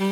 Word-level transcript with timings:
You're 0.00 0.06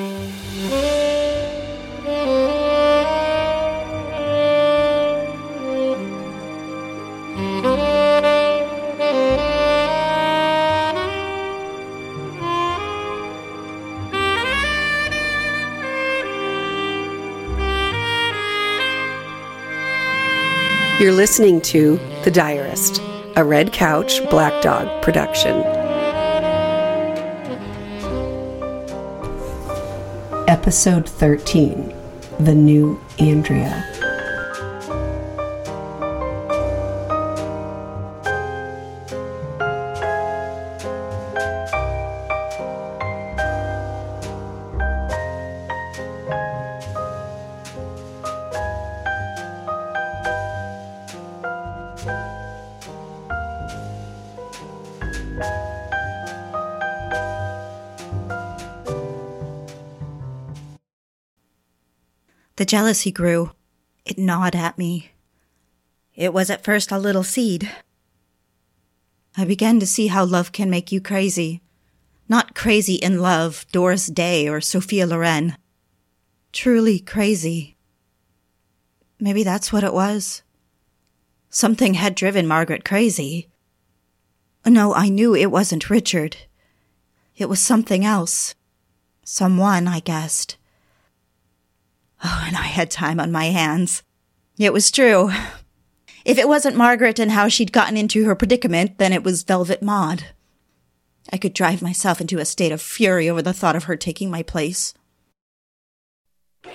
listening 21.12 21.60
to 21.60 22.00
The 22.24 22.32
Diarist, 22.32 23.00
a 23.36 23.44
Red 23.44 23.72
Couch 23.72 24.20
Black 24.30 24.60
Dog 24.62 25.02
production. 25.02 25.75
Episode 30.66 31.08
13 31.08 31.94
The 32.40 32.52
New 32.52 33.00
Andrea. 33.20 33.95
Jealousy 62.76 63.10
grew. 63.10 63.52
It 64.04 64.18
gnawed 64.18 64.54
at 64.54 64.76
me. 64.76 65.10
It 66.14 66.34
was 66.34 66.50
at 66.50 66.62
first 66.62 66.92
a 66.92 66.98
little 66.98 67.24
seed. 67.24 67.72
I 69.34 69.46
began 69.46 69.80
to 69.80 69.86
see 69.86 70.08
how 70.08 70.26
love 70.26 70.52
can 70.52 70.68
make 70.68 70.92
you 70.92 71.00
crazy. 71.00 71.62
Not 72.28 72.54
crazy 72.54 72.96
in 72.96 73.22
love, 73.22 73.64
Doris 73.72 74.08
Day 74.08 74.46
or 74.46 74.60
Sophia 74.60 75.06
Loren. 75.06 75.56
Truly 76.52 76.98
crazy. 76.98 77.78
Maybe 79.18 79.42
that's 79.42 79.72
what 79.72 79.82
it 79.82 79.94
was. 79.94 80.42
Something 81.48 81.94
had 81.94 82.14
driven 82.14 82.46
Margaret 82.46 82.84
crazy. 82.84 83.48
No, 84.66 84.92
I 84.92 85.08
knew 85.08 85.34
it 85.34 85.50
wasn't 85.50 85.88
Richard. 85.88 86.36
It 87.38 87.48
was 87.48 87.58
something 87.58 88.04
else. 88.04 88.54
Someone, 89.24 89.88
I 89.88 90.00
guessed. 90.00 90.58
Oh, 92.24 92.44
and 92.46 92.56
I 92.56 92.62
had 92.62 92.90
time 92.90 93.20
on 93.20 93.30
my 93.30 93.46
hands. 93.46 94.02
It 94.58 94.72
was 94.72 94.90
true. 94.90 95.30
If 96.24 96.38
it 96.38 96.48
wasn't 96.48 96.76
Margaret 96.76 97.18
and 97.18 97.30
how 97.30 97.48
she'd 97.48 97.72
gotten 97.72 97.96
into 97.96 98.24
her 98.24 98.34
predicament, 98.34 98.98
then 98.98 99.12
it 99.12 99.22
was 99.22 99.42
Velvet 99.42 99.82
Maud. 99.82 100.24
I 101.32 101.38
could 101.38 101.52
drive 101.52 101.82
myself 101.82 102.20
into 102.20 102.38
a 102.38 102.44
state 102.44 102.72
of 102.72 102.80
fury 102.80 103.28
over 103.28 103.42
the 103.42 103.52
thought 103.52 103.76
of 103.76 103.84
her 103.84 103.96
taking 103.96 104.30
my 104.30 104.42
place. 104.42 104.94
The 106.62 106.70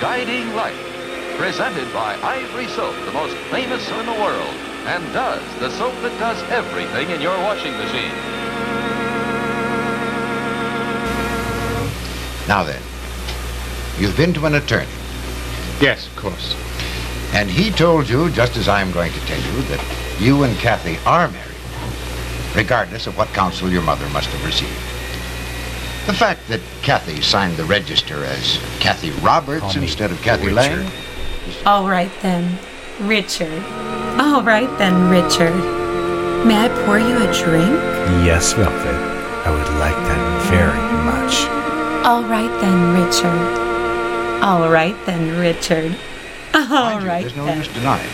Guiding 0.00 0.54
Light, 0.54 0.76
presented 1.38 1.90
by 1.94 2.16
Ivory 2.22 2.66
Soap, 2.68 2.94
the 3.06 3.12
most 3.12 3.36
famous 3.50 3.86
soap 3.86 4.00
in 4.00 4.06
the 4.06 4.20
world, 4.20 4.54
and 4.84 5.02
does 5.14 5.42
the 5.60 5.70
soap 5.70 5.94
that 6.02 6.18
does 6.18 6.42
everything 6.50 7.10
in 7.10 7.20
your 7.20 7.38
washing 7.38 7.72
machine. 7.78 8.51
Now 12.48 12.64
then, 12.64 12.80
you've 13.98 14.16
been 14.16 14.32
to 14.34 14.46
an 14.46 14.54
attorney, 14.54 14.88
Yes, 15.80 16.06
of 16.06 16.16
course. 16.16 16.54
and 17.34 17.48
he 17.50 17.70
told 17.70 18.08
you, 18.08 18.30
just 18.30 18.56
as 18.56 18.68
I'm 18.68 18.90
going 18.92 19.12
to 19.12 19.20
tell 19.20 19.40
you, 19.40 19.62
that 19.62 19.80
you 20.20 20.42
and 20.42 20.56
Kathy 20.58 20.98
are 21.06 21.28
married, 21.28 22.56
regardless 22.56 23.06
of 23.06 23.16
what 23.16 23.28
counsel 23.28 23.70
your 23.70 23.82
mother 23.82 24.08
must 24.10 24.28
have 24.28 24.44
received. 24.44 24.72
The 26.06 26.12
fact 26.14 26.48
that 26.48 26.60
Kathy 26.82 27.20
signed 27.20 27.56
the 27.56 27.64
register 27.64 28.24
as 28.24 28.58
Kathy 28.80 29.10
Roberts 29.20 29.76
instead 29.76 30.10
of 30.10 30.20
Kathy 30.20 30.48
Richard. 30.48 30.84
Lang. 30.84 30.92
All 31.64 31.88
right 31.88 32.10
then, 32.22 32.58
Richard. 33.00 33.62
All 34.20 34.42
right 34.42 34.68
then, 34.78 35.08
Richard. 35.08 35.54
May 36.44 36.64
I 36.64 36.68
pour 36.84 36.98
you 36.98 37.16
a 37.18 37.32
drink? 37.32 37.70
Yes, 38.26 38.52
Velvet. 38.52 39.01
All 42.04 42.22
right 42.24 42.50
then, 42.60 42.94
Richard. 42.94 44.42
All 44.42 44.68
right 44.68 44.96
then, 45.06 45.38
Richard. 45.38 45.96
All 46.52 46.66
Mind 46.68 47.02
you, 47.02 47.08
right 47.08 47.20
There's 47.22 47.36
no 47.36 47.46
then. 47.46 47.58
use 47.58 47.68
denying. 47.68 48.10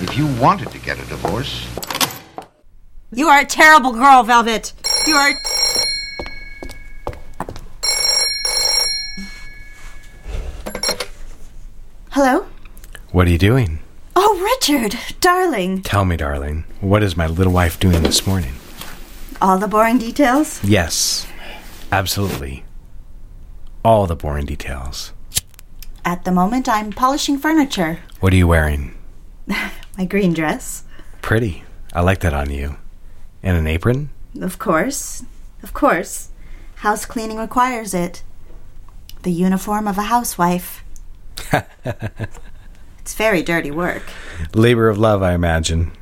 If 0.00 0.16
you 0.16 0.26
wanted 0.40 0.70
to 0.70 0.78
get 0.78 0.98
a 0.98 1.06
divorce, 1.06 1.66
You 3.10 3.28
are 3.28 3.40
a 3.40 3.46
terrible 3.46 3.92
girl, 3.92 4.22
Velvet. 4.22 4.72
You 5.06 5.14
are. 5.14 5.32
Hello? 12.10 12.46
What 13.12 13.26
are 13.26 13.30
you 13.30 13.38
doing? 13.38 13.78
Oh, 14.16 14.38
Richard, 14.60 14.96
darling. 15.20 15.82
Tell 15.82 16.04
me, 16.04 16.16
darling. 16.16 16.64
What 16.80 17.02
is 17.02 17.16
my 17.16 17.26
little 17.26 17.52
wife 17.52 17.78
doing 17.78 18.02
this 18.02 18.26
morning? 18.26 18.54
All 19.40 19.58
the 19.58 19.68
boring 19.68 19.98
details? 19.98 20.62
Yes, 20.64 21.26
absolutely. 21.92 22.64
All 23.88 24.06
the 24.06 24.14
boring 24.14 24.44
details. 24.44 25.14
At 26.04 26.26
the 26.26 26.30
moment, 26.30 26.68
I'm 26.68 26.92
polishing 26.92 27.38
furniture. 27.38 28.00
What 28.20 28.34
are 28.34 28.36
you 28.36 28.46
wearing? 28.46 28.94
My 29.46 30.04
green 30.04 30.34
dress. 30.34 30.84
Pretty. 31.22 31.64
I 31.94 32.02
like 32.02 32.20
that 32.20 32.34
on 32.34 32.50
you. 32.50 32.76
And 33.42 33.56
an 33.56 33.66
apron? 33.66 34.10
Of 34.42 34.58
course. 34.58 35.24
Of 35.62 35.72
course. 35.72 36.28
House 36.84 37.06
cleaning 37.06 37.38
requires 37.38 37.94
it. 37.94 38.22
The 39.22 39.32
uniform 39.32 39.88
of 39.88 39.96
a 39.96 40.02
housewife. 40.12 40.84
it's 42.98 43.14
very 43.14 43.42
dirty 43.42 43.70
work. 43.70 44.02
Labor 44.52 44.90
of 44.90 44.98
love, 44.98 45.22
I 45.22 45.32
imagine. 45.32 45.92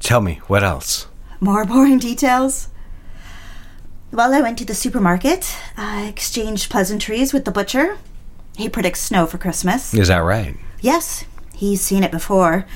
Tell 0.00 0.20
me, 0.20 0.40
what 0.48 0.64
else? 0.64 1.06
More 1.38 1.64
boring 1.64 2.00
details? 2.00 2.70
Well, 4.12 4.34
I 4.34 4.40
went 4.40 4.58
to 4.58 4.64
the 4.64 4.74
supermarket. 4.74 5.56
I 5.76 6.06
exchanged 6.06 6.70
pleasantries 6.70 7.32
with 7.32 7.44
the 7.44 7.52
butcher. 7.52 7.98
He 8.56 8.68
predicts 8.68 9.00
snow 9.00 9.26
for 9.26 9.38
Christmas. 9.38 9.94
Is 9.94 10.08
that 10.08 10.18
right? 10.18 10.56
Yes, 10.80 11.24
he's 11.54 11.80
seen 11.80 12.02
it 12.02 12.10
before. 12.10 12.66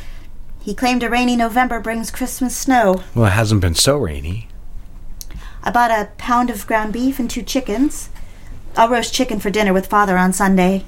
He 0.61 0.75
claimed 0.75 1.03
a 1.03 1.11
rainy 1.11 1.37
November 1.37 1.81
brings 1.81 2.11
Christmas 2.11 2.57
snow. 2.57 3.03
Well, 3.15 3.27
it 3.27 3.31
hasn't 3.31 3.61
been 3.61 3.75
so 3.75 3.97
rainy. 3.99 4.49
I 5.63 5.71
bought 5.71 5.91
a 5.91 6.11
pound 6.19 6.51
of 6.51 6.67
ground 6.67 6.93
beef 6.93 7.19
and 7.19 7.29
two 7.29 7.43
chickens. 7.43 8.11
I'll 8.77 8.89
roast 8.89 9.13
chicken 9.13 9.41
for 9.41 9.51
dinner 9.51 9.73
with 9.73 9.87
Father 9.87 10.17
on 10.17 10.33
Sunday. 10.33 10.85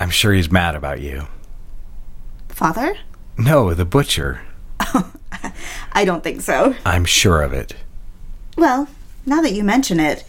I'm 0.00 0.10
sure 0.10 0.32
he's 0.32 0.50
mad 0.50 0.74
about 0.74 1.00
you. 1.00 1.28
Father? 2.48 2.96
No, 3.38 3.72
the 3.72 3.84
butcher. 3.84 4.40
I 5.92 6.04
don't 6.04 6.24
think 6.24 6.40
so. 6.40 6.74
I'm 6.84 7.04
sure 7.04 7.42
of 7.42 7.52
it. 7.52 7.74
Well, 8.56 8.88
now 9.26 9.42
that 9.42 9.52
you 9.52 9.64
mention 9.64 10.00
it, 10.00 10.24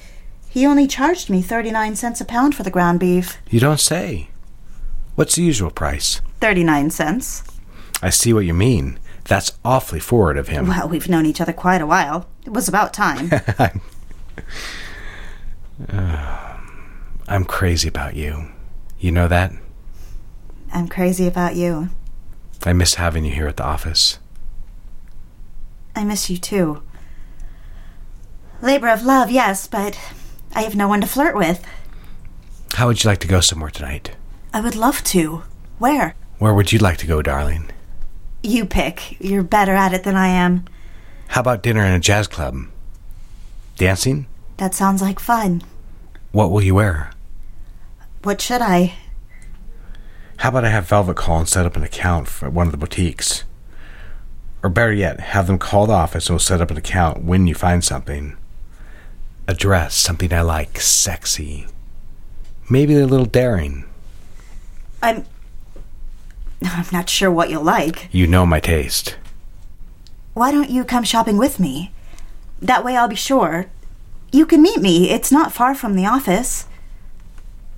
he 0.50 0.66
only 0.66 0.88
charged 0.88 1.30
me 1.30 1.42
39 1.42 1.96
cents 1.96 2.20
a 2.20 2.26
pound 2.26 2.56
for 2.56 2.64
the 2.64 2.72
ground 2.72 3.00
beef. 3.00 3.38
You 3.50 3.60
don't 3.60 3.80
say. 3.80 4.30
What's 5.16 5.36
the 5.36 5.44
usual 5.44 5.72
price? 5.72 6.22
39 6.42 6.90
cents. 6.90 7.44
I 8.02 8.10
see 8.10 8.34
what 8.34 8.46
you 8.46 8.54
mean. 8.54 9.00
That's 9.26 9.58
awfully 9.64 10.00
forward 10.00 10.38
of 10.38 10.48
him. 10.48 10.68
Well, 10.68 10.90
we've 10.90 11.10
known 11.10 11.26
each 11.26 11.42
other 11.42 11.54
quite 11.54 11.82
a 11.82 11.86
while. 11.86 12.28
It 12.46 12.54
was 12.54 12.68
about 12.68 12.94
time. 12.94 13.30
I'm 17.28 17.46
crazy 17.46 17.88
about 17.88 18.16
you. 18.16 18.48
You 19.00 19.12
know 19.12 19.28
that? 19.28 19.52
I'm 20.74 20.88
crazy 20.88 21.28
about 21.28 21.56
you. 21.56 21.90
I 22.64 22.74
miss 22.74 22.96
having 22.96 23.26
you 23.26 23.34
here 23.34 23.48
at 23.48 23.58
the 23.58 23.66
office. 23.66 24.18
I 25.96 26.04
miss 26.04 26.30
you 26.30 26.38
too. 26.38 26.84
Labor 28.62 28.90
of 28.90 29.04
love, 29.04 29.30
yes, 29.30 29.68
but 29.68 30.00
I 30.56 30.62
have 30.62 30.76
no 30.76 30.88
one 30.88 31.02
to 31.02 31.08
flirt 31.08 31.36
with. 31.36 31.66
How 32.74 32.88
would 32.88 33.04
you 33.04 33.08
like 33.10 33.20
to 33.20 33.28
go 33.28 33.40
somewhere 33.40 33.70
tonight? 33.70 34.12
I 34.54 34.62
would 34.62 34.76
love 34.76 35.04
to. 35.06 35.44
Where? 35.78 36.16
Where 36.40 36.54
would 36.54 36.72
you 36.72 36.80
like 36.80 36.98
to 36.98 37.08
go, 37.08 37.22
darling? 37.22 37.70
You 38.44 38.66
pick. 38.66 39.20
You're 39.20 39.44
better 39.44 39.74
at 39.74 39.94
it 39.94 40.04
than 40.04 40.16
I 40.16 40.28
am. 40.28 40.66
How 41.30 41.42
about 41.42 41.62
dinner 41.64 41.84
in 41.84 41.94
a 41.94 42.00
jazz 42.00 42.28
club? 42.28 42.66
Dancing? 43.76 44.26
That 44.58 44.74
sounds 44.74 45.02
like 45.02 45.20
fun. 45.20 45.62
What 46.32 46.52
will 46.52 46.64
you 46.64 46.76
wear? 46.76 47.12
What 48.24 48.42
should 48.42 48.62
I? 48.62 48.96
How 50.38 50.50
about 50.50 50.66
I 50.66 50.70
have 50.70 50.88
Velvet 50.88 51.16
call 51.16 51.40
and 51.40 51.50
set 51.50 51.66
up 51.66 51.76
an 51.76 51.84
account 51.84 52.28
for 52.28 52.50
one 52.50 52.68
of 52.68 52.72
the 52.72 52.78
boutiques? 52.78 53.44
Or 54.64 54.70
better 54.70 54.94
yet, 54.94 55.20
have 55.20 55.48
them 55.48 55.60
call 55.60 55.88
the 55.88 55.94
office 55.94 56.28
and 56.28 56.34
we'll 56.34 56.40
set 56.40 56.62
up 56.62 56.72
an 56.72 56.78
account 56.78 57.24
when 57.24 57.46
you 57.48 57.54
find 57.54 57.84
something. 57.84 58.36
A 59.48 59.54
dress, 59.54 59.96
something 59.96 60.34
I 60.34 60.42
like, 60.42 60.80
sexy. 60.80 61.68
Maybe 62.70 62.96
a 62.98 63.08
little 63.08 63.26
daring. 63.26 63.86
I'm. 65.02 65.26
I'm 66.64 66.86
not 66.92 67.10
sure 67.10 67.32
what 67.32 67.50
you'll 67.50 67.64
like. 67.64 68.10
You 68.12 68.28
know 68.28 68.46
my 68.46 68.60
taste. 68.60 69.16
Why 70.34 70.52
don't 70.52 70.70
you 70.70 70.84
come 70.84 71.04
shopping 71.04 71.38
with 71.38 71.60
me? 71.60 71.92
That 72.62 72.84
way 72.84 72.98
I'll 72.98 73.08
be 73.08 73.16
sure. 73.16 73.68
You 74.32 74.46
can 74.46 74.62
meet 74.62 74.82
me. 74.82 75.12
It's 75.12 75.32
not 75.32 75.54
far 75.54 75.74
from 75.76 75.96
the 75.96 76.06
office. 76.06 76.68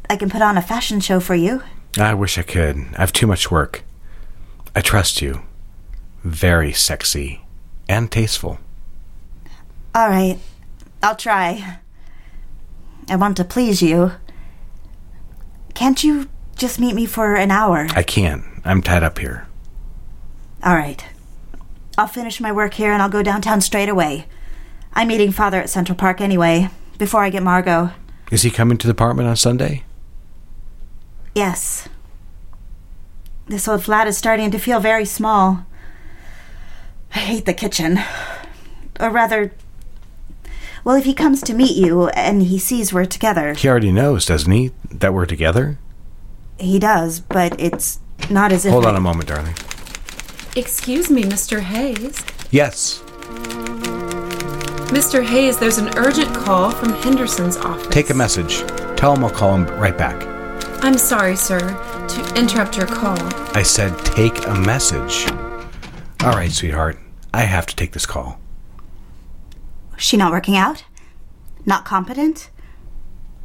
I 0.10 0.16
can 0.16 0.30
put 0.30 0.42
on 0.42 0.58
a 0.58 0.62
fashion 0.62 1.00
show 1.00 1.20
for 1.20 1.36
you. 1.36 1.62
I 2.00 2.14
wish 2.14 2.38
I 2.38 2.42
could. 2.44 2.78
I 2.96 3.02
have 3.02 3.14
too 3.14 3.28
much 3.28 3.52
work. 3.52 3.84
I 4.76 4.82
trust 4.82 5.22
you. 5.22 5.42
Very 6.24 6.74
sexy 6.74 7.42
and 7.88 8.12
tasteful. 8.12 8.60
All 9.94 10.10
right. 10.10 10.40
I'll 11.02 11.16
try. 11.16 11.80
I 13.10 13.16
want 13.16 13.38
to 13.38 13.44
please 13.44 13.82
you. 13.82 14.12
Can't 15.74 16.04
you 16.04 16.30
just 16.56 16.80
meet 16.80 16.94
me 16.94 17.06
for 17.06 17.36
an 17.36 17.52
hour? 17.52 17.88
I 17.96 18.04
can't. 18.04 18.44
I'm 18.66 18.82
tied 18.82 19.04
up 19.04 19.18
here. 19.18 19.48
All 20.64 20.76
right. 20.76 21.04
I'll 21.98 22.08
finish 22.08 22.40
my 22.42 22.52
work 22.52 22.74
here 22.74 22.92
and 22.92 23.02
I'll 23.02 23.10
go 23.10 23.24
downtown 23.24 23.62
straight 23.62 23.90
away. 23.90 24.26
I'm 24.94 25.08
meeting 25.08 25.32
father 25.32 25.62
at 25.62 25.70
Central 25.70 25.98
Park 25.98 26.20
anyway, 26.20 26.70
before 26.98 27.24
I 27.24 27.30
get 27.30 27.44
Margot. 27.44 27.92
Is 28.32 28.42
he 28.42 28.52
coming 28.52 28.78
to 28.78 28.88
the 28.88 28.92
apartment 28.92 29.30
on 29.30 29.36
Sunday? 29.36 29.84
Yes. 31.34 31.88
This 33.48 33.68
old 33.68 33.84
flat 33.84 34.08
is 34.08 34.18
starting 34.18 34.52
to 34.52 34.60
feel 34.60 34.80
very 34.80 35.06
small. 35.06 35.66
I 37.16 37.20
hate 37.20 37.46
the 37.46 37.54
kitchen. 37.54 38.00
Or 39.00 39.10
rather, 39.10 39.52
well, 40.84 40.96
if 40.96 41.06
he 41.06 41.14
comes 41.14 41.42
to 41.44 41.54
meet 41.54 41.76
you 41.76 42.08
and 42.10 42.44
he 42.44 42.58
sees 42.60 42.94
we're 42.94 43.06
together, 43.06 43.54
He 43.54 43.68
already 43.68 43.92
knows, 43.92 44.26
doesn't 44.26 44.52
he, 44.52 44.72
that 44.92 45.14
we're 45.14 45.26
together? 45.26 45.78
he 46.60 46.78
does, 46.80 47.22
but 47.22 47.58
it's 47.60 48.00
not 48.30 48.52
as 48.52 48.66
if. 48.66 48.72
Hold 48.72 48.86
on 48.86 48.96
a 48.96 49.00
moment, 49.00 49.30
darling. 49.30 49.54
Excuse 50.58 51.10
me, 51.10 51.24
Mr. 51.24 51.62
Hayes. 51.62 52.22
Yes. 52.52 53.02
Mr. 54.90 55.24
Hayes, 55.24 55.58
there's 55.58 55.78
an 55.78 55.96
urgent 55.98 56.34
call 56.36 56.72
from 56.72 56.90
Henderson's 56.94 57.56
office. 57.58 57.88
Take 57.88 58.10
a 58.10 58.14
message. 58.14 58.60
Tell 58.98 59.16
him 59.16 59.24
I'll 59.24 59.30
call 59.30 59.56
him 59.56 59.68
right 59.80 59.98
back. 59.98 60.26
I'm 60.84 60.98
sorry, 60.98 61.36
sir, 61.36 61.60
to 61.60 62.36
interrupt 62.36 62.76
your 62.76 62.88
call. 62.88 63.18
I 63.56 63.62
said 63.64 63.98
take 64.00 64.46
a 64.48 64.56
message. 64.56 65.30
All 66.24 66.32
right, 66.34 66.52
sweetheart. 66.52 66.98
I 67.34 67.42
have 67.42 67.68
to 67.68 67.76
take 67.76 67.92
this 67.94 68.06
call. 68.08 68.39
She 70.00 70.18
not 70.18 70.32
working 70.32 70.56
out? 70.56 70.86
Not 71.66 71.86
competent? 71.86 72.50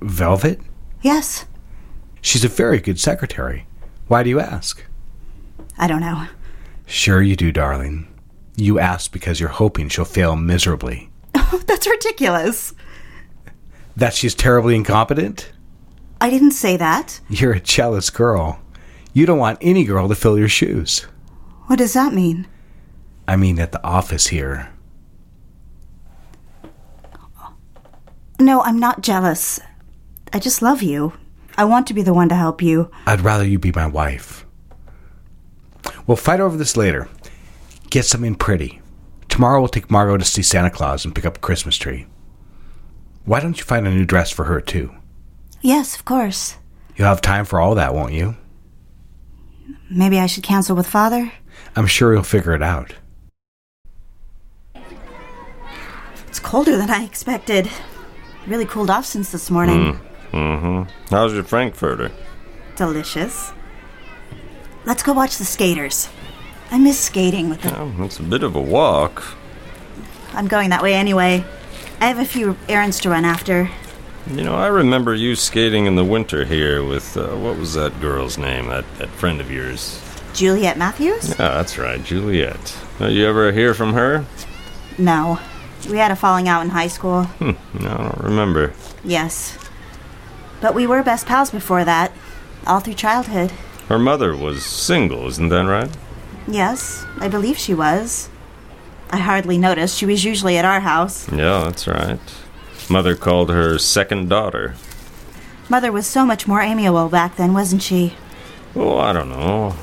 Velvet? 0.00 0.60
Yes. 1.02 1.46
She's 2.20 2.44
a 2.44 2.48
very 2.48 2.78
good 2.80 2.98
secretary. 3.00 3.66
Why 4.06 4.22
do 4.22 4.30
you 4.30 4.40
ask? 4.40 4.84
I 5.76 5.88
don't 5.88 6.00
know. 6.00 6.26
Sure 6.86 7.20
you 7.20 7.34
do, 7.36 7.50
darling. 7.50 8.06
You 8.56 8.78
ask 8.78 9.10
because 9.12 9.40
you're 9.40 9.48
hoping 9.48 9.88
she'll 9.88 10.04
fail 10.04 10.36
miserably. 10.36 11.10
That's 11.66 11.88
ridiculous. 11.88 12.72
That 13.96 14.14
she's 14.14 14.34
terribly 14.34 14.76
incompetent? 14.76 15.52
I 16.20 16.30
didn't 16.30 16.52
say 16.52 16.76
that. 16.76 17.20
You're 17.28 17.54
a 17.54 17.60
jealous 17.60 18.10
girl. 18.10 18.60
You 19.12 19.26
don't 19.26 19.38
want 19.38 19.58
any 19.60 19.84
girl 19.84 20.08
to 20.08 20.14
fill 20.14 20.38
your 20.38 20.48
shoes. 20.48 21.00
What 21.66 21.78
does 21.78 21.94
that 21.94 22.14
mean? 22.14 22.46
I 23.26 23.36
mean, 23.36 23.58
at 23.58 23.72
the 23.72 23.84
office 23.84 24.28
here. 24.28 24.73
No, 28.44 28.60
I'm 28.60 28.78
not 28.78 29.00
jealous. 29.00 29.58
I 30.30 30.38
just 30.38 30.60
love 30.60 30.82
you. 30.82 31.14
I 31.56 31.64
want 31.64 31.86
to 31.86 31.94
be 31.94 32.02
the 32.02 32.12
one 32.12 32.28
to 32.28 32.34
help 32.34 32.60
you. 32.60 32.90
I'd 33.06 33.22
rather 33.22 33.46
you 33.46 33.58
be 33.58 33.72
my 33.72 33.86
wife. 33.86 34.44
We'll 36.06 36.18
fight 36.18 36.40
over 36.40 36.54
this 36.58 36.76
later. 36.76 37.08
Get 37.88 38.04
something 38.04 38.34
pretty. 38.34 38.82
Tomorrow 39.30 39.60
we'll 39.60 39.68
take 39.68 39.90
Margot 39.90 40.18
to 40.18 40.26
see 40.26 40.42
Santa 40.42 40.68
Claus 40.68 41.06
and 41.06 41.14
pick 41.14 41.24
up 41.24 41.38
a 41.38 41.40
Christmas 41.40 41.78
tree. 41.78 42.04
Why 43.24 43.40
don't 43.40 43.56
you 43.56 43.64
find 43.64 43.86
a 43.86 43.90
new 43.90 44.04
dress 44.04 44.30
for 44.30 44.44
her, 44.44 44.60
too? 44.60 44.94
Yes, 45.62 45.96
of 45.96 46.04
course. 46.04 46.56
You'll 46.96 47.08
have 47.08 47.22
time 47.22 47.46
for 47.46 47.58
all 47.58 47.74
that, 47.76 47.94
won't 47.94 48.12
you? 48.12 48.36
Maybe 49.90 50.18
I 50.18 50.26
should 50.26 50.44
cancel 50.44 50.76
with 50.76 50.86
father? 50.86 51.32
I'm 51.74 51.86
sure 51.86 52.12
he'll 52.12 52.22
figure 52.22 52.52
it 52.52 52.62
out. 52.62 52.92
It's 56.28 56.40
colder 56.40 56.76
than 56.76 56.90
I 56.90 57.04
expected. 57.04 57.70
Really 58.46 58.66
cooled 58.66 58.90
off 58.90 59.06
since 59.06 59.32
this 59.32 59.50
morning. 59.50 59.98
Mm-hmm. 60.32 60.90
How's 61.14 61.32
your 61.32 61.44
Frankfurter? 61.44 62.10
Delicious. 62.76 63.52
Let's 64.84 65.02
go 65.02 65.12
watch 65.12 65.38
the 65.38 65.44
skaters. 65.44 66.08
I 66.70 66.78
miss 66.78 66.98
skating 66.98 67.48
with 67.48 67.62
the. 67.62 67.70
Well, 67.70 68.04
it's 68.04 68.18
a 68.18 68.22
bit 68.22 68.42
of 68.42 68.54
a 68.54 68.60
walk. 68.60 69.24
I'm 70.32 70.48
going 70.48 70.70
that 70.70 70.82
way 70.82 70.94
anyway. 70.94 71.44
I 72.00 72.08
have 72.08 72.18
a 72.18 72.24
few 72.24 72.56
errands 72.68 73.00
to 73.00 73.10
run 73.10 73.24
after. 73.24 73.70
You 74.30 74.42
know, 74.42 74.54
I 74.54 74.66
remember 74.66 75.14
you 75.14 75.36
skating 75.36 75.86
in 75.86 75.94
the 75.94 76.04
winter 76.04 76.44
here 76.44 76.82
with, 76.82 77.16
uh, 77.16 77.28
what 77.36 77.58
was 77.58 77.74
that 77.74 78.00
girl's 78.00 78.36
name? 78.36 78.68
That, 78.68 78.84
that 78.98 79.08
friend 79.10 79.40
of 79.40 79.50
yours. 79.50 80.02
Juliet 80.32 80.76
Matthews? 80.76 81.28
Yeah, 81.28 81.36
that's 81.36 81.78
right, 81.78 82.02
Juliet. 82.02 82.76
Uh, 83.00 83.06
you 83.06 83.26
ever 83.26 83.52
hear 83.52 83.74
from 83.74 83.92
her? 83.92 84.24
No. 84.98 85.38
We 85.88 85.98
had 85.98 86.10
a 86.10 86.16
falling 86.16 86.48
out 86.48 86.62
in 86.62 86.70
high 86.70 86.88
school. 86.88 87.24
Hmm, 87.24 87.52
no, 87.78 87.90
I 87.90 87.96
don't 87.96 88.24
remember. 88.24 88.72
Yes. 89.04 89.58
But 90.60 90.74
we 90.74 90.86
were 90.86 91.02
best 91.02 91.26
pals 91.26 91.50
before 91.50 91.84
that, 91.84 92.12
all 92.66 92.80
through 92.80 92.94
childhood. 92.94 93.50
Her 93.88 93.98
mother 93.98 94.34
was 94.34 94.64
single, 94.64 95.26
isn't 95.28 95.50
that 95.50 95.66
right? 95.66 95.90
Yes, 96.48 97.04
I 97.20 97.28
believe 97.28 97.58
she 97.58 97.74
was. 97.74 98.30
I 99.10 99.18
hardly 99.18 99.58
noticed. 99.58 99.96
She 99.96 100.06
was 100.06 100.24
usually 100.24 100.56
at 100.56 100.64
our 100.64 100.80
house. 100.80 101.30
Yeah, 101.30 101.64
that's 101.64 101.86
right. 101.86 102.18
Mother 102.88 103.14
called 103.14 103.50
her 103.50 103.78
second 103.78 104.28
daughter. 104.28 104.74
Mother 105.68 105.92
was 105.92 106.06
so 106.06 106.26
much 106.26 106.46
more 106.46 106.60
amiable 106.60 107.08
back 107.08 107.36
then, 107.36 107.54
wasn't 107.54 107.82
she? 107.82 108.14
Oh, 108.74 108.98
I 108.98 109.12
don't 109.12 109.28
know. 109.28 109.74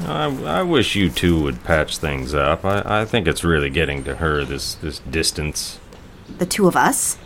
I, 0.00 0.24
I 0.44 0.62
wish 0.62 0.96
you 0.96 1.08
two 1.08 1.40
would 1.42 1.64
patch 1.64 1.98
things 1.98 2.34
up. 2.34 2.64
I, 2.64 3.02
I 3.02 3.04
think 3.04 3.26
it's 3.26 3.44
really 3.44 3.70
getting 3.70 4.04
to 4.04 4.16
her, 4.16 4.44
this, 4.44 4.74
this 4.74 4.98
distance. 5.00 5.78
The 6.38 6.46
two 6.46 6.66
of 6.66 6.76
us? 6.76 7.18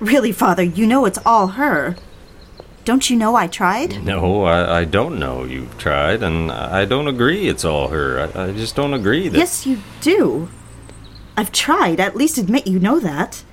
Really, 0.00 0.32
Father, 0.32 0.62
you 0.62 0.86
know 0.86 1.04
it's 1.04 1.18
all 1.24 1.48
her. 1.48 1.96
Don't 2.84 3.10
you 3.10 3.16
know 3.16 3.34
I 3.34 3.46
tried? 3.48 4.02
No, 4.02 4.44
I, 4.44 4.80
I 4.80 4.84
don't 4.84 5.18
know 5.18 5.44
you've 5.44 5.76
tried, 5.76 6.22
and 6.22 6.50
I 6.50 6.84
don't 6.84 7.06
agree 7.06 7.48
it's 7.48 7.64
all 7.64 7.88
her. 7.88 8.30
I, 8.34 8.44
I 8.44 8.52
just 8.52 8.74
don't 8.74 8.94
agree 8.94 9.28
that. 9.28 9.36
Yes, 9.36 9.66
you 9.66 9.82
do. 10.00 10.48
I've 11.36 11.52
tried. 11.52 12.00
At 12.00 12.16
least 12.16 12.38
admit 12.38 12.66
you 12.66 12.78
know 12.78 12.98
that. 12.98 13.44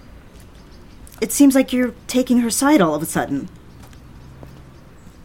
It 1.22 1.32
seems 1.32 1.54
like 1.54 1.74
you're 1.74 1.94
taking 2.08 2.40
her 2.40 2.50
side 2.50 2.82
all 2.82 2.96
of 2.96 3.04
a 3.04 3.06
sudden. 3.06 3.50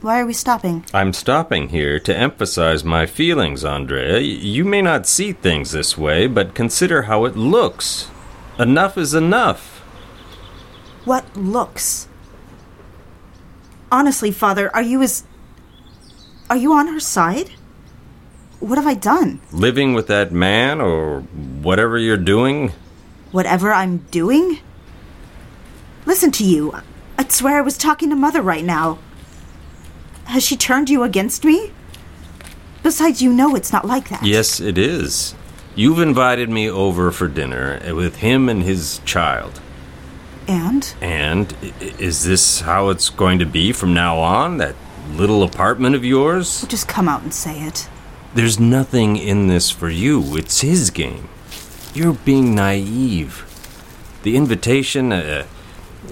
Why 0.01 0.21
are 0.21 0.27
we 0.27 0.33
stopping? 0.33 0.85
I'm 0.95 1.13
stopping 1.13 1.69
here 1.69 2.01
to 2.01 2.17
emphasize 2.17 2.83
my 2.85 3.05
feelings, 3.05 3.65
Andrea. 3.65 4.19
You 4.19 4.65
may 4.65 4.81
not 4.81 5.07
see 5.07 5.33
things 5.33 5.73
this 5.73 5.99
way, 5.99 6.27
but 6.27 6.55
consider 6.55 7.03
how 7.03 7.27
it 7.27 7.37
looks. 7.37 8.09
Enough 8.59 8.97
is 8.97 9.13
enough. 9.13 9.81
What 11.05 11.37
looks? 11.37 12.09
Honestly, 13.93 14.31
Father, 14.31 14.75
are 14.75 14.83
you 14.83 15.03
as. 15.03 15.25
Are 16.49 16.57
you 16.57 16.73
on 16.73 16.89
her 16.89 17.01
side? 17.01 17.51
What 18.59 18.77
have 18.77 18.87
I 18.87 18.95
done? 18.95 19.41
Living 19.53 19.95
with 19.95 20.07
that 20.07 20.33
man, 20.33 20.81
or 20.81 21.21
whatever 21.21 21.99
you're 21.99 22.17
doing, 22.17 22.73
Whatever 23.33 23.73
I'm 23.73 23.99
doing? 24.11 24.59
Listen 26.05 26.33
to 26.33 26.45
you. 26.45 26.75
I'd 27.17 27.31
swear 27.31 27.59
I 27.59 27.61
was 27.61 27.79
talking 27.79 28.11
to 28.11 28.17
Mother 28.17 28.43
right 28.43 28.65
now. 28.65 28.99
Has 30.31 30.45
she 30.45 30.57
turned 30.57 30.89
you 30.89 31.03
against 31.03 31.45
me? 31.45 31.73
Besides, 32.85 33.21
you 33.21 33.33
know 33.33 33.57
it's 33.57 33.73
not 33.73 33.85
like 33.85 34.11
that. 34.11 34.23
Yes, 34.23 34.61
it 34.61 34.79
is. 34.79 35.35
You've 35.75 35.99
invited 35.99 36.49
me 36.49 36.71
over 36.71 37.11
for 37.11 37.27
dinner 37.27 37.81
with 37.97 38.19
him 38.19 38.49
and 38.49 38.63
his 38.63 39.01
child. 39.05 39.61
And? 40.47 40.95
And 41.01 41.53
is 41.81 42.23
this 42.23 42.61
how 42.61 42.91
it's 42.91 43.11
going 43.11 43.41
to 43.41 43.45
be 43.45 43.73
from 43.73 43.93
now 43.93 44.19
on? 44.19 44.59
That 44.59 44.77
little 45.11 45.43
apartment 45.43 45.97
of 45.97 46.05
yours? 46.05 46.65
Just 46.69 46.87
come 46.87 47.09
out 47.09 47.23
and 47.23 47.35
say 47.35 47.63
it. 47.63 47.89
There's 48.33 48.61
nothing 48.61 49.17
in 49.17 49.49
this 49.49 49.73
for 49.73 49.91
you. 49.91 50.37
It's 50.37 50.61
his 50.61 50.91
game. 50.91 51.29
You're 51.93 52.13
being 52.13 52.55
naive. 52.55 53.47
The 54.23 54.37
invitation, 54.37 55.13
uh, 55.13 55.47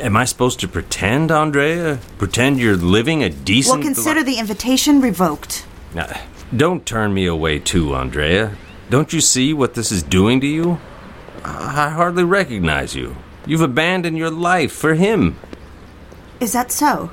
am 0.00 0.16
I 0.16 0.24
supposed 0.24 0.60
to 0.60 0.68
pretend, 0.68 1.30
Andrea? 1.30 1.98
Pretend 2.18 2.58
you're 2.58 2.76
living 2.76 3.22
a 3.22 3.30
decent 3.30 3.80
life? 3.80 3.84
Well, 3.86 3.94
consider 3.94 4.22
the 4.22 4.38
invitation 4.38 5.00
revoked. 5.00 5.66
Now, 5.94 6.20
don't 6.56 6.86
turn 6.86 7.14
me 7.14 7.26
away 7.26 7.58
too, 7.58 7.94
Andrea. 7.94 8.56
Don't 8.90 9.12
you 9.12 9.20
see 9.20 9.52
what 9.52 9.74
this 9.74 9.92
is 9.92 10.02
doing 10.02 10.40
to 10.40 10.46
you? 10.46 10.80
I 11.44 11.90
hardly 11.90 12.24
recognize 12.24 12.94
you. 12.94 13.16
You've 13.46 13.60
abandoned 13.60 14.18
your 14.18 14.30
life 14.30 14.72
for 14.72 14.94
him. 14.94 15.36
Is 16.40 16.52
that 16.52 16.72
so? 16.72 17.10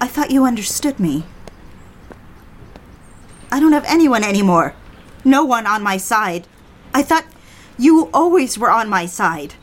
I 0.00 0.06
thought 0.06 0.30
you 0.30 0.44
understood 0.44 1.00
me. 1.00 1.24
I 3.50 3.60
don't 3.60 3.72
have 3.72 3.84
anyone 3.86 4.24
anymore. 4.24 4.74
No 5.24 5.44
one 5.44 5.66
on 5.66 5.82
my 5.82 5.96
side. 5.96 6.46
I 6.92 7.02
thought 7.02 7.26
you 7.78 8.10
always 8.12 8.58
were 8.58 8.70
on 8.70 8.88
my 8.88 9.06
side. 9.06 9.54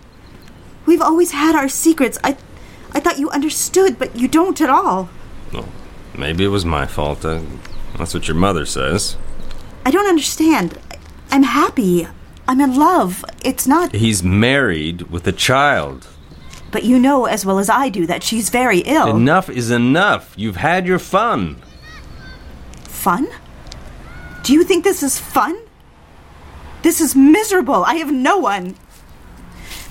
We've 0.86 1.02
always 1.02 1.32
had 1.32 1.56
our 1.56 1.70
secrets. 1.70 2.18
I 2.24 2.38
I 2.94 3.00
thought 3.00 3.20
you 3.20 3.30
understood, 3.32 3.98
but 3.98 4.16
you 4.16 4.28
don't 4.28 4.62
at 4.62 4.70
all. 4.70 5.10
Well, 5.52 5.68
maybe 6.18 6.44
it 6.44 6.50
was 6.50 6.66
my 6.66 6.86
fault. 6.86 7.26
Uh, 7.26 7.42
that's 7.98 8.14
what 8.14 8.28
your 8.28 8.38
mother 8.38 8.66
says. 8.66 9.18
I 9.86 9.92
don't 9.92 10.08
understand. 10.08 10.78
I'm 11.32 11.44
happy. 11.44 12.08
I'm 12.48 12.62
in 12.62 12.76
love. 12.76 13.26
It's 13.44 13.68
not. 13.68 13.94
He's 13.96 14.24
married 14.24 15.04
with 15.04 15.28
a 15.28 15.32
child. 15.32 16.08
But 16.72 16.84
you 16.84 17.00
know 17.00 17.26
as 17.26 17.46
well 17.46 17.60
as 17.60 17.70
I 17.70 17.90
do 17.90 18.08
that 18.08 18.24
she's 18.24 18.50
very 18.50 18.80
ill. 18.80 19.16
Enough 19.16 19.50
is 19.50 19.70
enough. 19.72 20.34
You've 20.36 20.58
had 20.58 20.88
your 20.88 21.00
fun. 21.00 21.62
Fun? 22.84 23.28
Do 24.44 24.54
you 24.54 24.64
think 24.64 24.84
this 24.84 25.04
is 25.04 25.20
fun? 25.20 25.58
This 26.82 27.00
is 27.00 27.16
miserable. 27.16 27.84
I 27.86 27.96
have 27.96 28.12
no 28.12 28.38
one. 28.38 28.76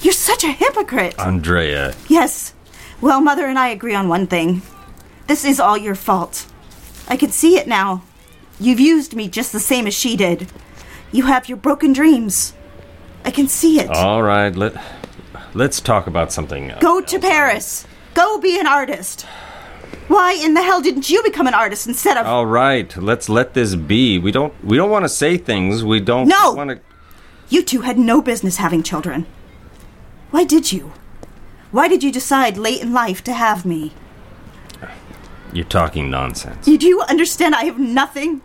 You're 0.02 0.12
such 0.12 0.44
a 0.44 0.48
hypocrite. 0.52 1.18
Andrea, 1.18 1.94
Yes. 2.08 2.54
Well, 3.00 3.20
Mother 3.20 3.46
and 3.46 3.58
I 3.58 3.68
agree 3.68 3.94
on 3.94 4.08
one 4.08 4.26
thing. 4.28 4.62
This 5.26 5.44
is 5.44 5.58
all 5.58 5.76
your 5.76 5.94
fault. 5.96 6.46
I 7.08 7.16
can 7.16 7.30
see 7.30 7.56
it 7.58 7.66
now. 7.66 8.02
You've 8.60 8.78
used 8.80 9.14
me 9.16 9.28
just 9.28 9.52
the 9.52 9.58
same 9.60 9.86
as 9.88 9.94
she 9.94 10.16
did. 10.16 10.48
You 11.10 11.24
have 11.26 11.48
your 11.48 11.56
broken 11.58 11.92
dreams. 11.92 12.54
I 13.24 13.30
can 13.32 13.48
see 13.48 13.80
it. 13.80 13.90
all 13.90 14.22
right, 14.22 14.54
let 14.54 14.74
let's 15.54 15.80
talk 15.80 16.06
about 16.06 16.32
something 16.32 16.70
else. 16.70 16.80
Go 16.82 17.00
to 17.00 17.18
Paris. 17.18 17.86
Go 18.14 18.38
be 18.40 18.58
an 18.58 18.66
artist. 18.66 19.22
Why 20.08 20.34
in 20.34 20.54
the 20.54 20.62
hell 20.62 20.80
didn't 20.80 21.08
you 21.10 21.22
become 21.22 21.46
an 21.46 21.54
artist 21.54 21.86
instead 21.86 22.16
of. 22.16 22.26
All 22.26 22.46
right, 22.46 22.94
let's 22.96 23.28
let 23.28 23.54
this 23.54 23.74
be. 23.74 24.18
We 24.18 24.30
don't 24.32 24.52
we 24.64 24.76
don't 24.76 24.90
want 24.90 25.04
to 25.04 25.08
say 25.08 25.36
things. 25.38 25.84
We 25.84 26.00
don't 26.00 26.28
No! 26.28 26.52
want 26.52 26.70
to 26.70 26.80
You 27.48 27.62
two 27.64 27.80
had 27.82 27.98
no 27.98 28.20
business 28.22 28.56
having 28.56 28.82
children. 28.82 29.26
Why 30.32 30.44
did 30.44 30.72
you? 30.72 30.92
Why 31.72 31.88
did 31.88 32.02
you 32.02 32.10
decide 32.10 32.56
late 32.56 32.80
in 32.80 32.92
life 32.94 33.22
to 33.24 33.34
have 33.34 33.66
me? 33.66 33.92
You're 35.52 35.66
talking 35.66 36.10
nonsense. 36.10 36.64
Do 36.64 36.74
you 36.74 37.02
understand 37.02 37.54
I 37.54 37.64
have 37.64 37.78
nothing? 37.78 38.40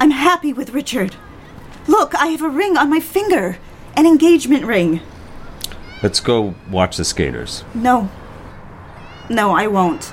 I'm 0.00 0.10
happy 0.10 0.52
with 0.52 0.70
Richard. 0.70 1.14
Look, 1.86 2.16
I 2.16 2.26
have 2.26 2.42
a 2.42 2.48
ring 2.48 2.76
on 2.76 2.90
my 2.90 2.98
finger. 2.98 3.58
An 3.96 4.04
engagement 4.04 4.64
ring. 4.64 5.00
Let's 6.02 6.18
go 6.18 6.56
watch 6.68 6.96
the 6.96 7.04
skaters. 7.04 7.62
No. 7.72 8.10
No, 9.28 9.52
I 9.52 9.68
won't. 9.68 10.12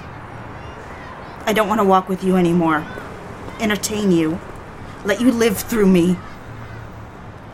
I 1.48 1.53
don't 1.53 1.67
want 1.67 1.79
to 1.81 1.86
walk 1.86 2.07
with 2.07 2.24
you 2.24 2.36
anymore. 2.36 2.86
Entertain 3.60 4.12
you. 4.12 4.39
Let 5.05 5.22
you 5.22 5.31
live 5.31 5.57
through 5.57 5.88
me. 5.88 6.17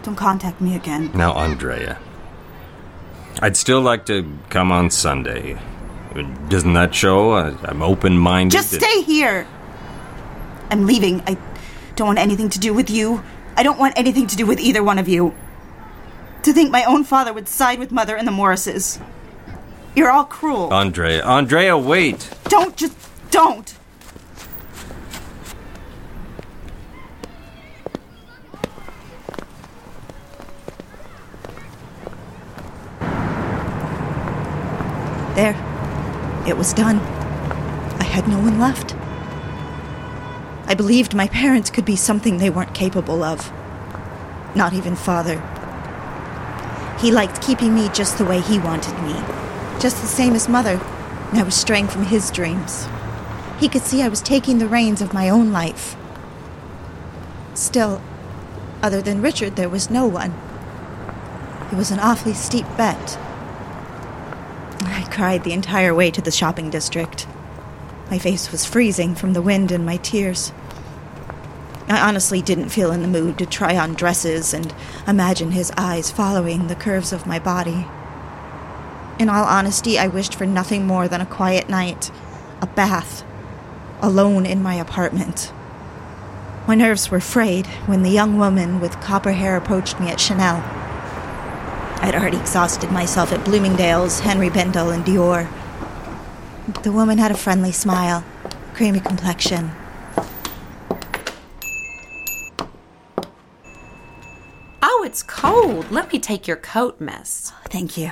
Don't 0.01 0.17
contact 0.17 0.59
me 0.59 0.75
again. 0.75 1.11
Now, 1.13 1.31
Andrea. 1.33 1.99
I'd 3.41 3.57
still 3.57 3.81
like 3.81 4.05
to 4.05 4.25
come 4.49 4.71
on 4.71 4.89
Sunday. 4.89 5.59
Doesn't 6.49 6.73
that 6.73 6.93
show 6.93 7.31
I- 7.33 7.53
I'm 7.63 7.81
open 7.81 8.17
minded? 8.17 8.55
Just 8.55 8.73
stay 8.73 9.01
here. 9.01 9.47
I'm 10.69 10.85
leaving. 10.85 11.21
I 11.27 11.37
don't 11.95 12.07
want 12.07 12.19
anything 12.19 12.49
to 12.49 12.59
do 12.59 12.73
with 12.73 12.89
you. 12.89 13.23
I 13.57 13.63
don't 13.63 13.79
want 13.79 13.93
anything 13.97 14.27
to 14.27 14.35
do 14.35 14.45
with 14.45 14.59
either 14.59 14.83
one 14.83 14.99
of 14.99 15.07
you. 15.07 15.33
To 16.43 16.53
think 16.53 16.71
my 16.71 16.83
own 16.83 17.03
father 17.03 17.33
would 17.33 17.47
side 17.47 17.79
with 17.79 17.91
Mother 17.91 18.15
and 18.15 18.27
the 18.27 18.31
Morrises. 18.31 18.99
You're 19.95 20.11
all 20.11 20.25
cruel. 20.25 20.73
Andrea, 20.73 21.23
Andrea, 21.23 21.77
wait! 21.77 22.29
Don't 22.49 22.75
just 22.75 22.95
don't. 23.31 23.73
There. 35.35 35.53
It 36.45 36.57
was 36.57 36.73
done. 36.73 36.99
I 37.99 38.03
had 38.03 38.27
no 38.27 38.37
one 38.37 38.59
left. 38.59 38.95
I 40.67 40.75
believed 40.75 41.13
my 41.13 41.27
parents 41.27 41.69
could 41.69 41.85
be 41.85 41.95
something 41.95 42.37
they 42.37 42.49
weren't 42.49 42.73
capable 42.73 43.23
of. 43.23 43.51
Not 44.55 44.73
even 44.73 44.95
father. 44.95 45.41
He 46.99 47.11
liked 47.11 47.41
keeping 47.41 47.73
me 47.73 47.89
just 47.89 48.17
the 48.17 48.25
way 48.25 48.41
he 48.41 48.59
wanted 48.59 49.01
me, 49.03 49.13
just 49.79 50.01
the 50.01 50.07
same 50.07 50.33
as 50.33 50.49
mother. 50.49 50.81
And 51.31 51.39
I 51.39 51.43
was 51.43 51.55
straying 51.55 51.87
from 51.87 52.05
his 52.05 52.29
dreams. 52.29 52.87
He 53.59 53.69
could 53.69 53.81
see 53.83 54.01
I 54.01 54.09
was 54.09 54.21
taking 54.21 54.57
the 54.57 54.67
reins 54.67 55.01
of 55.01 55.13
my 55.13 55.29
own 55.29 55.51
life. 55.51 55.95
Still, 57.53 58.01
other 58.81 59.01
than 59.01 59.21
Richard, 59.21 59.55
there 59.55 59.69
was 59.69 59.89
no 59.89 60.05
one. 60.05 60.33
It 61.71 61.77
was 61.77 61.91
an 61.91 61.99
awfully 61.99 62.33
steep 62.33 62.65
bet. 62.77 63.17
I 64.85 65.07
cried 65.11 65.43
the 65.43 65.53
entire 65.53 65.93
way 65.93 66.11
to 66.11 66.21
the 66.21 66.31
shopping 66.31 66.69
district. 66.69 67.27
My 68.09 68.19
face 68.19 68.51
was 68.51 68.65
freezing 68.65 69.15
from 69.15 69.33
the 69.33 69.41
wind 69.41 69.71
and 69.71 69.85
my 69.85 69.97
tears. 69.97 70.51
I 71.87 71.99
honestly 71.99 72.41
didn't 72.41 72.69
feel 72.69 72.91
in 72.91 73.01
the 73.01 73.07
mood 73.07 73.37
to 73.37 73.45
try 73.45 73.77
on 73.77 73.93
dresses 73.93 74.53
and 74.53 74.73
imagine 75.07 75.51
his 75.51 75.71
eyes 75.77 76.11
following 76.11 76.67
the 76.67 76.75
curves 76.75 77.13
of 77.13 77.27
my 77.27 77.39
body. 77.39 77.87
In 79.19 79.29
all 79.29 79.43
honesty, 79.43 79.99
I 79.99 80.07
wished 80.07 80.33
for 80.33 80.45
nothing 80.45 80.87
more 80.87 81.07
than 81.07 81.21
a 81.21 81.25
quiet 81.25 81.69
night, 81.69 82.11
a 82.61 82.67
bath, 82.67 83.23
alone 84.01 84.45
in 84.45 84.63
my 84.63 84.75
apartment. 84.75 85.53
My 86.67 86.75
nerves 86.75 87.11
were 87.11 87.19
frayed 87.19 87.67
when 87.85 88.03
the 88.03 88.09
young 88.09 88.37
woman 88.37 88.79
with 88.79 89.01
copper 89.01 89.33
hair 89.33 89.55
approached 89.57 89.99
me 89.99 90.09
at 90.09 90.19
Chanel. 90.19 90.82
I'd 92.01 92.15
already 92.15 92.37
exhausted 92.37 92.91
myself 92.91 93.31
at 93.31 93.45
Bloomingdale's, 93.45 94.19
Henry 94.19 94.49
Bendel, 94.49 94.89
and 94.89 95.03
Dior. 95.03 95.47
The 96.83 96.91
woman 96.91 97.17
had 97.17 97.31
a 97.31 97.37
friendly 97.37 97.71
smile, 97.71 98.23
creamy 98.73 98.99
complexion. 98.99 99.71
Oh, 104.81 105.03
it's 105.05 105.23
cold. 105.23 105.91
Let 105.91 106.11
me 106.11 106.19
take 106.19 106.47
your 106.47 106.57
coat, 106.57 106.99
miss. 106.99 107.51
Oh, 107.53 107.67
thank 107.69 107.97
you. 107.97 108.11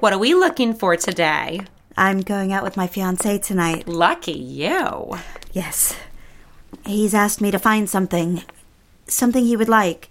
What 0.00 0.12
are 0.12 0.18
we 0.18 0.34
looking 0.34 0.74
for 0.74 0.96
today? 0.96 1.60
I'm 1.96 2.20
going 2.20 2.52
out 2.52 2.62
with 2.62 2.76
my 2.76 2.86
fiance 2.86 3.38
tonight. 3.38 3.88
Lucky 3.88 4.32
you. 4.32 5.18
Yes. 5.52 5.96
He's 6.86 7.14
asked 7.14 7.40
me 7.40 7.50
to 7.50 7.58
find 7.58 7.90
something. 7.90 8.44
Something 9.08 9.44
he 9.46 9.56
would 9.56 9.68
like. 9.68 10.08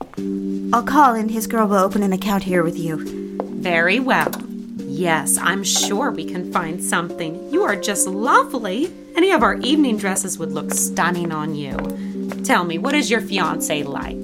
I'll 0.73 0.83
call 0.83 1.13
and 1.13 1.29
his 1.29 1.47
girl 1.47 1.67
will 1.67 1.77
open 1.77 2.01
an 2.03 2.13
account 2.13 2.43
here 2.43 2.63
with 2.63 2.77
you. 2.77 3.37
Very 3.61 3.99
well. 3.99 4.31
Yes, 4.77 5.37
I'm 5.37 5.63
sure 5.63 6.09
we 6.11 6.25
can 6.25 6.51
find 6.51 6.83
something. 6.83 7.51
You 7.53 7.63
are 7.63 7.75
just 7.75 8.07
lovely. 8.07 8.91
Any 9.15 9.31
of 9.31 9.43
our 9.43 9.55
evening 9.55 9.97
dresses 9.97 10.39
would 10.39 10.51
look 10.51 10.71
stunning 10.73 11.31
on 11.31 11.53
you. 11.53 11.77
Tell 12.43 12.63
me, 12.63 12.77
what 12.79 12.95
is 12.95 13.09
your 13.11 13.21
fiance 13.21 13.83
like? 13.83 14.17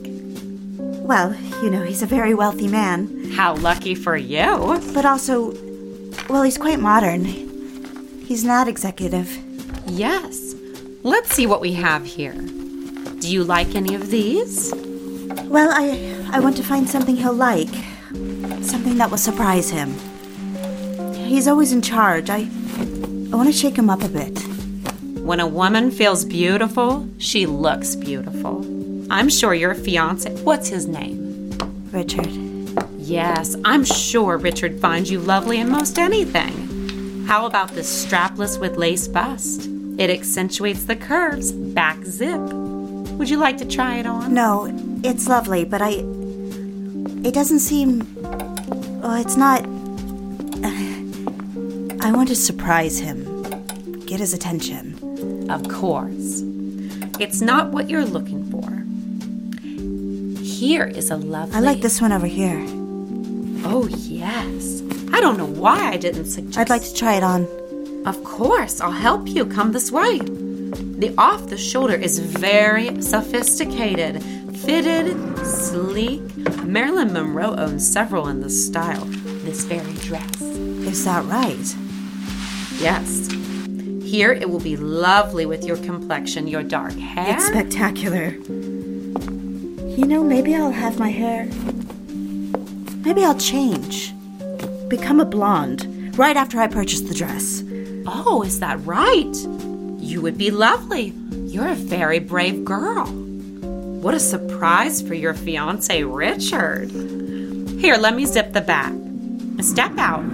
Well, 1.05 1.35
you 1.61 1.69
know, 1.69 1.83
he's 1.83 2.01
a 2.01 2.05
very 2.07 2.33
wealthy 2.33 2.67
man, 2.67 3.31
How 3.33 3.55
lucky 3.55 3.93
for 3.93 4.15
you. 4.17 4.81
but 4.93 5.05
also, 5.05 5.51
well, 6.29 6.41
he's 6.43 6.57
quite 6.57 6.79
modern. 6.79 7.25
He's 8.25 8.43
not 8.43 8.67
executive. 8.67 9.37
Yes. 9.85 10.55
Let's 11.03 11.33
see 11.35 11.45
what 11.45 11.61
we 11.61 11.73
have 11.73 12.05
here. 12.05 12.33
Do 13.23 13.31
you 13.31 13.45
like 13.45 13.73
any 13.73 13.95
of 13.95 14.11
these? 14.11 14.73
Well, 15.45 15.69
I 15.71 16.13
I 16.33 16.41
want 16.41 16.57
to 16.57 16.63
find 16.63 16.89
something 16.89 17.15
he'll 17.15 17.31
like. 17.31 17.73
Something 18.61 18.97
that 18.97 19.09
will 19.09 19.17
surprise 19.17 19.69
him. 19.69 19.93
He's 21.13 21.47
always 21.47 21.71
in 21.71 21.81
charge. 21.81 22.29
I 22.29 22.49
I 23.31 23.35
want 23.37 23.47
to 23.47 23.53
shake 23.53 23.77
him 23.77 23.89
up 23.89 24.03
a 24.03 24.09
bit. 24.09 24.37
When 25.23 25.39
a 25.39 25.47
woman 25.47 25.89
feels 25.89 26.25
beautiful, 26.25 27.07
she 27.17 27.45
looks 27.45 27.95
beautiful. 27.95 28.59
I'm 29.09 29.29
sure 29.29 29.53
your 29.53 29.73
fiance. 29.73 30.29
What's 30.43 30.67
his 30.67 30.85
name? 30.85 31.49
Richard. 31.93 32.33
Yes, 32.97 33.55
I'm 33.63 33.85
sure 33.85 34.37
Richard 34.37 34.81
finds 34.81 35.09
you 35.09 35.19
lovely 35.19 35.61
in 35.61 35.69
most 35.69 35.97
anything. 35.97 37.23
How 37.25 37.45
about 37.45 37.69
this 37.69 38.05
strapless 38.05 38.59
with 38.59 38.75
lace 38.75 39.07
bust? 39.07 39.69
It 39.97 40.09
accentuates 40.09 40.83
the 40.83 40.97
curves, 40.97 41.53
back 41.53 42.03
zip. 42.03 42.62
Would 43.17 43.29
you 43.29 43.37
like 43.37 43.57
to 43.57 43.65
try 43.65 43.97
it 43.97 44.05
on? 44.05 44.33
No, 44.33 44.71
it's 45.03 45.27
lovely, 45.27 45.65
but 45.65 45.81
I 45.81 46.03
it 47.23 47.33
doesn't 47.33 47.59
seem 47.59 48.05
well, 49.01 49.15
it's 49.15 49.37
not 49.37 49.63
I 52.03 52.11
want 52.11 52.27
to 52.29 52.35
surprise 52.35 52.99
him. 52.99 53.23
Get 54.05 54.19
his 54.19 54.33
attention. 54.33 55.49
Of 55.49 55.67
course. 55.69 56.41
It's 57.19 57.41
not 57.41 57.71
what 57.71 57.89
you're 57.89 58.05
looking 58.05 58.43
for. 58.51 58.69
Here 60.43 60.85
is 60.85 61.09
a 61.11 61.15
lovely. 61.15 61.55
I 61.55 61.59
like 61.61 61.81
this 61.81 62.01
one 62.01 62.11
over 62.11 62.27
here. 62.27 62.65
Oh, 63.65 63.87
yes. 63.89 64.81
I 65.13 65.21
don't 65.21 65.37
know 65.37 65.45
why 65.45 65.91
I 65.91 65.97
didn't 65.97 66.25
suggest. 66.25 66.57
I'd 66.57 66.69
like 66.69 66.83
to 66.83 66.93
try 66.93 67.15
it 67.15 67.23
on. 67.23 67.47
Of 68.05 68.21
course, 68.23 68.81
I'll 68.81 68.91
help 68.91 69.29
you. 69.29 69.45
Come 69.45 69.71
this 69.71 69.91
way. 69.91 70.19
The 70.95 71.13
off 71.17 71.47
the 71.47 71.57
shoulder 71.57 71.95
is 71.95 72.19
very 72.19 73.01
sophisticated, 73.01 74.23
fitted, 74.57 75.17
sleek. 75.45 76.21
Marilyn 76.63 77.11
Monroe 77.11 77.55
owns 77.55 77.85
several 77.91 78.27
in 78.27 78.41
this 78.41 78.65
style. 78.65 79.05
This 79.43 79.65
very 79.65 79.93
dress. 79.95 80.41
Is 80.41 81.03
that 81.05 81.25
right? 81.25 81.75
Yes. 82.79 83.29
Here 84.03 84.31
it 84.31 84.49
will 84.49 84.59
be 84.59 84.77
lovely 84.77 85.45
with 85.45 85.65
your 85.65 85.77
complexion, 85.77 86.47
your 86.47 86.63
dark 86.63 86.93
hair. 86.93 87.35
It's 87.35 87.47
spectacular. 87.47 88.29
You 89.97 90.05
know, 90.05 90.23
maybe 90.23 90.55
I'll 90.55 90.71
have 90.71 90.99
my 90.99 91.09
hair. 91.09 91.45
Maybe 93.03 93.25
I'll 93.25 93.37
change. 93.37 94.13
Become 94.87 95.19
a 95.19 95.25
blonde 95.25 96.17
right 96.17 96.37
after 96.37 96.59
I 96.59 96.67
purchase 96.67 97.01
the 97.01 97.15
dress. 97.15 97.63
Oh, 98.05 98.43
is 98.45 98.59
that 98.59 98.79
right? 98.85 99.35
You 100.03 100.21
would 100.21 100.37
be 100.37 100.51
lovely. 100.51 101.13
You're 101.31 101.69
a 101.69 101.75
very 101.75 102.19
brave 102.19 102.65
girl. 102.65 103.05
What 103.07 104.13
a 104.13 104.19
surprise 104.19 105.01
for 105.01 105.13
your 105.13 105.33
fiance, 105.33 106.03
Richard. 106.03 106.91
Here, 107.79 107.95
let 107.95 108.13
me 108.13 108.25
zip 108.25 108.51
the 108.51 108.59
back. 108.59 108.93
Step 109.61 109.97
out. 109.97 110.25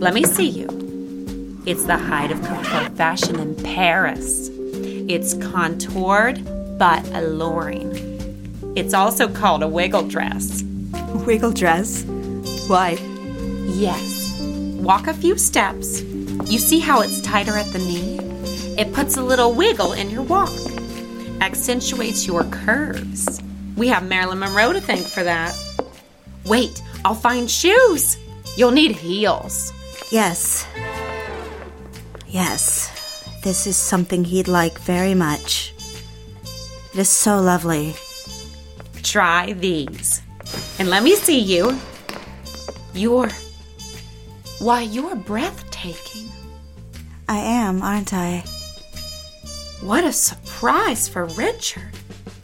Let 0.00 0.14
me 0.14 0.22
see 0.22 0.48
you. 0.48 1.62
It's 1.66 1.84
the 1.84 1.98
height 1.98 2.30
of 2.30 2.40
couture 2.42 2.90
fashion 2.90 3.40
in 3.40 3.56
Paris. 3.56 4.48
It's 4.52 5.34
contoured 5.34 6.40
but 6.78 7.04
alluring. 7.08 7.90
It's 8.76 8.94
also 8.94 9.28
called 9.28 9.64
a 9.64 9.68
wiggle 9.68 10.06
dress. 10.06 10.62
Wiggle 11.26 11.52
dress? 11.52 12.04
Why? 12.68 12.92
Yes. 13.66 14.38
Walk 14.78 15.08
a 15.08 15.14
few 15.14 15.36
steps. 15.36 16.02
You 16.02 16.60
see 16.60 16.78
how 16.78 17.00
it's 17.00 17.20
tighter 17.20 17.56
at 17.58 17.66
the 17.72 17.80
knee? 17.80 18.31
It 18.78 18.92
puts 18.92 19.16
a 19.16 19.22
little 19.22 19.52
wiggle 19.52 19.92
in 19.92 20.08
your 20.10 20.22
walk, 20.22 20.50
accentuates 21.40 22.26
your 22.26 22.44
curves. 22.44 23.40
We 23.76 23.88
have 23.88 24.08
Marilyn 24.08 24.38
Monroe 24.38 24.72
to 24.72 24.80
thank 24.80 25.06
for 25.06 25.22
that. 25.22 25.54
Wait, 26.46 26.82
I'll 27.04 27.14
find 27.14 27.50
shoes. 27.50 28.16
You'll 28.56 28.70
need 28.70 28.92
heels. 28.92 29.72
Yes. 30.10 30.66
Yes. 32.26 32.90
This 33.44 33.66
is 33.66 33.76
something 33.76 34.24
he'd 34.24 34.48
like 34.48 34.78
very 34.78 35.14
much. 35.14 35.74
It 36.94 36.98
is 37.00 37.08
so 37.08 37.40
lovely. 37.40 37.94
Try 39.02 39.52
these. 39.52 40.22
And 40.78 40.88
let 40.88 41.02
me 41.02 41.14
see 41.14 41.38
you. 41.38 41.78
You're. 42.94 43.30
Why, 44.60 44.82
you're 44.82 45.16
breathtaking. 45.16 46.28
I 47.28 47.38
am, 47.38 47.82
aren't 47.82 48.14
I? 48.14 48.44
What 49.82 50.04
a 50.04 50.12
surprise 50.12 51.08
for 51.08 51.24
Richard. 51.24 51.90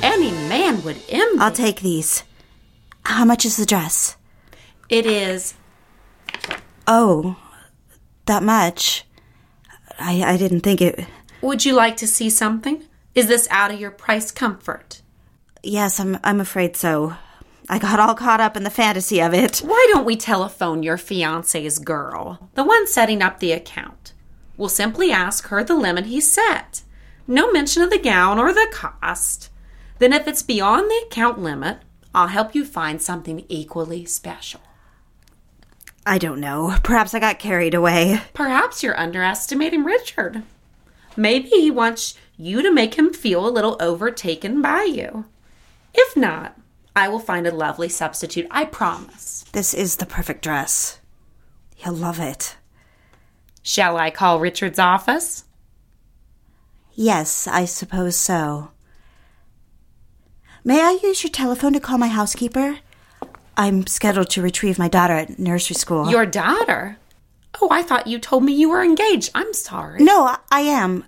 Any 0.02 0.32
man 0.32 0.82
would 0.82 1.00
envy. 1.08 1.38
I'll 1.38 1.52
take 1.52 1.82
these. 1.82 2.24
How 3.04 3.24
much 3.24 3.44
is 3.44 3.56
the 3.56 3.64
dress? 3.64 4.16
It 4.88 5.06
is. 5.06 5.54
Oh, 6.88 7.36
that 8.26 8.42
much? 8.42 9.04
I, 10.00 10.20
I 10.22 10.36
didn't 10.36 10.62
think 10.62 10.82
it. 10.82 11.06
Would 11.40 11.64
you 11.64 11.74
like 11.74 11.96
to 11.98 12.08
see 12.08 12.28
something? 12.28 12.82
Is 13.14 13.28
this 13.28 13.46
out 13.52 13.70
of 13.70 13.78
your 13.78 13.92
price 13.92 14.32
comfort? 14.32 15.02
Yes, 15.62 16.00
I'm, 16.00 16.18
I'm 16.24 16.40
afraid 16.40 16.76
so. 16.76 17.14
I 17.68 17.78
got 17.78 18.00
all 18.00 18.16
caught 18.16 18.40
up 18.40 18.56
in 18.56 18.64
the 18.64 18.70
fantasy 18.70 19.20
of 19.20 19.32
it. 19.32 19.58
Why 19.58 19.86
don't 19.92 20.04
we 20.04 20.16
telephone 20.16 20.82
your 20.82 20.96
fiance's 20.96 21.78
girl, 21.78 22.50
the 22.54 22.64
one 22.64 22.88
setting 22.88 23.22
up 23.22 23.38
the 23.38 23.52
account? 23.52 24.12
We'll 24.56 24.68
simply 24.68 25.12
ask 25.12 25.46
her 25.48 25.62
the 25.62 25.76
limit 25.76 26.06
he 26.06 26.20
set. 26.20 26.82
No 27.30 27.52
mention 27.52 27.82
of 27.82 27.90
the 27.90 27.98
gown 27.98 28.38
or 28.38 28.54
the 28.54 28.66
cost. 28.72 29.50
Then, 29.98 30.14
if 30.14 30.26
it's 30.26 30.42
beyond 30.42 30.90
the 30.90 31.04
account 31.06 31.38
limit, 31.38 31.78
I'll 32.14 32.28
help 32.28 32.54
you 32.54 32.64
find 32.64 33.02
something 33.02 33.44
equally 33.48 34.06
special. 34.06 34.60
I 36.06 36.16
don't 36.16 36.40
know. 36.40 36.74
Perhaps 36.82 37.12
I 37.12 37.20
got 37.20 37.38
carried 37.38 37.74
away. 37.74 38.22
Perhaps 38.32 38.82
you're 38.82 38.98
underestimating 38.98 39.84
Richard. 39.84 40.42
Maybe 41.18 41.50
he 41.50 41.70
wants 41.70 42.14
you 42.38 42.62
to 42.62 42.72
make 42.72 42.94
him 42.94 43.12
feel 43.12 43.46
a 43.46 43.50
little 43.50 43.76
overtaken 43.78 44.62
by 44.62 44.84
you. 44.84 45.26
If 45.92 46.16
not, 46.16 46.58
I 46.96 47.08
will 47.08 47.18
find 47.18 47.46
a 47.46 47.54
lovely 47.54 47.90
substitute, 47.90 48.46
I 48.50 48.64
promise. 48.64 49.44
This 49.52 49.74
is 49.74 49.96
the 49.96 50.06
perfect 50.06 50.42
dress. 50.42 50.98
He'll 51.74 51.92
love 51.92 52.20
it. 52.20 52.56
Shall 53.62 53.98
I 53.98 54.10
call 54.10 54.40
Richard's 54.40 54.78
office? 54.78 55.44
Yes, 57.00 57.46
I 57.46 57.64
suppose 57.64 58.16
so. 58.16 58.72
May 60.64 60.80
I 60.82 60.98
use 61.00 61.22
your 61.22 61.30
telephone 61.30 61.72
to 61.74 61.78
call 61.78 61.96
my 61.96 62.08
housekeeper? 62.08 62.80
I'm 63.56 63.86
scheduled 63.86 64.30
to 64.30 64.42
retrieve 64.42 64.80
my 64.80 64.88
daughter 64.88 65.12
at 65.14 65.38
nursery 65.38 65.76
school. 65.76 66.10
Your 66.10 66.26
daughter? 66.26 66.96
Oh, 67.62 67.68
I 67.70 67.84
thought 67.84 68.08
you 68.08 68.18
told 68.18 68.42
me 68.42 68.52
you 68.52 68.70
were 68.70 68.82
engaged. 68.82 69.30
I'm 69.32 69.54
sorry. 69.54 70.02
No, 70.02 70.36
I- 70.50 70.62
am. 70.62 71.04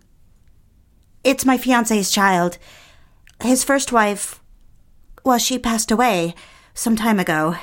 It's 1.24 1.44
my 1.44 1.58
fiance's 1.58 2.12
child. 2.12 2.56
His 3.42 3.64
first 3.64 3.90
wife. 3.90 4.40
Well, 5.24 5.38
she 5.38 5.58
passed 5.58 5.90
away 5.90 6.36
some 6.72 6.94
time 6.94 7.18
ago. 7.18 7.56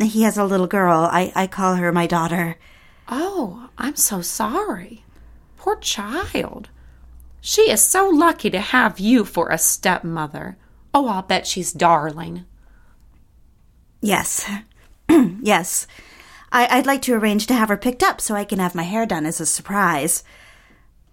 He 0.00 0.22
has 0.22 0.38
a 0.38 0.44
little 0.44 0.68
girl. 0.68 1.08
I, 1.10 1.32
I 1.34 1.48
call 1.48 1.74
her 1.74 1.90
my 1.90 2.06
daughter. 2.06 2.58
Oh, 3.08 3.70
I'm 3.76 3.96
so 3.96 4.22
sorry. 4.22 5.02
Poor 5.56 5.74
child. 5.74 6.68
She 7.40 7.70
is 7.70 7.82
so 7.82 8.08
lucky 8.08 8.50
to 8.50 8.60
have 8.60 9.00
you 9.00 9.24
for 9.24 9.48
a 9.48 9.58
stepmother. 9.58 10.56
Oh, 10.92 11.08
I'll 11.08 11.22
bet 11.22 11.46
she's 11.46 11.72
darling. 11.72 12.44
Yes. 14.00 14.48
yes. 15.08 15.86
I, 16.52 16.66
I'd 16.66 16.86
like 16.86 17.02
to 17.02 17.14
arrange 17.14 17.46
to 17.46 17.54
have 17.54 17.68
her 17.68 17.76
picked 17.76 18.02
up 18.02 18.20
so 18.20 18.34
I 18.34 18.44
can 18.44 18.58
have 18.58 18.74
my 18.74 18.82
hair 18.82 19.06
done 19.06 19.24
as 19.24 19.40
a 19.40 19.46
surprise. 19.46 20.24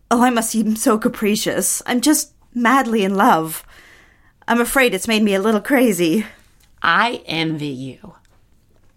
Oh, 0.09 0.23
I 0.23 0.29
must 0.29 0.51
seem 0.51 0.75
so 0.75 0.97
capricious. 0.97 1.81
I'm 1.85 2.01
just 2.01 2.33
madly 2.53 3.03
in 3.03 3.15
love. 3.15 3.65
I'm 4.47 4.61
afraid 4.61 4.93
it's 4.93 5.07
made 5.07 5.23
me 5.23 5.35
a 5.35 5.41
little 5.41 5.61
crazy. 5.61 6.25
I 6.81 7.21
envy 7.25 7.67
you. 7.67 8.15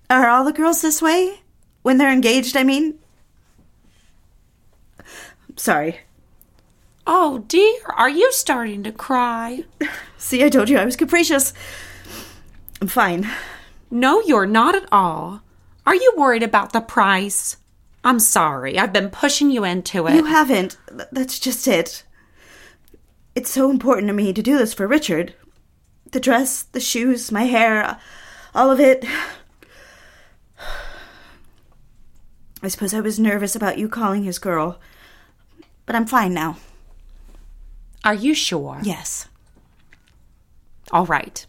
Are 0.08 0.28
all 0.28 0.44
the 0.44 0.52
girls 0.52 0.82
this 0.82 1.02
way? 1.02 1.40
When 1.82 1.98
they're 1.98 2.12
engaged, 2.12 2.56
I 2.56 2.64
mean? 2.64 2.98
Sorry. 5.56 6.00
Oh, 7.12 7.38
dear, 7.49 7.81
are 7.96 8.09
you 8.09 8.31
starting 8.31 8.85
to 8.85 8.92
cry? 8.92 9.64
See, 10.16 10.44
I 10.44 10.49
told 10.49 10.68
you 10.68 10.79
I 10.79 10.85
was 10.85 10.94
capricious. 10.94 11.53
I'm 12.81 12.87
fine. 12.87 13.29
No, 13.90 14.20
you're 14.20 14.46
not 14.46 14.77
at 14.77 14.87
all. 14.92 15.42
Are 15.85 15.96
you 15.96 16.14
worried 16.16 16.44
about 16.44 16.73
the 16.73 16.81
price? 16.81 17.57
I'm 18.05 18.20
sorry. 18.20 18.79
I've 18.79 18.92
been 18.92 19.11
pushing 19.11 19.51
you 19.51 19.64
into 19.64 20.07
it. 20.07 20.14
You 20.14 20.27
haven't. 20.27 20.77
That's 21.11 21.40
just 21.40 21.66
it. 21.66 22.05
It's 23.35 23.51
so 23.51 23.73
important 23.73 24.07
to 24.07 24.12
me 24.12 24.33
to 24.33 24.40
do 24.40 24.57
this 24.57 24.73
for 24.73 24.87
Richard. 24.87 25.35
The 26.12 26.20
dress, 26.20 26.62
the 26.62 26.79
shoes, 26.79 27.33
my 27.33 27.42
hair, 27.42 27.99
all 28.55 28.70
of 28.70 28.79
it. 28.79 29.05
I 32.62 32.68
suppose 32.68 32.94
I 32.94 33.01
was 33.01 33.18
nervous 33.18 33.57
about 33.57 33.79
you 33.79 33.88
calling 33.88 34.23
his 34.23 34.38
girl. 34.38 34.79
But 35.87 35.96
I'm 35.96 36.07
fine 36.07 36.33
now. 36.33 36.57
Are 38.04 38.14
you 38.14 38.34
sure? 38.34 38.80
Yes. 38.82 39.28
All 40.90 41.06
right. 41.06 41.46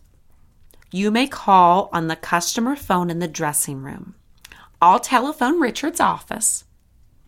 You 0.91 1.09
may 1.09 1.27
call 1.27 1.89
on 1.93 2.07
the 2.07 2.15
customer 2.15 2.75
phone 2.75 3.09
in 3.09 3.19
the 3.19 3.27
dressing 3.27 3.81
room. 3.81 4.15
I'll 4.81 4.99
telephone 4.99 5.59
Richard's 5.59 5.99
office. 5.99 6.65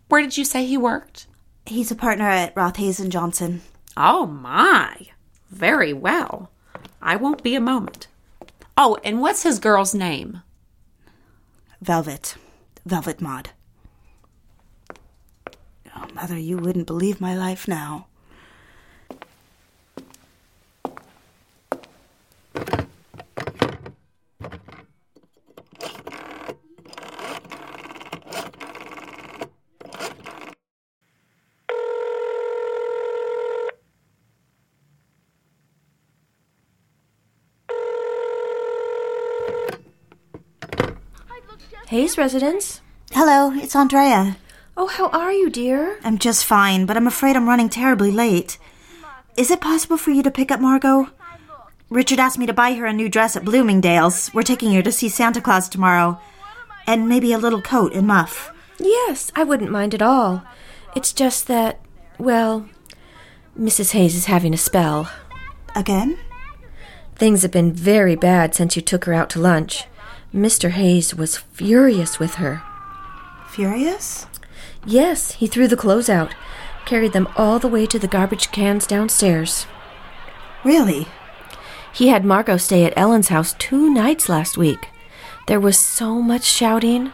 Where 0.10 0.22
did 0.22 0.38
you 0.38 0.44
say 0.44 0.66
he 0.66 0.78
worked? 0.78 1.28
He's 1.66 1.92
a 1.92 1.96
partner 1.96 2.28
at 2.28 2.54
Rothhays 2.56 3.00
and 3.00 3.12
Johnson. 3.12 3.62
Oh, 3.96 4.26
my. 4.26 5.08
Very 5.50 5.94
well. 5.94 6.52
I 7.02 7.16
won't 7.16 7.44
be 7.44 7.56
a 7.56 7.62
moment. 7.62 8.08
Oh, 8.78 8.98
and 9.04 9.22
what's 9.22 9.44
his 9.44 9.60
girl's 9.60 9.94
name? 9.96 10.42
Velvet. 11.82 12.36
Velvet 12.86 13.22
Maud. 13.22 13.52
Oh, 15.96 16.08
Mother, 16.14 16.38
you 16.38 16.58
wouldn't 16.58 16.88
believe 16.88 17.22
my 17.22 17.36
life 17.36 17.68
now. 17.68 18.08
Hayes 41.94 42.18
residence. 42.18 42.82
Hello, 43.12 43.52
it's 43.54 43.76
Andrea. 43.76 44.38
Oh, 44.76 44.88
how 44.88 45.10
are 45.10 45.32
you, 45.32 45.52
dear? 45.52 46.00
I'm 46.04 46.18
just 46.18 46.44
fine, 46.44 46.88
but 46.88 46.98
I'm 46.98 47.06
afraid 47.06 47.36
I'm 47.36 47.48
running 47.48 47.70
terribly 47.70 48.10
late. 48.10 48.58
Is 49.38 49.52
it 49.52 49.62
possible 49.62 49.98
for 49.98 50.10
you 50.10 50.24
to 50.24 50.32
pick 50.32 50.50
up 50.50 50.60
Margot? 50.60 51.10
Richard 51.92 52.18
asked 52.18 52.40
me 52.40 52.48
to 52.48 52.52
buy 52.52 52.74
her 52.74 52.88
a 52.88 52.94
new 52.94 53.10
dress 53.10 53.36
at 53.36 53.46
Bloomingdale's. 53.46 54.34
We're 54.34 54.42
taking 54.42 54.74
her 54.74 54.82
to 54.82 54.92
see 54.92 55.08
Santa 55.08 55.40
Claus 55.40 55.70
tomorrow. 55.70 56.20
And 56.88 57.08
maybe 57.08 57.32
a 57.32 57.38
little 57.38 57.62
coat 57.62 57.94
and 57.94 58.08
muff. 58.08 58.52
Yes, 58.80 59.32
I 59.36 59.44
wouldn't 59.44 59.70
mind 59.70 59.94
at 59.94 60.02
all. 60.02 60.44
It's 60.96 61.14
just 61.14 61.46
that, 61.46 61.80
well, 62.18 62.68
Mrs. 63.56 63.92
Hayes 63.92 64.16
is 64.16 64.26
having 64.26 64.56
a 64.56 64.58
spell. 64.58 65.12
Again? 65.76 66.18
Things 67.16 67.44
have 67.44 67.52
been 67.52 67.72
very 67.72 68.16
bad 68.16 68.56
since 68.56 68.76
you 68.76 68.82
took 68.82 69.06
her 69.06 69.14
out 69.14 69.30
to 69.30 69.40
lunch. 69.40 69.86
Mr. 70.34 70.72
Hayes 70.72 71.14
was 71.14 71.38
furious 71.38 72.18
with 72.18 72.36
her. 72.36 72.64
Furious? 73.50 74.26
Yes, 74.86 75.34
he 75.34 75.46
threw 75.46 75.68
the 75.68 75.78
clothes 75.78 76.10
out, 76.10 76.34
carried 76.86 77.14
them 77.14 77.28
all 77.38 77.60
the 77.60 77.68
way 77.68 77.86
to 77.86 78.00
the 78.00 78.08
garbage 78.08 78.52
cans 78.52 78.88
downstairs. 78.88 79.68
Really? 80.64 81.08
He 81.94 82.08
had 82.08 82.26
Margot 82.26 82.58
stay 82.58 82.84
at 82.84 82.98
Ellen's 82.98 83.28
house 83.28 83.54
two 83.60 83.94
nights 83.94 84.28
last 84.28 84.58
week. 84.58 84.88
There 85.48 85.60
was 85.60 85.78
so 85.78 86.22
much 86.22 86.44
shouting. 86.44 87.14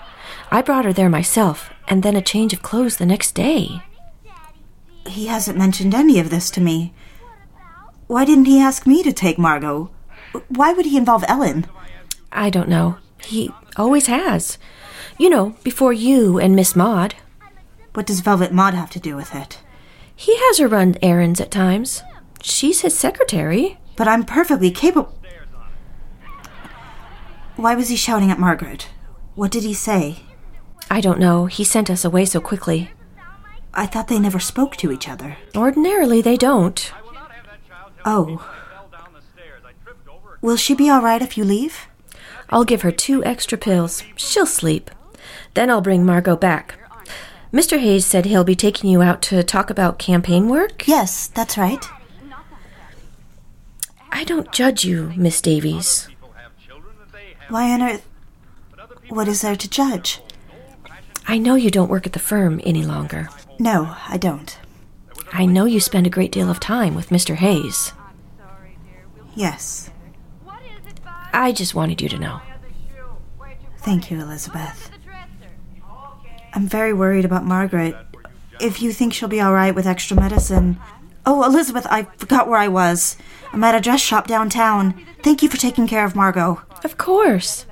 I 0.50 0.62
brought 0.62 0.86
her 0.86 0.94
there 0.94 1.10
myself, 1.10 1.72
and 1.90 2.04
then 2.04 2.16
a 2.16 2.22
change 2.22 2.54
of 2.54 2.62
clothes 2.62 2.98
the 2.98 3.06
next 3.06 3.34
day. 3.36 3.84
He 5.08 5.28
hasn't 5.28 5.58
mentioned 5.58 5.94
any 5.94 6.20
of 6.20 6.30
this 6.30 6.50
to 6.52 6.62
me. 6.62 6.94
Why 8.08 8.24
didn't 8.24 8.46
he 8.46 8.62
ask 8.62 8.88
me 8.88 9.04
to 9.04 9.12
take 9.12 9.38
Margot? 9.38 9.92
Why 10.48 10.72
would 10.72 10.86
he 10.86 10.98
involve 10.98 11.26
Ellen? 11.28 11.68
I 12.32 12.50
don't 12.50 12.70
know. 12.70 12.98
He 13.24 13.52
always 13.76 14.08
has. 14.08 14.58
You 15.18 15.30
know, 15.30 15.56
before 15.64 15.94
you 15.94 16.40
and 16.40 16.56
Miss 16.56 16.76
Maud. 16.76 17.16
What 17.94 18.06
does 18.06 18.22
Velvet 18.22 18.54
Maud 18.54 18.74
have 18.74 18.90
to 18.92 19.00
do 19.00 19.16
with 19.16 19.36
it? 19.36 19.60
He 20.16 20.38
has 20.38 20.60
her 20.60 20.68
run 20.68 20.96
errands 21.02 21.42
at 21.42 21.52
times. 21.52 22.04
She's 22.42 22.82
his 22.82 22.98
secretary. 22.98 23.78
But 23.96 24.08
I'm 24.08 24.24
perfectly 24.24 24.72
capable. 24.72 25.20
Why 27.58 27.76
was 27.76 27.90
he 27.90 27.98
shouting 27.98 28.32
at 28.32 28.40
Margaret? 28.40 28.88
What 29.36 29.52
did 29.52 29.64
he 29.64 29.74
say? 29.74 30.20
I 30.90 31.02
don't 31.02 31.20
know. 31.20 31.48
He 31.48 31.66
sent 31.66 31.90
us 31.90 32.06
away 32.06 32.24
so 32.24 32.40
quickly. 32.40 32.92
I 33.74 33.86
thought 33.86 34.08
they 34.08 34.20
never 34.20 34.40
spoke 34.40 34.78
to 34.78 34.92
each 34.92 35.10
other. 35.10 35.36
Ordinarily, 35.54 36.22
they 36.22 36.38
don't. 36.38 36.92
Oh. 38.06 38.50
Will 40.42 40.56
she 40.56 40.74
be 40.74 40.90
all 40.90 41.02
right 41.02 41.22
if 41.22 41.38
you 41.38 41.44
leave? 41.44 41.89
I'll 42.50 42.66
give 42.66 42.82
her 42.82 42.92
two 42.92 43.24
extra 43.24 43.58
pills. 43.58 44.04
She'll 44.16 44.46
sleep. 44.46 44.92
Then 45.54 45.70
I'll 45.70 45.82
bring 45.82 46.06
Margot 46.06 46.36
back. 46.36 46.76
Mr. 47.54 47.80
Hayes 47.80 48.06
said 48.06 48.26
he'll 48.26 48.44
be 48.44 48.56
taking 48.56 48.90
you 48.90 49.02
out 49.02 49.22
to 49.24 49.44
talk 49.44 49.70
about 49.70 49.98
campaign 49.98 50.50
work? 50.50 50.88
Yes, 50.88 51.28
that's 51.28 51.58
right. 51.58 51.84
I 54.12 54.24
don't 54.24 54.52
judge 54.52 54.86
you, 54.86 55.14
Miss 55.16 55.42
Davies. 55.42 56.08
Why 57.50 57.72
on 57.72 57.82
earth? 57.82 58.06
What 59.10 59.28
is 59.28 59.42
there 59.42 59.56
to 59.56 59.70
judge? 59.70 60.22
I 61.28 61.38
know 61.38 61.56
you 61.56 61.72
don't 61.72 61.90
work 61.90 62.06
at 62.06 62.14
the 62.14 62.20
firm 62.20 62.62
any 62.64 62.84
longer. 62.84 63.30
No, 63.58 63.96
I 64.08 64.18
don't. 64.18 64.58
I 65.34 65.46
know 65.46 65.66
you 65.66 65.80
spend 65.80 66.08
a 66.08 66.12
great 66.12 66.32
deal 66.32 66.50
of 66.50 66.60
time 66.60 66.96
with 66.96 67.10
Mr. 67.10 67.36
Hayes. 67.36 67.94
Yes. 69.36 69.89
I 71.34 71.52
just 71.52 71.76
wanted 71.76 72.02
you 72.02 72.10
to 72.10 72.18
know. 72.18 72.42
Thank 73.80 74.12
you, 74.12 74.20
Elizabeth. 74.20 74.92
I'm 76.54 76.68
very 76.68 76.94
worried 76.94 77.26
about 77.26 77.46
Margaret. 77.46 77.96
If 78.60 78.82
you 78.82 78.92
think 78.92 79.14
she'll 79.14 79.30
be 79.30 79.40
all 79.42 79.54
right 79.54 79.74
with 79.74 79.88
extra 79.88 80.18
medicine. 80.18 80.80
Oh, 81.26 81.44
Elizabeth, 81.44 81.86
I 81.90 82.04
forgot 82.18 82.48
where 82.48 82.60
I 82.60 82.68
was. 82.68 83.18
I'm 83.54 83.64
at 83.64 83.76
a 83.76 83.80
dress 83.80 84.02
shop 84.02 84.28
downtown. 84.28 85.00
Thank 85.24 85.42
you 85.44 85.50
for 85.50 85.58
taking 85.58 85.88
care 85.88 86.06
of 86.06 86.16
Margot. 86.16 86.62
Of 86.84 86.98
course. 86.98 87.66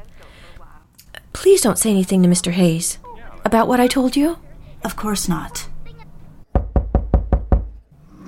Please 1.34 1.62
don't 1.62 1.78
say 1.78 1.89
anything 1.89 2.24
to 2.24 2.30
Mr. 2.30 2.52
Hayes 2.52 3.00
about 3.43 3.67
what 3.67 3.80
I 3.80 3.88
told 3.88 4.15
you. 4.15 4.38
Of 4.84 4.96
course 4.96 5.28
not. 5.28 5.67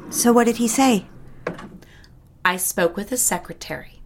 So, 0.10 0.34
what 0.34 0.46
did 0.46 0.58
he 0.58 0.68
say? 0.68 1.06
I 2.44 2.58
spoke 2.58 2.96
with 2.98 3.10
his 3.10 3.22
secretary. 3.22 3.99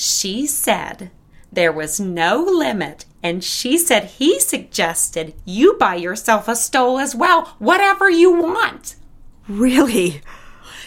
She 0.00 0.46
said 0.46 1.10
there 1.52 1.70
was 1.70 2.00
no 2.00 2.42
limit, 2.42 3.04
and 3.22 3.44
she 3.44 3.76
said 3.76 4.04
he 4.04 4.40
suggested 4.40 5.34
you 5.44 5.74
buy 5.74 5.96
yourself 5.96 6.48
a 6.48 6.56
stole 6.56 6.98
as 6.98 7.14
well, 7.14 7.54
whatever 7.58 8.08
you 8.08 8.32
want. 8.32 8.96
Really? 9.46 10.22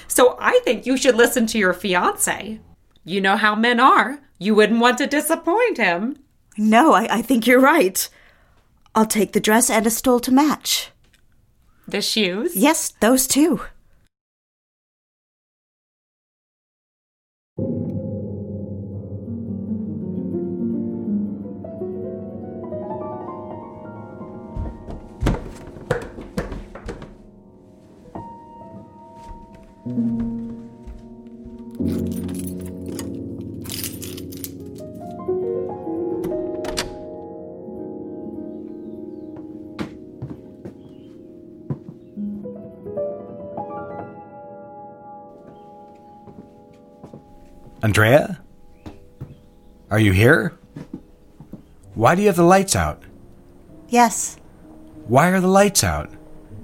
So 0.08 0.36
I 0.42 0.62
think 0.64 0.88
you 0.88 0.98
should 0.98 1.14
listen 1.14 1.46
to 1.46 1.60
your 1.60 1.74
fiance. 1.74 2.60
You 3.06 3.22
know 3.22 3.38
how 3.38 3.54
men 3.54 3.80
are. 3.80 4.18
You 4.40 4.56
wouldn't 4.56 4.80
want 4.80 4.98
to 4.98 5.06
disappoint 5.06 5.78
him. 5.78 6.18
No, 6.58 6.94
I, 6.94 7.18
I 7.18 7.22
think 7.22 7.46
you're 7.46 7.62
right. 7.62 8.10
I'll 8.96 9.06
take 9.06 9.34
the 9.34 9.40
dress 9.40 9.70
and 9.70 9.86
a 9.86 9.92
stole 9.92 10.22
to 10.22 10.32
match. 10.32 10.90
The 11.88 12.02
shoes? 12.02 12.56
Yes, 12.56 12.92
those 13.00 13.28
two. 13.28 13.62
Andrea? 47.84 48.40
Are 49.92 50.00
you 50.00 50.14
here? 50.14 50.58
Why 51.96 52.16
do 52.16 52.22
you 52.22 52.28
have 52.28 52.38
the 52.38 52.44
lights 52.44 52.78
out? 52.78 53.04
Yes. 53.90 54.38
Why 55.08 55.28
are 55.32 55.42
the 55.42 55.48
lights 55.48 55.84
out? 55.84 56.10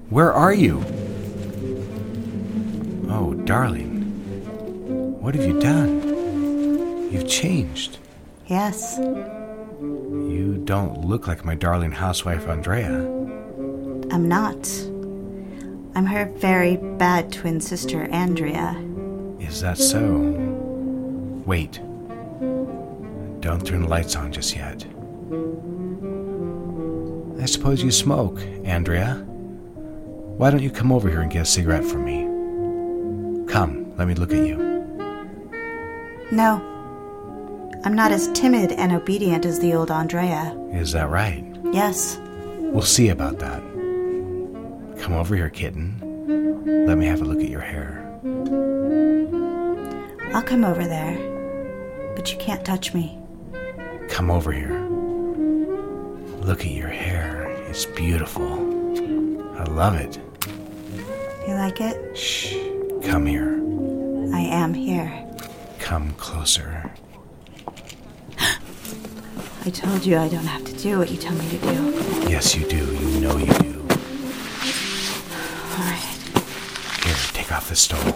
Where 0.09 0.31
are 0.31 0.53
you? 0.53 0.79
Oh, 3.09 3.33
darling. 3.43 3.99
What 5.19 5.35
have 5.35 5.43
you 5.45 5.59
done? 5.59 7.11
You've 7.11 7.27
changed. 7.27 7.97
Yes. 8.47 8.97
You 8.97 10.61
don't 10.63 11.03
look 11.03 11.27
like 11.27 11.43
my 11.43 11.53
darling 11.53 11.91
housewife, 11.91 12.47
Andrea. 12.47 12.93
I'm 14.09 14.29
not. 14.29 14.69
I'm 15.95 16.05
her 16.05 16.31
very 16.37 16.77
bad 16.77 17.33
twin 17.33 17.59
sister, 17.59 18.05
Andrea. 18.05 18.73
Is 19.39 19.59
that 19.59 19.77
so? 19.77 20.48
Wait. 21.49 21.79
Don't 23.41 23.65
turn 23.65 23.81
the 23.81 23.87
lights 23.87 24.15
on 24.15 24.31
just 24.31 24.55
yet. 24.55 24.85
I 27.41 27.45
suppose 27.47 27.81
you 27.81 27.89
smoke, 27.89 28.39
Andrea. 28.65 29.15
Why 30.37 30.51
don't 30.51 30.61
you 30.61 30.69
come 30.69 30.91
over 30.91 31.09
here 31.09 31.21
and 31.21 31.31
get 31.31 31.41
a 31.41 31.45
cigarette 31.45 31.83
from 31.83 32.05
me? 32.05 33.47
Come, 33.51 33.97
let 33.97 34.07
me 34.07 34.13
look 34.13 34.31
at 34.31 34.45
you. 34.45 34.57
No. 36.31 36.61
I'm 37.83 37.95
not 37.95 38.11
as 38.11 38.27
timid 38.33 38.73
and 38.73 38.91
obedient 38.91 39.43
as 39.43 39.59
the 39.59 39.73
old 39.73 39.89
Andrea. 39.89 40.55
Is 40.71 40.91
that 40.91 41.09
right? 41.09 41.43
Yes. 41.73 42.19
We'll 42.59 42.83
see 42.83 43.09
about 43.09 43.39
that. 43.39 43.63
Come 45.01 45.13
over 45.13 45.35
here, 45.35 45.49
kitten. 45.49 45.95
Let 46.85 46.99
me 46.99 47.07
have 47.07 47.23
a 47.23 47.25
look 47.25 47.41
at 47.41 47.49
your 47.49 47.61
hair. 47.61 48.05
I'll 50.35 50.43
come 50.43 50.63
over 50.63 50.85
there. 50.85 51.28
But 52.15 52.31
you 52.31 52.37
can't 52.37 52.63
touch 52.65 52.93
me. 52.93 53.17
Come 54.09 54.29
over 54.31 54.51
here. 54.51 54.79
Look 56.41 56.61
at 56.61 56.71
your 56.71 56.87
hair. 56.89 57.49
It's 57.69 57.85
beautiful. 57.85 58.47
I 59.57 59.63
love 59.65 59.95
it. 59.95 60.19
You 61.47 61.53
like 61.55 61.79
it? 61.81 62.17
Shh. 62.17 62.55
Come 63.03 63.25
here. 63.25 63.55
I 64.33 64.41
am 64.41 64.73
here. 64.73 65.25
Come 65.79 66.11
closer. 66.13 66.91
I 68.39 69.69
told 69.71 70.05
you 70.05 70.17
I 70.17 70.27
don't 70.29 70.45
have 70.45 70.63
to 70.65 70.73
do 70.77 70.97
what 70.99 71.11
you 71.11 71.17
tell 71.17 71.33
me 71.33 71.49
to 71.49 71.57
do. 71.57 72.29
Yes, 72.29 72.55
you 72.55 72.67
do. 72.67 72.77
You 72.77 73.19
know 73.19 73.37
you 73.37 73.53
do. 73.53 73.81
All 75.73 75.85
right. 75.85 76.17
Here, 77.03 77.15
take 77.33 77.51
off 77.51 77.69
this 77.69 77.81
stole. 77.81 78.13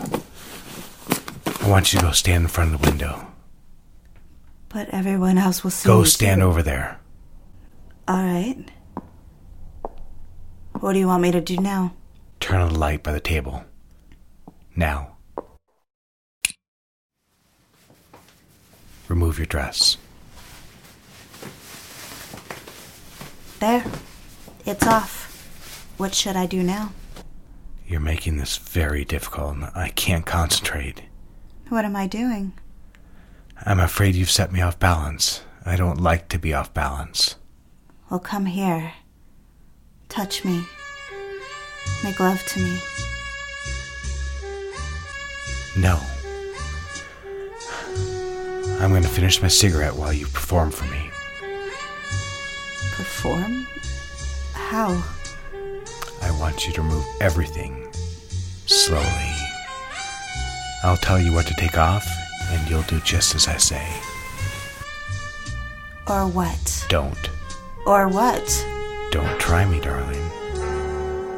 I 1.62 1.70
want 1.70 1.94
you 1.94 2.00
to 2.00 2.06
go 2.06 2.12
stand 2.12 2.44
in 2.44 2.48
front 2.48 2.74
of 2.74 2.82
the 2.82 2.90
window. 2.90 3.33
But 4.74 4.90
everyone 4.90 5.38
else 5.38 5.64
will 5.64 5.72
see 5.72 5.88
Go 5.88 6.04
stand 6.04 6.42
too. 6.42 6.46
over 6.48 6.64
there. 6.64 7.00
All 8.08 8.24
right. 8.24 8.58
What 10.80 10.94
do 10.94 11.00
you 11.00 11.08
want 11.08 11.22
me 11.22 11.32
to 11.32 11.42
do 11.42 11.58
now? 11.58 11.94
Turn 12.40 12.60
on 12.60 12.74
the 12.74 12.80
light 12.80 13.04
by 13.04 13.12
the 13.14 13.20
table. 13.20 13.64
Now. 14.76 15.16
Remove 19.08 19.38
your 19.38 19.46
dress. 19.46 19.98
There. 23.60 23.86
It's 24.66 24.86
off. 24.88 25.94
What 25.98 26.16
should 26.16 26.36
I 26.36 26.48
do 26.48 26.64
now? 26.64 26.92
You're 27.88 28.00
making 28.00 28.38
this 28.38 28.58
very 28.58 29.06
difficult, 29.06 29.56
and 29.56 29.66
I 29.76 29.90
can't 29.90 30.26
concentrate. 30.26 31.04
What 31.70 31.86
am 31.86 31.96
I 31.96 32.08
doing? 32.08 32.54
I'm 33.66 33.80
afraid 33.80 34.16
you've 34.16 34.30
set 34.30 34.52
me 34.52 34.62
off 34.62 34.78
balance. 34.78 35.42
I 35.66 35.78
don't 35.78 36.02
like 36.02 36.28
to 36.30 36.38
be 36.38 36.54
off 36.54 36.74
balance. 36.74 37.36
Well, 38.10 38.20
come 38.20 38.46
here. 38.46 38.94
Touch 40.10 40.44
me. 40.44 40.66
Make 42.04 42.20
love 42.20 42.46
to 42.46 42.60
me. 42.60 42.78
No. 45.78 45.98
I'm 48.82 48.90
going 48.90 49.04
to 49.04 49.10
finish 49.10 49.42
my 49.42 49.48
cigarette 49.48 49.96
while 49.96 50.12
you 50.12 50.26
perform 50.26 50.70
for 50.70 50.86
me. 50.92 51.10
Perform? 52.92 53.66
How? 54.54 55.02
I 56.22 56.32
want 56.40 56.68
you 56.68 56.74
to 56.74 56.82
remove 56.82 57.06
everything 57.22 57.88
slowly. 58.66 59.32
I'll 60.84 60.98
tell 60.98 61.20
you 61.20 61.32
what 61.32 61.48
to 61.48 61.54
take 61.54 61.78
off, 61.78 62.06
and 62.54 62.70
you'll 62.70 62.84
do 62.84 63.00
just 63.02 63.36
as 63.36 63.48
I 63.48 63.58
say. 63.58 63.86
Or 66.08 66.28
what? 66.28 66.86
Don't. 66.90 67.30
Or 67.86 68.08
what? 68.08 68.66
Don't 69.12 69.40
try 69.40 69.66
me, 69.66 69.80
darling. 69.80 70.22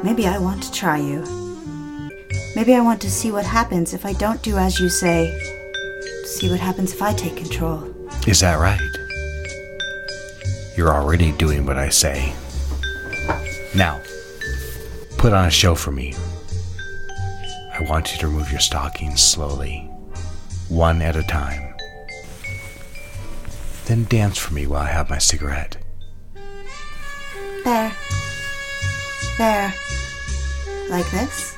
Maybe 0.02 0.26
I 0.26 0.38
want 0.38 0.62
to 0.62 0.72
try 0.72 0.98
you. 0.98 1.24
Maybe 2.54 2.74
I 2.74 2.80
want 2.80 3.00
to 3.02 3.10
see 3.10 3.30
what 3.32 3.44
happens 3.44 3.94
if 3.94 4.06
I 4.06 4.12
don't 4.14 4.42
do 4.42 4.56
as 4.56 4.78
you 4.78 4.88
say. 4.88 5.38
See 6.24 6.50
what 6.50 6.60
happens 6.60 6.92
if 6.92 7.02
I 7.02 7.12
take 7.12 7.36
control. 7.36 7.82
Is 8.26 8.40
that 8.40 8.58
right? 8.58 8.80
You're 10.76 10.92
already 10.92 11.32
doing 11.32 11.64
what 11.64 11.78
I 11.78 11.88
say. 11.88 12.32
Now, 13.74 14.00
put 15.18 15.32
on 15.32 15.46
a 15.46 15.50
show 15.50 15.74
for 15.74 15.90
me. 15.90 16.14
I 17.72 17.82
want 17.88 18.12
you 18.12 18.18
to 18.20 18.28
remove 18.28 18.50
your 18.50 18.60
stockings 18.60 19.22
slowly, 19.22 19.85
one 20.68 21.02
at 21.02 21.16
a 21.16 21.22
time. 21.22 21.74
Then 23.86 24.04
dance 24.04 24.38
for 24.38 24.52
me 24.52 24.66
while 24.66 24.82
I 24.82 24.88
have 24.88 25.08
my 25.10 25.18
cigarette. 25.18 25.76
There. 27.64 27.92
There. 29.38 29.74
Like 30.88 31.10
this? 31.10 31.55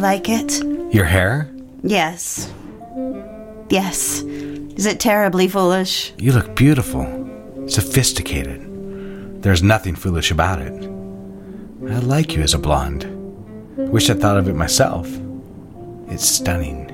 Really 0.00 0.16
like 0.18 0.28
it? 0.28 0.62
Your 0.94 1.04
hair? 1.04 1.50
Yes. 1.82 2.52
Yes. 3.68 4.22
Is 4.22 4.86
it 4.86 5.00
terribly 5.00 5.46
foolish? 5.48 6.12
You 6.18 6.32
look 6.32 6.56
beautiful, 6.56 7.04
sophisticated. 7.68 8.66
There's 9.42 9.62
nothing 9.62 9.94
foolish 9.94 10.30
about 10.30 10.60
it. 10.60 10.72
I 10.72 11.98
like 11.98 12.34
you 12.34 12.42
as 12.42 12.54
a 12.54 12.58
blonde. 12.58 13.04
Wish 13.76 14.10
I'd 14.10 14.20
thought 14.20 14.36
of 14.36 14.48
it 14.48 14.54
myself. 14.54 15.06
It's 16.08 16.28
stunning. 16.28 16.88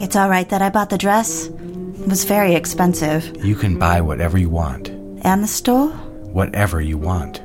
It's 0.00 0.16
all 0.16 0.28
right 0.28 0.48
that 0.48 0.62
I 0.62 0.70
bought 0.70 0.90
the 0.90 0.98
dress. 0.98 1.46
It 1.46 2.08
was 2.08 2.24
very 2.24 2.54
expensive. 2.54 3.44
You 3.44 3.54
can 3.56 3.78
buy 3.78 4.00
whatever 4.00 4.38
you 4.38 4.48
want. 4.48 4.88
And 5.22 5.42
the 5.42 5.48
stole? 5.48 5.88
Whatever 5.88 6.80
you 6.80 6.96
want. 6.96 7.40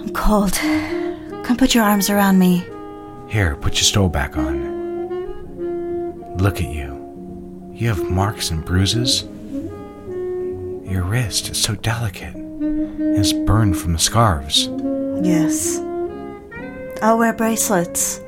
I'm 0.00 0.10
cold. 0.12 0.58
Come 1.44 1.56
put 1.56 1.74
your 1.74 1.84
arms 1.84 2.08
around 2.10 2.38
me. 2.38 2.66
Here, 3.28 3.54
put 3.56 3.74
your 3.74 3.84
stole 3.84 4.08
back 4.08 4.36
on. 4.36 4.72
Look 6.38 6.56
at 6.56 6.68
you. 6.68 7.70
You 7.72 7.88
have 7.88 8.10
marks 8.10 8.50
and 8.50 8.64
bruises. 8.64 9.24
Your 10.90 11.02
wrist 11.02 11.50
is 11.50 11.60
so 11.60 11.74
delicate. 11.74 12.34
It's 12.36 13.32
burned 13.32 13.76
from 13.76 13.92
the 13.92 13.98
scarves. 13.98 14.68
Yes. 15.22 15.78
I'll 17.02 17.18
wear 17.18 17.32
bracelets. 17.32 18.20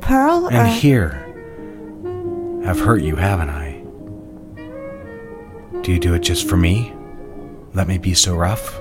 Pearl 0.00 0.46
And 0.46 0.56
or 0.56 0.64
here. 0.66 1.22
I've 2.64 2.78
hurt 2.78 3.02
you, 3.02 3.16
haven't 3.16 3.50
I? 3.50 3.82
Do 5.82 5.92
you 5.92 5.98
do 5.98 6.14
it 6.14 6.20
just 6.20 6.48
for 6.48 6.56
me? 6.56 6.92
Let 7.74 7.88
me 7.88 7.98
be 7.98 8.14
so 8.14 8.36
rough? 8.36 8.80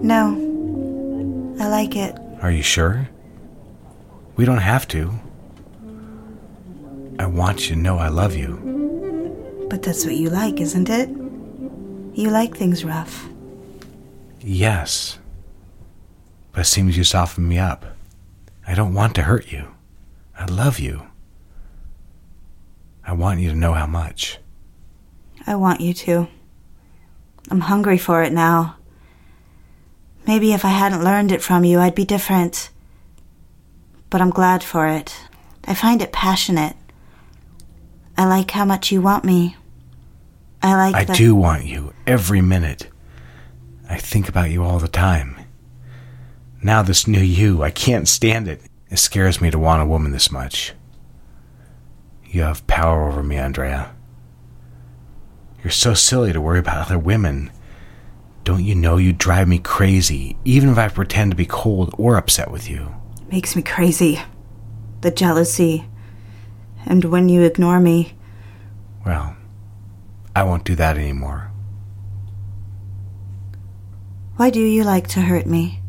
No. 0.00 0.47
I 1.60 1.68
like 1.68 1.96
it. 1.96 2.16
Are 2.40 2.50
you 2.50 2.62
sure? 2.62 3.08
We 4.36 4.44
don't 4.44 4.58
have 4.58 4.86
to. 4.88 5.12
I 7.18 7.26
want 7.26 7.68
you 7.68 7.74
to 7.74 7.80
know 7.80 7.98
I 7.98 8.08
love 8.08 8.36
you. 8.36 9.66
But 9.68 9.82
that's 9.82 10.04
what 10.04 10.14
you 10.14 10.30
like, 10.30 10.60
isn't 10.60 10.88
it? 10.88 11.08
You 12.16 12.30
like 12.30 12.56
things 12.56 12.84
rough. 12.84 13.28
Yes. 14.40 15.18
But 16.52 16.62
it 16.62 16.64
seems 16.64 16.96
you 16.96 17.04
soften 17.04 17.46
me 17.46 17.58
up. 17.58 17.84
I 18.66 18.74
don't 18.74 18.94
want 18.94 19.14
to 19.16 19.22
hurt 19.22 19.50
you. 19.50 19.68
I 20.38 20.46
love 20.46 20.78
you. 20.78 21.08
I 23.04 23.12
want 23.12 23.40
you 23.40 23.50
to 23.50 23.56
know 23.56 23.72
how 23.72 23.86
much. 23.86 24.38
I 25.46 25.56
want 25.56 25.80
you 25.80 25.92
to. 25.94 26.28
I'm 27.50 27.60
hungry 27.60 27.98
for 27.98 28.22
it 28.22 28.32
now. 28.32 28.77
Maybe 30.28 30.52
if 30.52 30.62
I 30.62 30.68
hadn't 30.68 31.02
learned 31.02 31.32
it 31.32 31.40
from 31.40 31.64
you, 31.64 31.80
I'd 31.80 31.94
be 31.94 32.04
different. 32.04 32.68
But 34.10 34.20
I'm 34.20 34.28
glad 34.28 34.62
for 34.62 34.86
it. 34.86 35.16
I 35.64 35.72
find 35.72 36.02
it 36.02 36.12
passionate. 36.12 36.76
I 38.18 38.26
like 38.26 38.50
how 38.50 38.66
much 38.66 38.92
you 38.92 39.00
want 39.00 39.24
me. 39.24 39.56
I 40.62 40.74
like 40.74 40.94
I 40.94 41.04
the- 41.04 41.14
do 41.14 41.34
want 41.34 41.64
you 41.64 41.94
every 42.06 42.42
minute. 42.42 42.88
I 43.88 43.96
think 43.96 44.28
about 44.28 44.50
you 44.50 44.62
all 44.62 44.78
the 44.78 44.86
time. 44.86 45.40
Now, 46.62 46.82
this 46.82 47.08
new 47.08 47.22
you, 47.22 47.62
I 47.62 47.70
can't 47.70 48.06
stand 48.06 48.48
it. 48.48 48.60
It 48.90 48.98
scares 48.98 49.40
me 49.40 49.50
to 49.50 49.58
want 49.58 49.80
a 49.82 49.86
woman 49.86 50.12
this 50.12 50.30
much. 50.30 50.74
You 52.26 52.42
have 52.42 52.66
power 52.66 53.08
over 53.08 53.22
me, 53.22 53.36
Andrea. 53.36 53.94
You're 55.64 55.70
so 55.70 55.94
silly 55.94 56.34
to 56.34 56.40
worry 56.40 56.58
about 56.58 56.84
other 56.84 56.98
women. 56.98 57.50
Don't 58.48 58.64
you 58.64 58.74
know 58.74 58.96
you 58.96 59.12
drive 59.12 59.46
me 59.46 59.58
crazy, 59.58 60.34
even 60.46 60.70
if 60.70 60.78
I 60.78 60.88
pretend 60.88 61.32
to 61.32 61.36
be 61.36 61.44
cold 61.44 61.94
or 61.98 62.16
upset 62.16 62.50
with 62.50 62.66
you? 62.70 62.94
It 63.20 63.30
makes 63.30 63.54
me 63.54 63.60
crazy. 63.60 64.20
The 65.02 65.10
jealousy. 65.10 65.84
And 66.86 67.04
when 67.04 67.28
you 67.28 67.42
ignore 67.42 67.78
me, 67.78 68.14
Well, 69.04 69.36
I 70.34 70.44
won't 70.44 70.64
do 70.64 70.74
that 70.76 70.96
anymore. 70.96 71.50
why 74.36 74.48
do 74.48 74.60
you 74.60 74.82
like 74.82 75.08
to 75.08 75.20
hurt 75.20 75.44
me? 75.44 75.82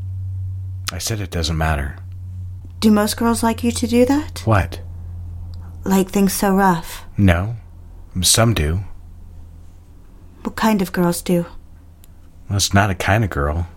I 0.91 0.97
said 0.97 1.21
it 1.21 1.31
doesn't 1.31 1.57
matter. 1.57 1.95
Do 2.81 2.91
most 2.91 3.15
girls 3.15 3.41
like 3.41 3.63
you 3.63 3.71
to 3.71 3.87
do 3.87 4.03
that? 4.07 4.41
What? 4.43 4.81
Like 5.85 6.09
things 6.09 6.33
so 6.33 6.53
rough? 6.53 7.05
No. 7.17 7.55
Some 8.21 8.53
do. 8.53 8.81
What 10.43 10.57
kind 10.57 10.81
of 10.81 10.91
girls 10.91 11.21
do? 11.21 11.45
Well, 12.49 12.57
it's 12.57 12.73
not 12.73 12.89
a 12.89 12.95
kind 12.95 13.23
of 13.23 13.29
girl. 13.29 13.67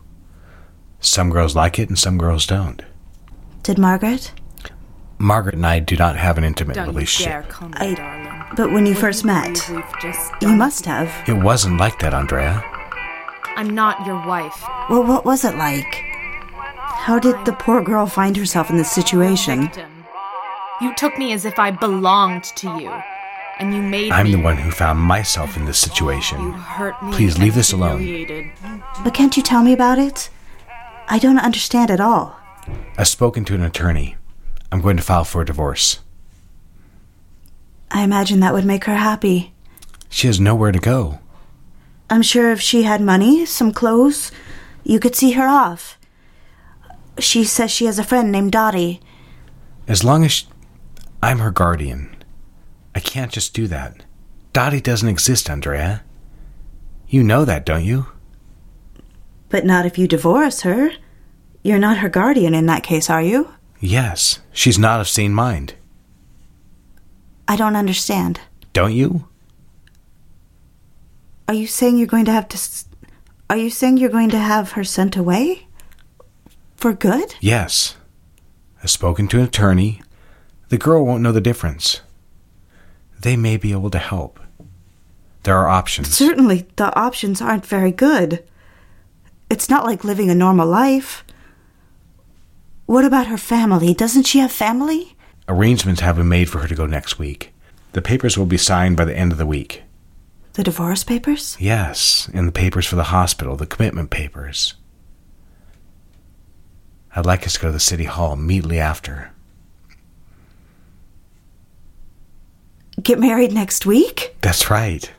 Some 1.00 1.30
girls 1.30 1.54
like 1.54 1.78
it 1.78 1.88
and 1.88 1.98
some 1.98 2.16
girls 2.18 2.46
don't. 2.46 2.82
Did 3.62 3.78
Margaret? 3.78 4.32
Margaret 5.18 5.54
and 5.54 5.66
I 5.66 5.78
do 5.78 5.96
not 5.96 6.16
have 6.16 6.38
an 6.38 6.44
intimate 6.44 6.74
Don't 6.74 6.88
relationship. 6.88 7.32
dare 7.32 7.42
call 7.42 7.68
me 7.68 7.74
I- 7.78 7.94
darling. 7.94 8.28
But 8.56 8.70
when 8.72 8.84
you 8.84 8.94
first 8.94 9.24
met, 9.24 9.66
you 10.42 10.48
must 10.48 10.84
have. 10.84 11.10
It 11.26 11.42
wasn't 11.42 11.78
like 11.78 11.98
that, 12.00 12.12
Andrea. 12.12 12.62
I'm 13.56 13.70
not 13.70 14.04
your 14.06 14.26
wife. 14.26 14.62
Well, 14.90 15.04
what 15.04 15.24
was 15.24 15.44
it 15.44 15.56
like? 15.56 16.02
How 16.54 17.18
did 17.18 17.34
the 17.46 17.52
poor 17.54 17.82
girl 17.82 18.04
find 18.06 18.36
herself 18.36 18.68
in 18.68 18.76
this 18.76 18.92
situation? 18.92 19.70
You 20.82 20.94
took 20.96 21.16
me 21.16 21.32
as 21.32 21.44
if 21.46 21.58
I 21.58 21.70
belonged 21.70 22.44
to 22.56 22.68
you. 22.78 22.92
And 23.58 23.74
you 23.74 23.82
made 23.82 24.10
I'm 24.10 24.26
me. 24.26 24.32
the 24.32 24.40
one 24.42 24.56
who 24.56 24.70
found 24.70 24.98
myself 24.98 25.56
in 25.56 25.66
this 25.66 25.82
You 25.84 25.90
situation. 25.90 26.52
hurt 26.52 27.00
me. 27.02 27.12
Please 27.12 27.38
leave 27.38 27.54
this 27.54 27.72
alone. 27.72 28.50
But 29.04 29.14
can't 29.14 29.36
you 29.36 29.42
tell 29.42 29.62
me 29.62 29.72
about 29.72 29.98
it? 29.98 30.30
I 31.08 31.18
don't 31.18 31.38
understand 31.38 31.90
at 31.90 32.00
all. 32.00 32.36
I've 32.98 33.08
spoken 33.08 33.44
to 33.46 33.54
an 33.54 33.62
attorney. 33.62 34.16
I'm 34.70 34.80
going 34.80 34.96
to 34.96 35.02
file 35.02 35.24
for 35.24 35.42
a 35.42 35.44
divorce. 35.46 36.00
I 37.90 38.02
imagine 38.02 38.40
that 38.40 38.54
would 38.54 38.64
make 38.64 38.84
her 38.84 38.96
happy. 38.96 39.52
She 40.08 40.26
has 40.26 40.40
nowhere 40.40 40.72
to 40.72 40.78
go. 40.78 41.18
I'm 42.08 42.22
sure 42.22 42.50
if 42.52 42.60
she 42.60 42.82
had 42.84 43.00
money, 43.00 43.44
some 43.46 43.72
clothes, 43.72 44.32
you 44.84 44.98
could 44.98 45.14
see 45.14 45.32
her 45.32 45.46
off. 45.46 45.98
She 47.18 47.44
says 47.44 47.70
she 47.70 47.84
has 47.86 47.98
a 47.98 48.04
friend 48.04 48.32
named 48.32 48.52
Dottie. 48.52 49.00
As 49.86 50.02
long 50.04 50.24
as 50.24 50.32
sh 50.32 50.44
I'm 51.22 51.38
her 51.38 51.50
guardian. 51.50 52.11
I 52.94 53.00
can't 53.00 53.32
just 53.32 53.54
do 53.54 53.66
that. 53.68 54.04
Dottie 54.52 54.80
doesn't 54.80 55.08
exist, 55.08 55.48
Andrea. 55.48 56.02
You 57.08 57.22
know 57.22 57.44
that, 57.44 57.64
don't 57.66 57.84
you? 57.84 58.06
But 59.48 59.64
not 59.64 59.86
if 59.86 59.98
you 59.98 60.06
divorce 60.08 60.62
her. 60.62 60.90
You're 61.62 61.78
not 61.78 61.98
her 61.98 62.08
guardian 62.08 62.54
in 62.54 62.66
that 62.66 62.82
case, 62.82 63.08
are 63.08 63.22
you? 63.22 63.52
Yes, 63.80 64.40
she's 64.52 64.78
not 64.78 65.00
of 65.00 65.08
sane 65.08 65.32
mind. 65.34 65.74
I 67.48 67.56
don't 67.56 67.76
understand. 67.76 68.40
Don't 68.72 68.92
you? 68.94 69.28
Are 71.48 71.54
you 71.54 71.66
saying 71.66 71.98
you're 71.98 72.06
going 72.06 72.24
to 72.26 72.32
have 72.32 72.48
to. 72.48 72.56
S- 72.56 72.86
Are 73.50 73.56
you 73.56 73.68
saying 73.70 73.98
you're 73.98 74.08
going 74.10 74.30
to 74.30 74.38
have 74.38 74.72
her 74.72 74.84
sent 74.84 75.16
away? 75.16 75.66
For 76.76 76.92
good? 76.92 77.34
Yes. 77.40 77.96
I've 78.82 78.90
spoken 78.90 79.28
to 79.28 79.38
an 79.38 79.44
attorney. 79.44 80.02
The 80.68 80.78
girl 80.78 81.04
won't 81.04 81.22
know 81.22 81.32
the 81.32 81.40
difference. 81.40 82.00
They 83.22 83.36
may 83.36 83.56
be 83.56 83.72
able 83.72 83.90
to 83.90 83.98
help. 83.98 84.38
There 85.44 85.56
are 85.56 85.68
options. 85.68 86.16
Certainly, 86.16 86.66
the 86.76 86.94
options 86.98 87.40
aren't 87.40 87.66
very 87.66 87.90
good. 87.90 88.44
It's 89.50 89.68
not 89.68 89.84
like 89.84 90.04
living 90.04 90.30
a 90.30 90.34
normal 90.34 90.68
life. 90.68 91.24
What 92.86 93.04
about 93.04 93.28
her 93.28 93.38
family? 93.38 93.94
Doesn't 93.94 94.26
she 94.26 94.38
have 94.38 94.52
family? 94.52 95.16
Arrangements 95.48 96.00
have 96.00 96.16
been 96.16 96.28
made 96.28 96.48
for 96.48 96.58
her 96.58 96.68
to 96.68 96.74
go 96.74 96.86
next 96.86 97.18
week. 97.18 97.52
The 97.92 98.02
papers 98.02 98.38
will 98.38 98.46
be 98.46 98.56
signed 98.56 98.96
by 98.96 99.04
the 99.04 99.16
end 99.16 99.32
of 99.32 99.38
the 99.38 99.46
week. 99.46 99.82
The 100.54 100.62
divorce 100.62 101.04
papers? 101.04 101.56
Yes, 101.58 102.28
and 102.34 102.46
the 102.46 102.52
papers 102.52 102.86
for 102.86 102.96
the 102.96 103.04
hospital, 103.04 103.56
the 103.56 103.66
commitment 103.66 104.10
papers. 104.10 104.74
I'd 107.14 107.26
like 107.26 107.46
us 107.46 107.54
to 107.54 107.60
go 107.60 107.68
to 107.68 107.72
the 107.72 107.80
city 107.80 108.04
hall 108.04 108.32
immediately 108.32 108.78
after. 108.78 109.32
Get 113.00 113.18
married 113.18 113.52
next 113.52 113.86
week? 113.86 114.36
That's 114.42 114.70
right. 114.70 115.10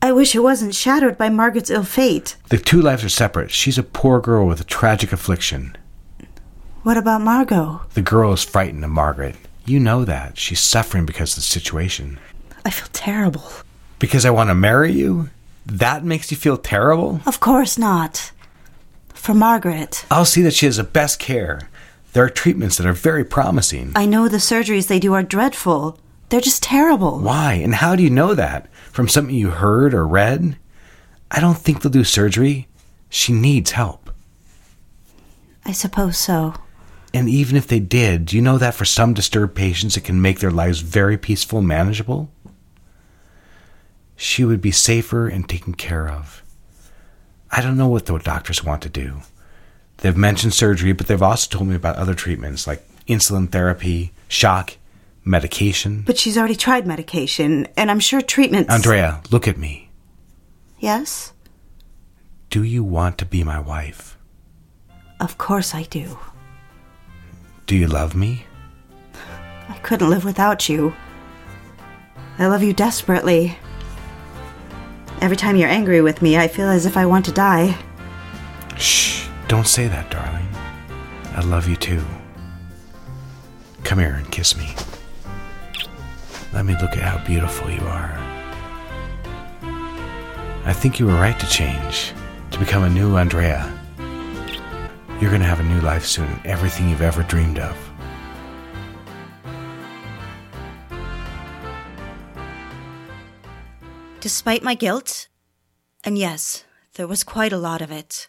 I 0.00 0.12
wish 0.12 0.34
it 0.34 0.40
wasn't 0.40 0.74
shadowed 0.74 1.18
by 1.18 1.28
Margaret's 1.28 1.70
ill 1.70 1.84
fate. 1.84 2.36
The 2.48 2.58
two 2.58 2.80
lives 2.80 3.04
are 3.04 3.08
separate. 3.08 3.50
She's 3.50 3.78
a 3.78 3.82
poor 3.82 4.20
girl 4.20 4.46
with 4.46 4.60
a 4.60 4.64
tragic 4.64 5.12
affliction. 5.12 5.76
What 6.82 6.96
about 6.96 7.20
Margot? 7.20 7.82
The 7.94 8.02
girl 8.02 8.32
is 8.32 8.44
frightened 8.44 8.84
of 8.84 8.90
Margaret. 8.90 9.36
You 9.64 9.80
know 9.80 10.04
that. 10.04 10.38
She's 10.38 10.60
suffering 10.60 11.04
because 11.04 11.32
of 11.32 11.36
the 11.36 11.42
situation. 11.42 12.18
I 12.64 12.70
feel 12.70 12.88
terrible. 12.92 13.44
Because 13.98 14.24
I 14.24 14.30
want 14.30 14.50
to 14.50 14.54
marry 14.54 14.92
you? 14.92 15.30
That 15.66 16.04
makes 16.04 16.30
you 16.30 16.36
feel 16.36 16.56
terrible? 16.56 17.20
Of 17.26 17.40
course 17.40 17.76
not. 17.76 18.32
For 19.12 19.34
Margaret. 19.34 20.06
I'll 20.10 20.24
see 20.24 20.42
that 20.42 20.54
she 20.54 20.66
has 20.66 20.76
the 20.76 20.84
best 20.84 21.18
care. 21.18 21.68
There 22.12 22.24
are 22.24 22.30
treatments 22.30 22.76
that 22.76 22.86
are 22.86 22.92
very 22.92 23.24
promising. 23.24 23.92
I 23.94 24.06
know 24.06 24.28
the 24.28 24.38
surgeries 24.38 24.88
they 24.88 24.98
do 24.98 25.14
are 25.14 25.22
dreadful. 25.22 25.98
They're 26.28 26.40
just 26.40 26.62
terrible. 26.62 27.20
Why? 27.20 27.54
And 27.54 27.74
how 27.74 27.96
do 27.96 28.02
you 28.02 28.10
know 28.10 28.34
that? 28.34 28.70
From 28.92 29.08
something 29.08 29.34
you 29.34 29.50
heard 29.50 29.94
or 29.94 30.06
read? 30.06 30.56
I 31.30 31.40
don't 31.40 31.58
think 31.58 31.82
they'll 31.82 31.92
do 31.92 32.04
surgery. 32.04 32.68
She 33.10 33.32
needs 33.32 33.72
help. 33.72 34.10
I 35.64 35.72
suppose 35.72 36.18
so. 36.18 36.54
And 37.14 37.28
even 37.28 37.56
if 37.56 37.66
they 37.66 37.80
did, 37.80 38.26
do 38.26 38.36
you 38.36 38.42
know 38.42 38.58
that 38.58 38.74
for 38.74 38.84
some 38.84 39.14
disturbed 39.14 39.54
patients 39.54 39.96
it 39.96 40.04
can 40.04 40.20
make 40.20 40.40
their 40.40 40.50
lives 40.50 40.80
very 40.80 41.16
peaceful 41.16 41.58
and 41.58 41.68
manageable? 41.68 42.30
She 44.16 44.44
would 44.44 44.60
be 44.60 44.72
safer 44.72 45.28
and 45.28 45.48
taken 45.48 45.74
care 45.74 46.08
of. 46.08 46.42
I 47.50 47.62
don't 47.62 47.78
know 47.78 47.88
what 47.88 48.06
the 48.06 48.18
doctors 48.18 48.64
want 48.64 48.82
to 48.82 48.88
do. 48.88 49.22
They've 49.98 50.16
mentioned 50.16 50.54
surgery, 50.54 50.92
but 50.92 51.06
they've 51.06 51.22
also 51.22 51.48
told 51.50 51.68
me 51.68 51.74
about 51.76 51.96
other 51.96 52.14
treatments 52.14 52.66
like 52.66 52.86
insulin 53.06 53.50
therapy, 53.50 54.12
shock, 54.28 54.76
medication. 55.24 56.02
But 56.06 56.18
she's 56.18 56.38
already 56.38 56.56
tried 56.56 56.86
medication, 56.86 57.66
and 57.76 57.90
I'm 57.90 58.00
sure 58.00 58.20
treatments. 58.20 58.72
Andrea, 58.72 59.22
look 59.30 59.48
at 59.48 59.58
me. 59.58 59.90
Yes? 60.78 61.32
Do 62.50 62.62
you 62.62 62.82
want 62.84 63.18
to 63.18 63.26
be 63.26 63.42
my 63.44 63.58
wife? 63.60 64.16
Of 65.20 65.36
course 65.36 65.74
I 65.74 65.82
do. 65.82 66.18
Do 67.66 67.76
you 67.76 67.88
love 67.88 68.14
me? 68.14 68.46
I 69.68 69.76
couldn't 69.82 70.08
live 70.08 70.24
without 70.24 70.68
you. 70.68 70.94
I 72.38 72.46
love 72.46 72.62
you 72.62 72.72
desperately. 72.72 73.58
Every 75.20 75.36
time 75.36 75.56
you're 75.56 75.68
angry 75.68 76.00
with 76.00 76.22
me, 76.22 76.38
I 76.38 76.46
feel 76.46 76.68
as 76.68 76.86
if 76.86 76.96
I 76.96 77.04
want 77.04 77.24
to 77.24 77.32
die. 77.32 77.76
Shh, 78.76 79.17
don't 79.48 79.66
say 79.66 79.88
that, 79.88 80.10
darling. 80.10 80.46
I 81.34 81.40
love 81.40 81.66
you 81.66 81.74
too. 81.74 82.04
Come 83.82 83.98
here 83.98 84.14
and 84.14 84.30
kiss 84.30 84.56
me. 84.56 84.74
Let 86.52 86.66
me 86.66 86.74
look 86.74 86.92
at 86.92 87.02
how 87.02 87.24
beautiful 87.26 87.70
you 87.70 87.80
are. 87.80 88.12
I 90.64 90.74
think 90.74 91.00
you 91.00 91.06
were 91.06 91.14
right 91.14 91.38
to 91.40 91.48
change, 91.48 92.12
to 92.50 92.58
become 92.58 92.82
a 92.82 92.90
new 92.90 93.16
Andrea. 93.16 93.72
You're 95.18 95.30
going 95.30 95.40
to 95.40 95.48
have 95.48 95.60
a 95.60 95.64
new 95.64 95.80
life 95.80 96.04
soon, 96.04 96.28
everything 96.44 96.90
you've 96.90 97.00
ever 97.00 97.22
dreamed 97.22 97.58
of. 97.58 97.76
Despite 104.20 104.62
my 104.62 104.74
guilt, 104.74 105.28
and 106.04 106.18
yes, 106.18 106.64
there 106.94 107.06
was 107.06 107.24
quite 107.24 107.52
a 107.52 107.56
lot 107.56 107.80
of 107.80 107.90
it, 107.90 108.28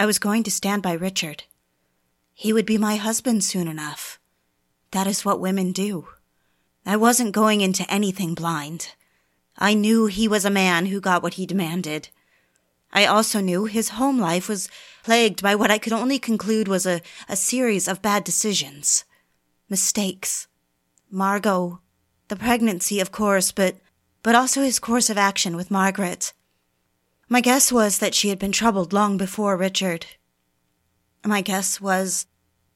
I 0.00 0.06
was 0.06 0.18
going 0.18 0.44
to 0.44 0.50
stand 0.50 0.82
by 0.82 0.94
Richard. 0.94 1.44
He 2.32 2.54
would 2.54 2.64
be 2.64 2.78
my 2.78 2.96
husband 2.96 3.44
soon 3.44 3.68
enough. 3.68 4.18
That 4.92 5.06
is 5.06 5.26
what 5.26 5.40
women 5.40 5.72
do. 5.72 6.08
I 6.86 6.96
wasn't 6.96 7.34
going 7.34 7.60
into 7.60 7.84
anything 7.92 8.32
blind. 8.32 8.94
I 9.58 9.74
knew 9.74 10.06
he 10.06 10.26
was 10.26 10.46
a 10.46 10.50
man 10.64 10.86
who 10.86 11.02
got 11.02 11.22
what 11.22 11.34
he 11.34 11.44
demanded. 11.44 12.08
I 12.94 13.04
also 13.04 13.40
knew 13.40 13.66
his 13.66 13.90
home 13.90 14.18
life 14.18 14.48
was 14.48 14.70
plagued 15.04 15.42
by 15.42 15.54
what 15.54 15.70
I 15.70 15.76
could 15.76 15.92
only 15.92 16.18
conclude 16.18 16.66
was 16.66 16.86
a, 16.86 17.02
a 17.28 17.36
series 17.36 17.86
of 17.86 18.00
bad 18.00 18.24
decisions. 18.24 19.04
Mistakes. 19.68 20.48
Margot. 21.10 21.78
The 22.28 22.36
pregnancy, 22.36 23.00
of 23.00 23.12
course, 23.12 23.52
but 23.52 23.76
but 24.22 24.34
also 24.34 24.62
his 24.62 24.78
course 24.78 25.10
of 25.10 25.18
action 25.18 25.56
with 25.56 25.70
Margaret. 25.70 26.32
My 27.32 27.40
guess 27.40 27.70
was 27.70 27.98
that 27.98 28.12
she 28.12 28.30
had 28.30 28.40
been 28.40 28.50
troubled 28.50 28.92
long 28.92 29.16
before 29.16 29.56
Richard. 29.56 30.04
My 31.24 31.42
guess 31.42 31.80
was 31.80 32.26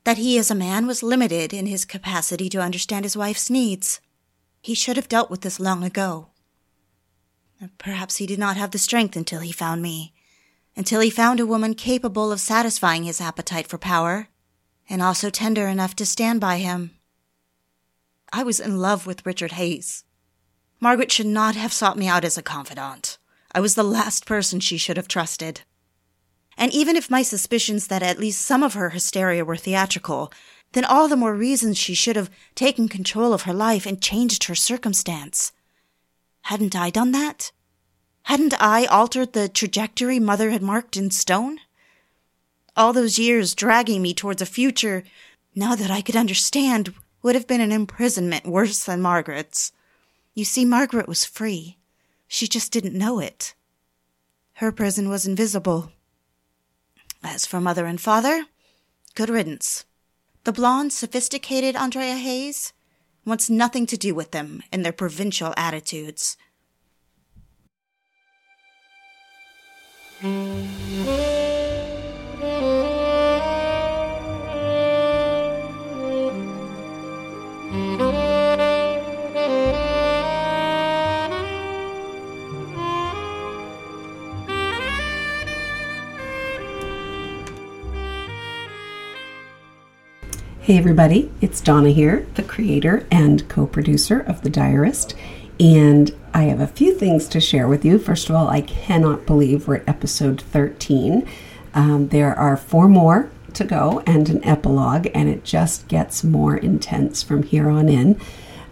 that 0.05 0.17
he 0.17 0.39
as 0.39 0.49
a 0.49 0.55
man 0.55 0.87
was 0.87 1.03
limited 1.03 1.53
in 1.53 1.67
his 1.67 1.85
capacity 1.85 2.49
to 2.51 2.63
understand 2.63 3.05
his 3.05 3.17
wife's 3.17 3.51
needs. 3.51 4.01
He 4.63 4.75
should 4.75 4.95
have 4.95 5.09
dealt 5.09 5.29
with 5.29 5.41
this 5.41 5.59
long 5.59 5.83
ago. 5.83 6.29
Perhaps 7.79 8.19
he 8.19 8.27
did 8.27 8.39
not 8.39 8.57
have 8.57 8.71
the 8.71 8.79
strength 8.79 9.17
until 9.17 9.41
he 9.41 9.51
found 9.51 9.83
me, 9.83 10.15
until 10.77 11.01
he 11.01 11.11
found 11.11 11.41
a 11.41 11.47
woman 11.47 11.75
capable 11.75 12.31
of 12.31 12.41
satisfying 12.41 13.03
his 13.03 13.21
appetite 13.21 13.67
for 13.67 13.79
power, 13.79 14.29
and 14.89 15.03
also 15.03 15.31
tender 15.31 15.67
enough 15.67 15.97
to 15.97 16.07
stand 16.07 16.41
by 16.41 16.59
him. 16.59 16.93
I 18.33 18.45
was 18.45 18.61
in 18.61 18.79
love 18.79 19.05
with 19.05 19.27
Richard 19.27 19.53
Hayes. 19.53 20.05
Margaret 20.79 21.11
should 21.11 21.27
not 21.27 21.57
have 21.57 21.73
sought 21.73 21.99
me 21.99 22.07
out 22.07 22.25
as 22.25 22.39
a 22.39 22.43
confidant. 22.43 23.19
I 23.55 23.61
was 23.61 23.77
the 23.77 23.85
last 23.85 24.27
person 24.27 24.59
she 24.59 24.77
should 24.77 24.97
have 24.97 25.07
trusted. 25.07 25.61
And 26.57 26.73
even 26.73 26.97
if 26.97 27.11
my 27.11 27.23
suspicions 27.23 27.87
that 27.87 28.03
at 28.03 28.19
least 28.19 28.43
some 28.43 28.63
of 28.63 28.75
her 28.75 28.91
hysteria 28.91 29.45
were 29.45 29.57
theatrical, 29.57 30.33
then 30.73 30.85
all 30.85 31.07
the 31.07 31.17
more 31.17 31.35
reason 31.35 31.73
she 31.73 31.95
should 31.95 32.17
have 32.17 32.31
taken 32.55 32.89
control 32.89 33.33
of 33.33 33.43
her 33.43 33.55
life 33.55 33.87
and 33.87 34.03
changed 34.03 34.45
her 34.45 34.55
circumstance. 34.55 35.53
Hadn't 36.43 36.75
I 36.75 36.91
done 36.91 37.13
that? 37.13 37.53
Hadn't 38.25 38.61
I 38.61 38.87
altered 38.87 39.33
the 39.33 39.49
trajectory 39.49 40.19
Mother 40.19 40.51
had 40.51 40.63
marked 40.63 40.97
in 40.97 41.11
stone? 41.11 41.59
All 42.77 42.93
those 42.93 43.19
years 43.19 43.55
dragging 43.55 44.03
me 44.03 44.15
towards 44.15 44.43
a 44.43 44.47
future, 44.47 45.05
now 45.55 45.77
that 45.77 45.91
I 45.91 46.01
could 46.01 46.17
understand, 46.17 46.93
would 47.23 47.37
have 47.37 47.47
been 47.47 47.61
an 47.61 47.71
imprisonment 47.71 48.47
worse 48.47 48.83
than 48.83 49.01
Margaret's. 49.01 49.73
You 50.35 50.45
see, 50.45 50.65
Margaret 50.65 51.07
was 51.07 51.25
free. 51.25 51.79
She 52.35 52.49
just 52.49 52.73
didn't 52.73 52.99
know 52.99 53.21
it. 53.21 53.55
Her 54.55 54.73
prison 54.73 55.09
was 55.09 55.25
invisible. 55.25 55.93
As 57.23 57.47
for 57.47 57.61
mother 57.61 57.87
and 57.87 58.01
father, 58.01 58.47
good 59.15 59.31
riddance. 59.31 59.85
The 60.43 60.51
blonde, 60.51 60.93
sophisticated 60.93 61.77
Andrea 61.77 62.17
Hayes 62.17 62.73
wants 63.25 63.49
nothing 63.49 63.87
to 63.87 63.97
do 63.97 64.17
with 64.17 64.33
them 64.33 64.65
and 64.73 64.85
their 64.85 64.93
provincial 64.93 65.55
attitudes. 65.57 66.37
Hey, 90.65 90.79
everybody, 90.79 91.31
it's 91.43 91.61
Donna 91.61 91.91
here, 91.91 92.27
the 92.37 92.43
creator 92.43 93.07
and 93.11 93.47
co 93.51 93.67
producer 93.67 94.21
of 94.21 94.41
The 94.41 94.49
Diarist. 94.49 95.15
And 95.61 96.11
I 96.33 96.45
have 96.45 96.59
a 96.59 96.67
few 96.67 96.95
things 96.95 97.29
to 97.29 97.39
share 97.39 97.69
with 97.69 97.85
you. 97.85 97.99
First 97.99 98.31
of 98.31 98.35
all, 98.35 98.49
I 98.49 98.63
cannot 98.63 99.27
believe 99.27 99.69
we're 99.69 99.75
at 99.77 99.89
episode 99.91 100.41
13. 100.41 101.29
Um, 101.75 102.09
there 102.09 102.35
are 102.35 102.57
four 102.57 102.89
more 102.89 103.29
to 103.53 103.65
go 103.65 104.03
and 104.07 104.31
an 104.31 104.43
epilogue, 104.43 105.09
and 105.13 105.29
it 105.29 105.45
just 105.45 105.87
gets 105.87 106.25
more 106.25 106.57
intense 106.57 107.23
from 107.23 107.43
here 107.43 107.69
on 107.69 107.91
in. 107.91 108.19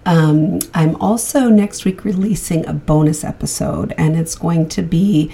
Um, 0.06 0.60
I'm 0.72 0.96
also 0.96 1.50
next 1.50 1.84
week 1.84 2.06
releasing 2.06 2.66
a 2.66 2.72
bonus 2.72 3.22
episode, 3.22 3.92
and 3.98 4.16
it's 4.16 4.34
going 4.34 4.70
to 4.70 4.80
be 4.80 5.30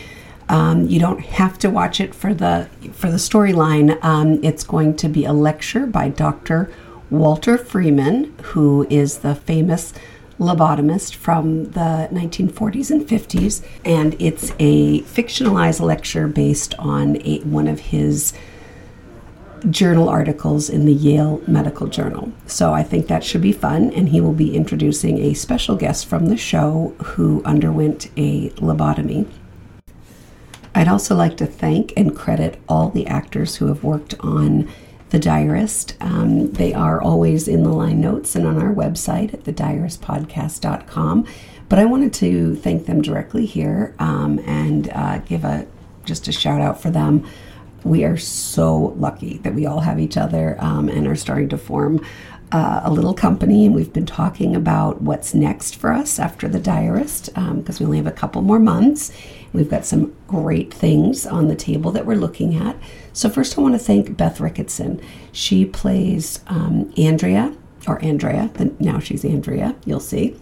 um, 0.49 0.86
you 0.86 0.99
don't 0.99 1.20
have 1.20 1.59
to 1.59 1.70
watch 1.70 2.01
it 2.01 2.14
for 2.14 2.32
the 2.32 2.68
for 2.92 3.11
the 3.11 3.16
storyline. 3.16 4.03
Um, 4.03 4.42
it's 4.42 4.64
going 4.64 4.96
to 4.96 5.09
be 5.09 5.24
a 5.24 5.32
lecture 5.32 5.86
by 5.86 6.09
Dr. 6.09 6.72
Walter 7.11 7.59
Freeman, 7.59 8.34
who 8.42 8.86
is 8.90 9.18
the 9.18 9.34
famous 9.34 9.92
lobotomist 10.38 11.14
from 11.14 11.64
the 11.72 12.09
1940s 12.12 12.90
and 12.90 13.03
50s, 13.03 13.64
and 13.84 14.14
it's 14.20 14.53
a 14.59 15.01
fictionalized 15.03 15.80
lecture 15.80 16.28
based 16.28 16.74
on 16.78 17.16
a, 17.22 17.40
one 17.40 17.66
of 17.66 17.80
his 17.80 18.32
journal 19.70 20.09
articles 20.09 20.70
in 20.70 20.84
the 20.84 20.92
Yale 20.92 21.42
Medical 21.49 21.88
Journal. 21.88 22.32
So 22.46 22.72
I 22.72 22.84
think 22.84 23.09
that 23.09 23.24
should 23.24 23.42
be 23.42 23.53
fun, 23.53 23.92
and 23.92 24.11
he 24.11 24.20
will 24.20 24.32
be 24.32 24.55
introducing 24.55 25.18
a 25.18 25.34
special 25.34 25.74
guest 25.76 26.07
from 26.07 26.26
the 26.26 26.36
show 26.36 26.94
who 27.03 27.42
underwent 27.44 28.07
a 28.16 28.51
lobotomy. 28.51 29.26
I'd 30.79 30.87
also 30.87 31.16
like 31.16 31.37
to 31.39 31.47
thank 31.47 31.93
and 31.97 32.14
credit 32.14 32.61
all 32.68 32.91
the 32.91 33.09
actors 33.09 33.57
who 33.57 33.66
have 33.66 33.83
worked 33.83 34.14
on 34.20 34.70
The 35.11 35.18
Diarist. 35.18 35.97
Um, 36.01 36.53
they 36.53 36.72
are 36.72 37.03
always 37.03 37.49
in 37.49 37.64
the 37.64 37.70
line 37.70 38.01
notes 38.01 38.37
and 38.37 38.47
on 38.47 38.62
our 38.62 38.72
website 38.72 39.35
at 39.35 39.43
thediaristpodcast.com. 39.43 41.26
But 41.68 41.81
I 41.81 41.85
wanted 41.85 42.14
to 42.14 42.55
thank 42.55 42.87
them 42.87 43.03
directly 43.03 43.45
here 43.45 43.97
um, 43.99 44.39
and 44.47 44.89
uh, 44.91 45.18
give 45.18 45.43
a 45.43 45.66
just 46.05 46.29
a 46.29 46.33
shout 46.33 46.61
out 46.61 46.81
for 46.81 46.93
them. 46.93 47.26
We 47.83 48.05
are 48.05 48.16
so 48.16 48.95
lucky 48.97 49.39
that 49.39 49.57
we 49.57 49.66
all 49.66 49.81
have 49.81 49.99
each 49.99 50.16
other 50.16 50.57
um, 50.61 50.89
and 50.89 51.09
are 51.09 51.16
starting 51.16 51.49
to 51.49 51.59
form 51.59 52.07
uh, 52.53 52.83
a 52.85 52.91
little 52.93 53.14
company, 53.14 53.66
and 53.66 53.74
we've 53.74 53.93
been 53.93 54.07
talking 54.07 54.55
about 54.55 55.03
what's 55.03 55.35
next 55.35 55.74
for 55.74 55.93
us 55.93 56.20
after 56.20 56.49
the 56.49 56.61
diarist 56.61 57.26
because 57.35 57.81
um, 57.81 57.81
we 57.81 57.85
only 57.85 57.99
have 57.99 58.07
a 58.07 58.12
couple 58.12 58.43
more 58.43 58.61
months. 58.61 59.12
We've 59.53 59.70
got 59.70 59.84
some 59.84 60.14
great 60.26 60.72
things 60.72 61.26
on 61.26 61.49
the 61.49 61.57
table 61.57 61.90
that 61.92 62.07
we're 62.07 62.16
looking 62.16 62.55
at. 62.55 62.76
So, 63.12 63.28
first, 63.28 63.57
I 63.57 63.62
want 63.62 63.74
to 63.74 63.78
thank 63.78 64.16
Beth 64.16 64.38
Ricketson. 64.38 65.03
She 65.32 65.64
plays 65.64 66.40
um, 66.49 66.92
Andrea, 66.96 67.55
or 67.86 68.03
Andrea, 68.05 68.51
now 68.78 68.99
she's 68.99 69.24
Andrea, 69.24 69.74
you'll 69.84 70.01
see. 70.01 70.36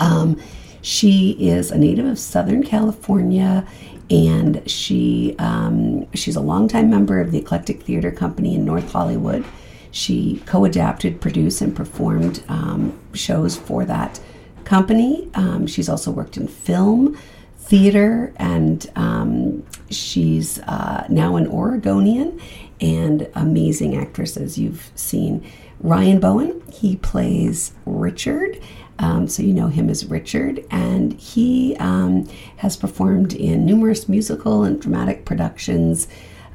Um, 0.00 0.40
she 0.80 1.32
is 1.32 1.70
a 1.70 1.78
native 1.78 2.06
of 2.06 2.18
Southern 2.18 2.62
California 2.62 3.66
and 4.10 4.68
she 4.70 5.34
um, 5.38 6.12
she's 6.12 6.36
a 6.36 6.40
longtime 6.40 6.90
member 6.90 7.20
of 7.20 7.32
the 7.32 7.38
Eclectic 7.38 7.82
Theater 7.82 8.10
Company 8.10 8.54
in 8.54 8.64
North 8.64 8.92
Hollywood. 8.92 9.44
She 9.90 10.42
co-adapted, 10.46 11.20
produced, 11.20 11.60
and 11.60 11.74
performed 11.74 12.42
um, 12.48 12.98
shows 13.14 13.56
for 13.56 13.84
that 13.84 14.20
company. 14.64 15.30
Um, 15.34 15.66
she's 15.66 15.88
also 15.88 16.10
worked 16.10 16.36
in 16.36 16.48
film, 16.48 17.18
theater, 17.62 18.32
and 18.36 18.90
um, 18.96 19.64
she's 19.90 20.58
uh, 20.60 21.06
now 21.08 21.36
an 21.36 21.46
Oregonian 21.46 22.40
and 22.80 23.28
amazing 23.34 23.96
actress, 23.96 24.36
as 24.36 24.58
you've 24.58 24.90
seen. 24.94 25.44
Ryan 25.80 26.20
Bowen, 26.20 26.62
he 26.72 26.96
plays 26.96 27.72
Richard. 27.86 28.60
Um, 28.98 29.26
so 29.26 29.42
you 29.42 29.52
know 29.52 29.68
him 29.68 29.88
as 29.88 30.04
Richard, 30.04 30.64
and 30.70 31.14
he 31.14 31.76
um, 31.78 32.28
has 32.58 32.76
performed 32.76 33.32
in 33.32 33.64
numerous 33.64 34.08
musical 34.08 34.62
and 34.62 34.80
dramatic 34.80 35.24
productions. 35.24 36.06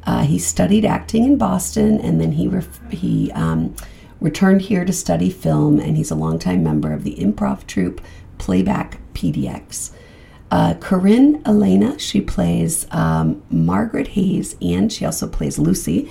Uh, 0.06 0.24
he 0.24 0.40
studied 0.40 0.86
acting 0.86 1.26
in 1.26 1.38
Boston, 1.38 2.00
and 2.00 2.22
then 2.22 2.34
he 2.34 2.48
ref- 2.48 2.92
he 2.92 3.32
um, 3.32 3.76
returned 4.22 4.62
here 4.62 4.86
to 4.86 4.94
study 4.94 5.30
film, 5.30 5.80
and 5.80 5.98
he's 5.98 6.12
a 6.12 6.16
longtime 6.16 6.64
member 6.64 6.94
of 6.94 7.04
the 7.04 7.16
improv 7.16 7.66
troupe 7.68 8.00
Playback 8.38 9.00
PDX. 9.14 9.92
Uh, 10.50 10.76
Corinne 10.80 11.42
Elena, 11.46 12.00
she 12.00 12.22
plays 12.22 12.88
um, 12.92 13.42
Margaret 13.50 14.10
Hayes, 14.10 14.56
and 14.62 14.92
she 14.92 15.06
also 15.06 15.28
plays 15.28 15.60
Lucy. 15.60 16.10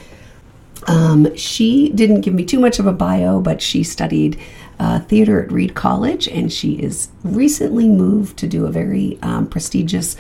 Um, 0.87 1.35
she 1.37 1.89
didn't 1.91 2.21
give 2.21 2.35
me 2.35 2.45
too 2.45 2.61
much 2.61 2.79
of 2.79 2.87
a 2.87 2.93
bio, 2.93 3.41
but 3.41 3.63
she 3.63 3.83
studied 3.83 4.39
uh, 4.79 5.01
theater 5.01 5.43
at 5.43 5.51
Reed 5.51 5.75
College, 5.75 6.29
and 6.29 6.53
she 6.53 6.75
is 6.75 7.09
recently 7.25 7.89
moved 7.89 8.37
to 8.39 8.47
do 8.47 8.67
a 8.67 8.71
very 8.71 9.19
um, 9.23 9.47
prestigious 9.47 10.17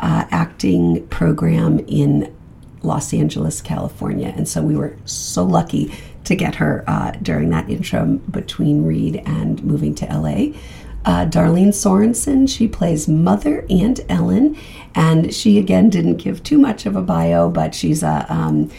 uh, 0.00 0.24
acting 0.30 1.06
program 1.08 1.80
in 1.80 2.34
Los 2.82 3.12
Angeles, 3.12 3.60
California. 3.60 4.32
And 4.34 4.48
so 4.48 4.62
we 4.62 4.76
were 4.76 4.96
so 5.04 5.44
lucky 5.44 5.92
to 6.24 6.34
get 6.34 6.56
her 6.56 6.84
uh, 6.86 7.12
during 7.22 7.50
that 7.50 7.68
interim 7.68 8.18
between 8.18 8.84
Reed 8.84 9.16
and 9.26 9.62
moving 9.64 9.94
to 9.96 10.06
LA. 10.06 10.58
Uh, 11.08 11.24
Darlene 11.24 11.72
Sorenson, 11.72 12.46
she 12.46 12.68
plays 12.68 13.08
Mother 13.08 13.64
and 13.70 13.98
Ellen, 14.10 14.58
and 14.94 15.34
she 15.34 15.58
again 15.58 15.88
didn't 15.88 16.18
give 16.18 16.42
too 16.42 16.58
much 16.58 16.84
of 16.84 16.96
a 16.96 17.00
bio, 17.00 17.48
but 17.48 17.74
she's 17.74 18.02
a 18.02 18.26
um, 18.28 18.70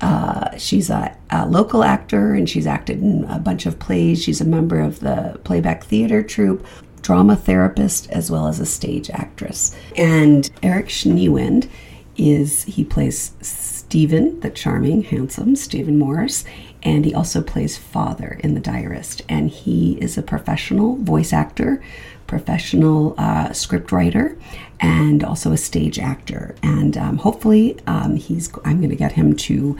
uh, 0.00 0.58
she's 0.58 0.90
a, 0.90 1.16
a, 1.30 1.46
local 1.46 1.84
actor 1.84 2.34
and 2.34 2.50
she's 2.50 2.66
acted 2.66 3.00
in 3.00 3.22
a 3.26 3.38
bunch 3.38 3.66
of 3.66 3.78
plays. 3.78 4.20
She's 4.20 4.40
a 4.40 4.44
member 4.44 4.80
of 4.80 4.98
the 4.98 5.38
Playback 5.44 5.84
Theater 5.84 6.24
Troupe, 6.24 6.66
drama 7.02 7.36
therapist, 7.36 8.10
as 8.10 8.32
well 8.32 8.48
as 8.48 8.58
a 8.58 8.66
stage 8.66 9.08
actress. 9.10 9.72
And 9.96 10.50
Eric 10.64 10.88
Schneewind 10.88 11.68
is 12.16 12.64
he 12.64 12.82
plays 12.82 13.30
Stephen, 13.40 14.40
the 14.40 14.50
charming, 14.50 15.04
handsome 15.04 15.54
Stephen 15.54 16.00
Morris, 16.00 16.44
and 16.82 17.04
he 17.04 17.14
also 17.14 17.42
plays 17.42 17.76
father 17.76 18.38
in 18.40 18.54
The 18.54 18.60
Diarist. 18.60 19.22
And 19.28 19.50
he 19.50 19.98
is 20.00 20.16
a 20.16 20.22
professional 20.22 20.96
voice 20.96 21.32
actor, 21.32 21.82
professional 22.26 23.14
uh, 23.18 23.52
script 23.52 23.92
writer, 23.92 24.36
and 24.80 25.24
also 25.24 25.52
a 25.52 25.56
stage 25.56 25.98
actor. 25.98 26.54
And 26.62 26.96
um, 26.96 27.18
hopefully, 27.18 27.78
um, 27.86 28.16
he's 28.16 28.50
I'm 28.64 28.78
going 28.78 28.90
to 28.90 28.96
get 28.96 29.12
him 29.12 29.36
to. 29.36 29.76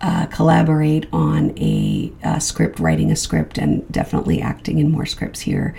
Uh, 0.00 0.26
collaborate 0.26 1.06
on 1.14 1.56
a, 1.56 2.12
a, 2.22 2.38
script, 2.38 2.78
writing 2.78 3.10
a 3.10 3.16
script, 3.16 3.56
and 3.56 3.90
definitely 3.90 4.38
acting 4.38 4.78
in 4.78 4.90
more 4.90 5.06
scripts 5.06 5.40
here 5.40 5.74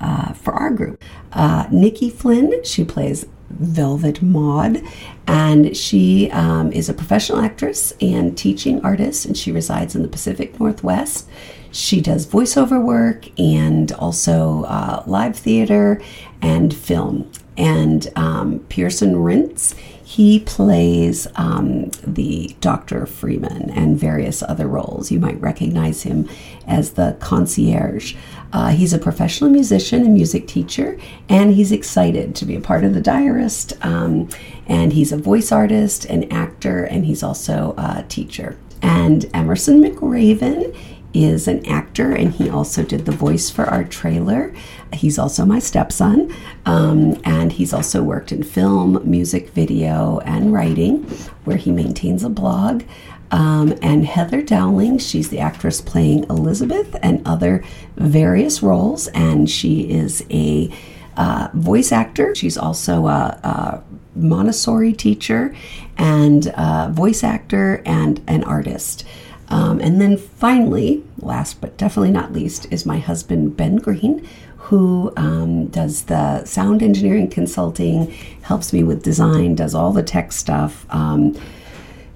uh, 0.00 0.34
for 0.34 0.52
our 0.52 0.70
group. 0.70 1.02
Uh, 1.32 1.66
Nikki 1.70 2.10
Flynn, 2.10 2.62
she 2.62 2.84
plays 2.84 3.24
Velvet 3.50 4.22
Maud, 4.22 4.82
and 5.26 5.76
she 5.76 6.30
um, 6.30 6.72
is 6.72 6.88
a 6.88 6.94
professional 6.94 7.40
actress 7.40 7.92
and 8.00 8.36
teaching 8.36 8.80
artist, 8.84 9.24
and 9.24 9.36
she 9.36 9.52
resides 9.52 9.94
in 9.94 10.02
the 10.02 10.08
Pacific 10.08 10.58
Northwest. 10.58 11.28
She 11.72 12.00
does 12.00 12.26
voiceover 12.26 12.82
work 12.82 13.28
and 13.38 13.92
also 13.92 14.64
uh, 14.64 15.02
live 15.06 15.36
theater 15.36 16.00
and 16.42 16.74
film. 16.74 17.30
And 17.60 18.08
um, 18.16 18.60
Pierson 18.70 19.16
Rintz, 19.16 19.74
he 20.02 20.40
plays 20.40 21.26
um, 21.36 21.90
the 22.06 22.56
Dr. 22.62 23.04
Freeman 23.04 23.68
and 23.68 23.98
various 23.98 24.42
other 24.42 24.66
roles. 24.66 25.10
You 25.10 25.20
might 25.20 25.38
recognize 25.42 26.02
him 26.04 26.26
as 26.66 26.94
the 26.94 27.18
concierge. 27.20 28.16
Uh, 28.54 28.70
he's 28.70 28.94
a 28.94 28.98
professional 28.98 29.50
musician 29.50 30.02
and 30.04 30.14
music 30.14 30.48
teacher, 30.48 30.98
and 31.28 31.52
he's 31.52 31.70
excited 31.70 32.34
to 32.36 32.46
be 32.46 32.56
a 32.56 32.60
part 32.60 32.82
of 32.82 32.94
The 32.94 33.00
Diarist. 33.02 33.74
Um, 33.84 34.30
and 34.66 34.94
he's 34.94 35.12
a 35.12 35.18
voice 35.18 35.52
artist, 35.52 36.06
an 36.06 36.32
actor, 36.32 36.84
and 36.84 37.04
he's 37.04 37.22
also 37.22 37.74
a 37.76 38.06
teacher. 38.08 38.56
And 38.80 39.28
Emerson 39.34 39.82
McRaven 39.82 40.74
is 41.12 41.48
an 41.48 41.64
actor 41.66 42.12
and 42.12 42.32
he 42.32 42.48
also 42.48 42.82
did 42.82 43.04
the 43.04 43.12
voice 43.12 43.50
for 43.50 43.64
our 43.64 43.84
trailer. 43.84 44.52
He's 44.92 45.18
also 45.18 45.44
my 45.44 45.58
stepson, 45.58 46.34
um, 46.66 47.20
and 47.24 47.52
he's 47.52 47.72
also 47.72 48.02
worked 48.02 48.32
in 48.32 48.42
film, 48.42 49.00
music, 49.08 49.50
video, 49.50 50.18
and 50.20 50.52
writing, 50.52 51.04
where 51.44 51.56
he 51.56 51.70
maintains 51.70 52.24
a 52.24 52.28
blog. 52.28 52.82
Um, 53.30 53.78
and 53.80 54.04
Heather 54.04 54.42
Dowling, 54.42 54.98
she's 54.98 55.28
the 55.28 55.38
actress 55.38 55.80
playing 55.80 56.24
Elizabeth 56.24 56.96
and 57.02 57.22
other 57.26 57.62
various 57.96 58.62
roles, 58.62 59.06
and 59.08 59.48
she 59.48 59.88
is 59.88 60.24
a 60.30 60.72
uh, 61.16 61.48
voice 61.54 61.92
actor. 61.92 62.34
She's 62.34 62.58
also 62.58 63.06
a, 63.06 63.38
a 63.44 63.82
Montessori 64.16 64.92
teacher 64.92 65.54
and 65.96 66.46
a 66.56 66.90
voice 66.92 67.22
actor 67.22 67.82
and 67.86 68.20
an 68.26 68.42
artist. 68.44 69.04
Um, 69.50 69.80
and 69.80 70.00
then 70.00 70.16
finally, 70.16 71.02
last 71.18 71.60
but 71.60 71.76
definitely 71.76 72.12
not 72.12 72.32
least, 72.32 72.66
is 72.70 72.86
my 72.86 72.98
husband, 72.98 73.56
Ben 73.56 73.76
Green, 73.76 74.26
who 74.56 75.12
um, 75.16 75.66
does 75.66 76.02
the 76.02 76.44
sound 76.44 76.82
engineering 76.82 77.28
consulting, 77.28 78.12
helps 78.42 78.72
me 78.72 78.84
with 78.84 79.02
design, 79.02 79.56
does 79.56 79.74
all 79.74 79.92
the 79.92 80.02
tech 80.02 80.30
stuff. 80.30 80.86
Um, 80.90 81.36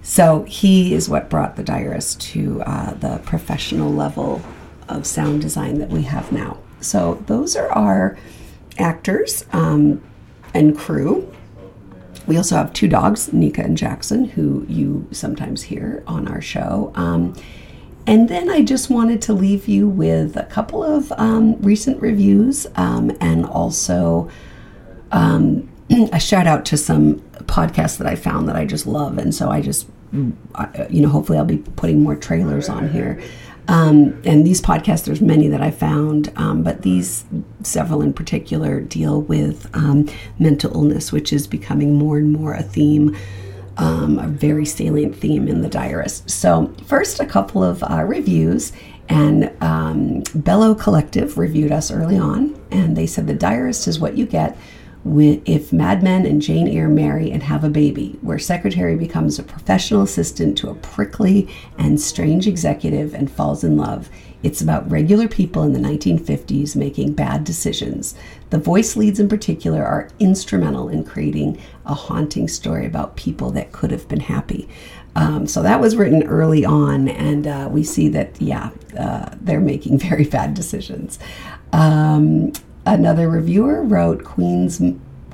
so 0.03 0.45
he 0.45 0.95
is 0.95 1.09
what 1.09 1.30
brought 1.30 1.57
the 1.57 1.64
diarist 1.64 2.20
to 2.32 2.62
uh, 2.62 2.95
the 2.95 3.18
professional 3.24 3.91
level 3.93 4.43
of 4.89 5.07
sound 5.07 5.41
design 5.41 5.78
that 5.78 5.89
we 5.89 6.03
have 6.03 6.30
now. 6.30 6.59
So 6.80 7.22
those 7.26 7.57
are 7.57 7.70
our 7.72 8.18
actors 8.78 9.47
um, 9.53 10.03
and 10.53 10.76
crew. 10.78 11.32
We 12.27 12.37
also 12.37 12.57
have 12.57 12.72
two 12.72 12.89
dogs, 12.89 13.33
Nika 13.33 13.62
and 13.62 13.77
Jackson, 13.77 14.25
who 14.25 14.64
you 14.68 15.07
sometimes 15.11 15.62
hear 15.62 16.03
on 16.07 16.27
our 16.29 16.41
show. 16.41 16.93
Um, 16.95 17.35
and 18.07 18.29
then 18.29 18.51
I 18.51 18.62
just 18.62 18.91
wanted 18.91 19.22
to 19.22 19.33
leave 19.33 19.66
you 19.66 19.89
with 19.89 20.37
a 20.37 20.45
couple 20.45 20.83
of 20.83 21.12
um, 21.12 21.61
recent 21.62 22.01
reviews 22.01 22.66
um, 22.77 23.16
and 23.20 23.47
also 23.47 24.29
um, 25.12 25.68
a 26.12 26.20
shout 26.20 26.47
out 26.47 26.64
to 26.66 26.77
some 26.77 27.20
podcasts 27.47 27.99
that 27.99 28.07
I 28.07 28.14
found 28.14 28.49
that 28.49 28.57
I 28.57 28.66
just 28.66 28.87
love. 28.87 29.16
And 29.18 29.35
so 29.35 29.51
I 29.51 29.61
just, 29.61 29.87
you 30.12 30.37
know, 30.91 31.09
hopefully 31.09 31.39
I'll 31.39 31.45
be 31.45 31.59
putting 31.59 32.03
more 32.03 32.16
trailers 32.16 32.68
on 32.68 32.91
here. 32.91 33.22
Um, 33.67 34.21
and 34.25 34.47
these 34.47 34.61
podcasts, 34.61 35.05
there's 35.05 35.21
many 35.21 35.49
that 35.49 35.62
I 35.62 35.71
found, 35.71 36.33
um, 36.37 36.62
but 36.62 36.83
these 36.83 37.25
several 37.62 38.03
in 38.03 38.12
particular 38.12 38.81
deal 38.81 39.23
with 39.23 39.71
um, 39.75 40.09
mental 40.39 40.75
illness, 40.75 41.12
which 41.12 41.33
is 41.33 41.47
becoming 41.47 41.95
more 41.95 42.19
and 42.19 42.33
more 42.33 42.53
a 42.53 42.62
theme, 42.62 43.17
um, 43.77 44.19
a 44.19 44.29
very 44.29 44.67
salient 44.67 45.17
theme 45.17 45.49
in 45.49 45.62
the 45.62 45.69
diarist. 45.69 46.29
So, 46.31 46.75
first, 46.87 47.21
a 47.21 47.27
couple 47.27 47.65
of 47.65 47.83
uh, 47.83 48.05
reviews. 48.05 48.73
And 49.09 49.53
um, 49.62 50.23
Bello 50.35 50.75
Collective 50.75 51.37
reviewed 51.37 51.73
us 51.73 51.91
early 51.91 52.17
on, 52.17 52.59
and 52.71 52.97
they 52.97 53.07
said 53.07 53.27
the 53.27 53.35
diarist 53.35 53.87
is 53.87 54.01
what 54.01 54.17
you 54.17 54.25
get 54.25 54.57
if 55.05 55.72
Mad 55.72 56.02
Men 56.02 56.24
and 56.24 56.40
Jane 56.40 56.66
Eyre 56.68 56.88
marry 56.88 57.30
and 57.30 57.42
have 57.42 57.62
a 57.62 57.68
baby, 57.68 58.18
where 58.22 58.38
secretary 58.38 58.96
becomes 58.96 59.38
a 59.38 59.42
professional 59.42 60.02
assistant 60.02 60.57
to 60.59 60.70
a 60.70 60.74
prickly 60.74 61.48
and 61.78 62.00
strange 62.00 62.46
executive 62.46 63.14
and 63.14 63.30
falls 63.30 63.64
in 63.64 63.76
love. 63.76 64.09
It's 64.42 64.61
about 64.61 64.90
regular 64.90 65.28
people 65.28 65.62
in 65.62 65.72
the 65.72 65.78
1950s 65.78 66.76
making 66.76 67.14
bad 67.14 67.44
decisions. 67.44 68.14
The 68.50 68.59
voice 68.59 68.96
leads, 68.96 69.18
in 69.18 69.28
particular, 69.28 69.84
are 69.84 70.11
instrumental 70.18 70.88
in 70.88 71.05
creating 71.05 71.61
a 71.86 71.94
haunting 71.94 72.48
story 72.48 72.86
about 72.86 73.16
people 73.16 73.50
that 73.52 73.72
could 73.72 73.90
have 73.90 74.09
been 74.09 74.20
happy. 74.20 74.68
Um, 75.16 75.46
so 75.46 75.62
that 75.62 75.80
was 75.80 75.96
written 75.96 76.24
early 76.24 76.64
on, 76.64 77.09
and 77.09 77.46
uh, 77.46 77.68
we 77.70 77.84
see 77.84 78.09
that, 78.09 78.40
yeah, 78.40 78.70
uh, 78.98 79.30
they're 79.40 79.61
making 79.61 79.98
very 80.11 80.24
bad 80.24 80.55
decisions. 80.55 81.18
Um, 81.72 82.52
Another 82.87 83.28
reviewer 83.28 83.82
wrote 83.82 84.24
Queen's 84.24 84.80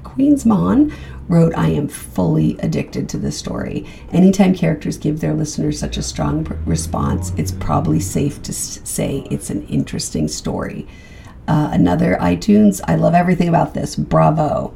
Queen's 0.05 0.45
Mon 0.45 0.93
wrote, 1.29 1.55
I 1.57 1.69
am 1.69 1.87
fully 1.87 2.59
addicted 2.59 3.09
to 3.11 3.19
this 3.19 3.39
story. 3.39 3.87
Anytime 4.13 4.55
characters 4.55 4.99
give 4.99 5.21
their 5.21 5.35
listeners 5.35 5.79
such 5.79 5.97
a 5.97 6.03
strong 6.03 6.45
response, 6.67 7.33
it's 7.37 7.53
probably 7.53 8.01
safe 8.01 8.43
to 8.43 8.53
say 8.53 9.27
it's 9.31 9.51
an 9.51 9.67
interesting 9.69 10.27
story. 10.27 10.89
Uh, 11.47 11.71
another 11.73 12.17
iTunes, 12.21 12.81
I 12.87 12.97
love 12.97 13.15
everything 13.15 13.49
about 13.49 13.75
this. 13.75 13.95
Bravo. 13.95 14.75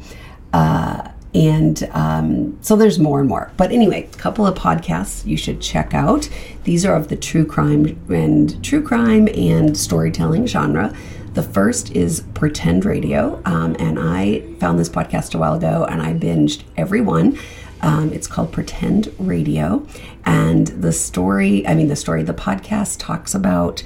Uh, 0.53 1.09
and 1.35 1.89
um, 1.93 2.57
so 2.61 2.77
there's 2.77 3.01
more 3.01 3.19
and 3.19 3.29
more. 3.29 3.51
But 3.57 3.73
anyway, 3.73 4.05
a 4.13 4.17
couple 4.17 4.47
of 4.47 4.57
podcasts 4.57 5.27
you 5.27 5.37
should 5.37 5.61
check 5.61 5.93
out. 5.93 6.29
These 6.63 6.87
are 6.87 6.95
of 6.95 7.09
the 7.09 7.17
true 7.17 7.45
crime 7.45 8.01
and 8.09 8.63
true 8.63 8.83
crime 8.83 9.29
and 9.35 9.77
storytelling 9.77 10.47
genre. 10.47 10.95
The 11.35 11.43
first 11.43 11.91
is 11.91 12.21
Pretend 12.35 12.85
Radio, 12.85 13.43
um, 13.45 13.75
and 13.81 13.99
I 13.99 14.43
found 14.61 14.79
this 14.79 14.89
podcast 14.89 15.35
a 15.35 15.39
while 15.39 15.55
ago 15.55 15.85
and 15.85 16.01
I 16.01 16.15
binged 16.15 16.63
every 16.77 17.01
one. 17.01 17.37
Um, 17.83 18.13
it's 18.13 18.29
called 18.29 18.53
Pretend 18.53 19.13
Radio, 19.19 19.85
and 20.25 20.69
the 20.69 20.93
story 20.93 21.67
I 21.67 21.75
mean, 21.75 21.89
the 21.89 21.97
story, 21.97 22.23
the 22.23 22.35
podcast 22.35 23.01
talks 23.01 23.35
about 23.35 23.83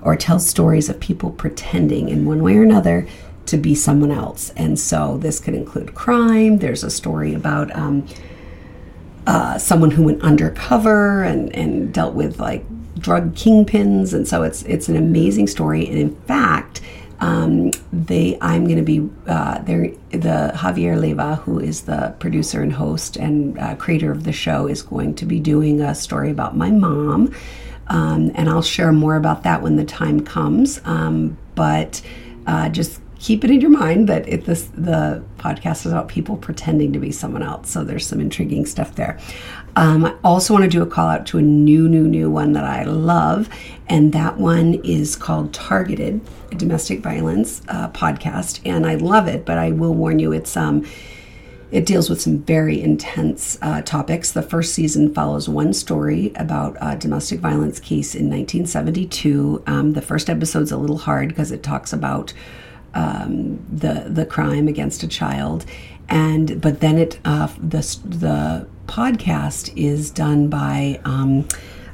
or 0.00 0.14
tells 0.14 0.48
stories 0.48 0.88
of 0.88 1.00
people 1.00 1.32
pretending 1.32 2.08
in 2.08 2.24
one 2.24 2.40
way 2.40 2.56
or 2.56 2.62
another 2.62 3.08
to 3.46 3.56
be 3.56 3.74
someone 3.74 4.12
else. 4.12 4.50
And 4.50 4.78
so 4.78 5.18
this 5.18 5.40
could 5.40 5.54
include 5.54 5.96
crime. 5.96 6.58
There's 6.58 6.84
a 6.84 6.90
story 6.90 7.34
about 7.34 7.74
um, 7.74 8.06
uh, 9.26 9.58
someone 9.58 9.90
who 9.90 10.04
went 10.04 10.22
undercover 10.22 11.24
and, 11.24 11.52
and 11.52 11.92
dealt 11.92 12.14
with 12.14 12.38
like 12.38 12.64
drug 13.02 13.34
kingpins, 13.34 14.14
and 14.14 14.26
so 14.26 14.42
it's 14.42 14.62
it's 14.62 14.88
an 14.88 14.96
amazing 14.96 15.46
story. 15.46 15.86
And 15.86 15.98
in 15.98 16.14
fact, 16.22 16.80
um, 17.20 17.70
they 17.92 18.38
I'm 18.40 18.64
going 18.64 18.78
to 18.78 18.82
be 18.82 19.08
uh, 19.26 19.60
there. 19.62 19.92
The 20.10 20.52
Javier 20.54 20.98
Leiva, 20.98 21.36
who 21.36 21.58
is 21.58 21.82
the 21.82 22.14
producer 22.18 22.62
and 22.62 22.72
host 22.72 23.16
and 23.16 23.58
uh, 23.58 23.74
creator 23.76 24.10
of 24.10 24.24
the 24.24 24.32
show, 24.32 24.66
is 24.66 24.82
going 24.82 25.14
to 25.16 25.26
be 25.26 25.40
doing 25.40 25.80
a 25.80 25.94
story 25.94 26.30
about 26.30 26.56
my 26.56 26.70
mom, 26.70 27.34
um, 27.88 28.30
and 28.34 28.48
I'll 28.48 28.62
share 28.62 28.92
more 28.92 29.16
about 29.16 29.42
that 29.42 29.62
when 29.62 29.76
the 29.76 29.84
time 29.84 30.20
comes. 30.24 30.80
Um, 30.84 31.36
but 31.54 32.02
uh, 32.46 32.68
just 32.70 33.00
keep 33.22 33.44
it 33.44 33.50
in 33.50 33.60
your 33.60 33.70
mind 33.70 34.08
that 34.08 34.28
it, 34.28 34.44
this, 34.46 34.64
the 34.74 35.22
podcast 35.38 35.86
is 35.86 35.92
about 35.92 36.08
people 36.08 36.36
pretending 36.36 36.92
to 36.92 36.98
be 36.98 37.12
someone 37.12 37.42
else. 37.42 37.70
So 37.70 37.84
there's 37.84 38.04
some 38.04 38.20
intriguing 38.20 38.66
stuff 38.66 38.96
there. 38.96 39.16
Um, 39.76 40.04
I 40.04 40.14
also 40.22 40.52
want 40.52 40.64
to 40.64 40.70
do 40.70 40.82
a 40.82 40.86
call 40.86 41.08
out 41.08 41.26
to 41.28 41.38
a 41.38 41.42
new, 41.42 41.88
new, 41.88 42.06
new 42.06 42.30
one 42.30 42.52
that 42.52 42.64
I 42.64 42.84
love, 42.84 43.48
and 43.88 44.12
that 44.12 44.36
one 44.38 44.74
is 44.84 45.16
called 45.16 45.54
Targeted, 45.54 46.20
a 46.50 46.54
domestic 46.54 47.00
violence 47.00 47.62
uh, 47.68 47.88
podcast, 47.90 48.60
and 48.66 48.86
I 48.86 48.96
love 48.96 49.28
it. 49.28 49.46
But 49.46 49.58
I 49.58 49.70
will 49.70 49.94
warn 49.94 50.18
you, 50.18 50.32
it's 50.32 50.56
um, 50.56 50.84
it 51.70 51.86
deals 51.86 52.10
with 52.10 52.20
some 52.20 52.40
very 52.40 52.82
intense 52.82 53.58
uh, 53.62 53.80
topics. 53.80 54.32
The 54.32 54.42
first 54.42 54.74
season 54.74 55.14
follows 55.14 55.48
one 55.48 55.72
story 55.72 56.30
about 56.36 56.76
a 56.82 56.96
domestic 56.96 57.40
violence 57.40 57.80
case 57.80 58.14
in 58.14 58.28
1972. 58.28 59.62
Um, 59.66 59.94
the 59.94 60.02
first 60.02 60.28
episode's 60.28 60.70
a 60.70 60.76
little 60.76 60.98
hard 60.98 61.28
because 61.28 61.50
it 61.50 61.62
talks 61.62 61.94
about 61.94 62.34
um, 62.94 63.64
the 63.70 64.06
the 64.08 64.26
crime 64.26 64.68
against 64.68 65.02
a 65.02 65.08
child, 65.08 65.64
and 66.08 66.60
but 66.60 66.80
then 66.80 66.98
it 66.98 67.18
uh, 67.24 67.48
the 67.58 67.80
the 68.04 68.68
podcast 68.86 69.72
is 69.76 70.10
done 70.10 70.48
by 70.48 71.00
um, 71.04 71.46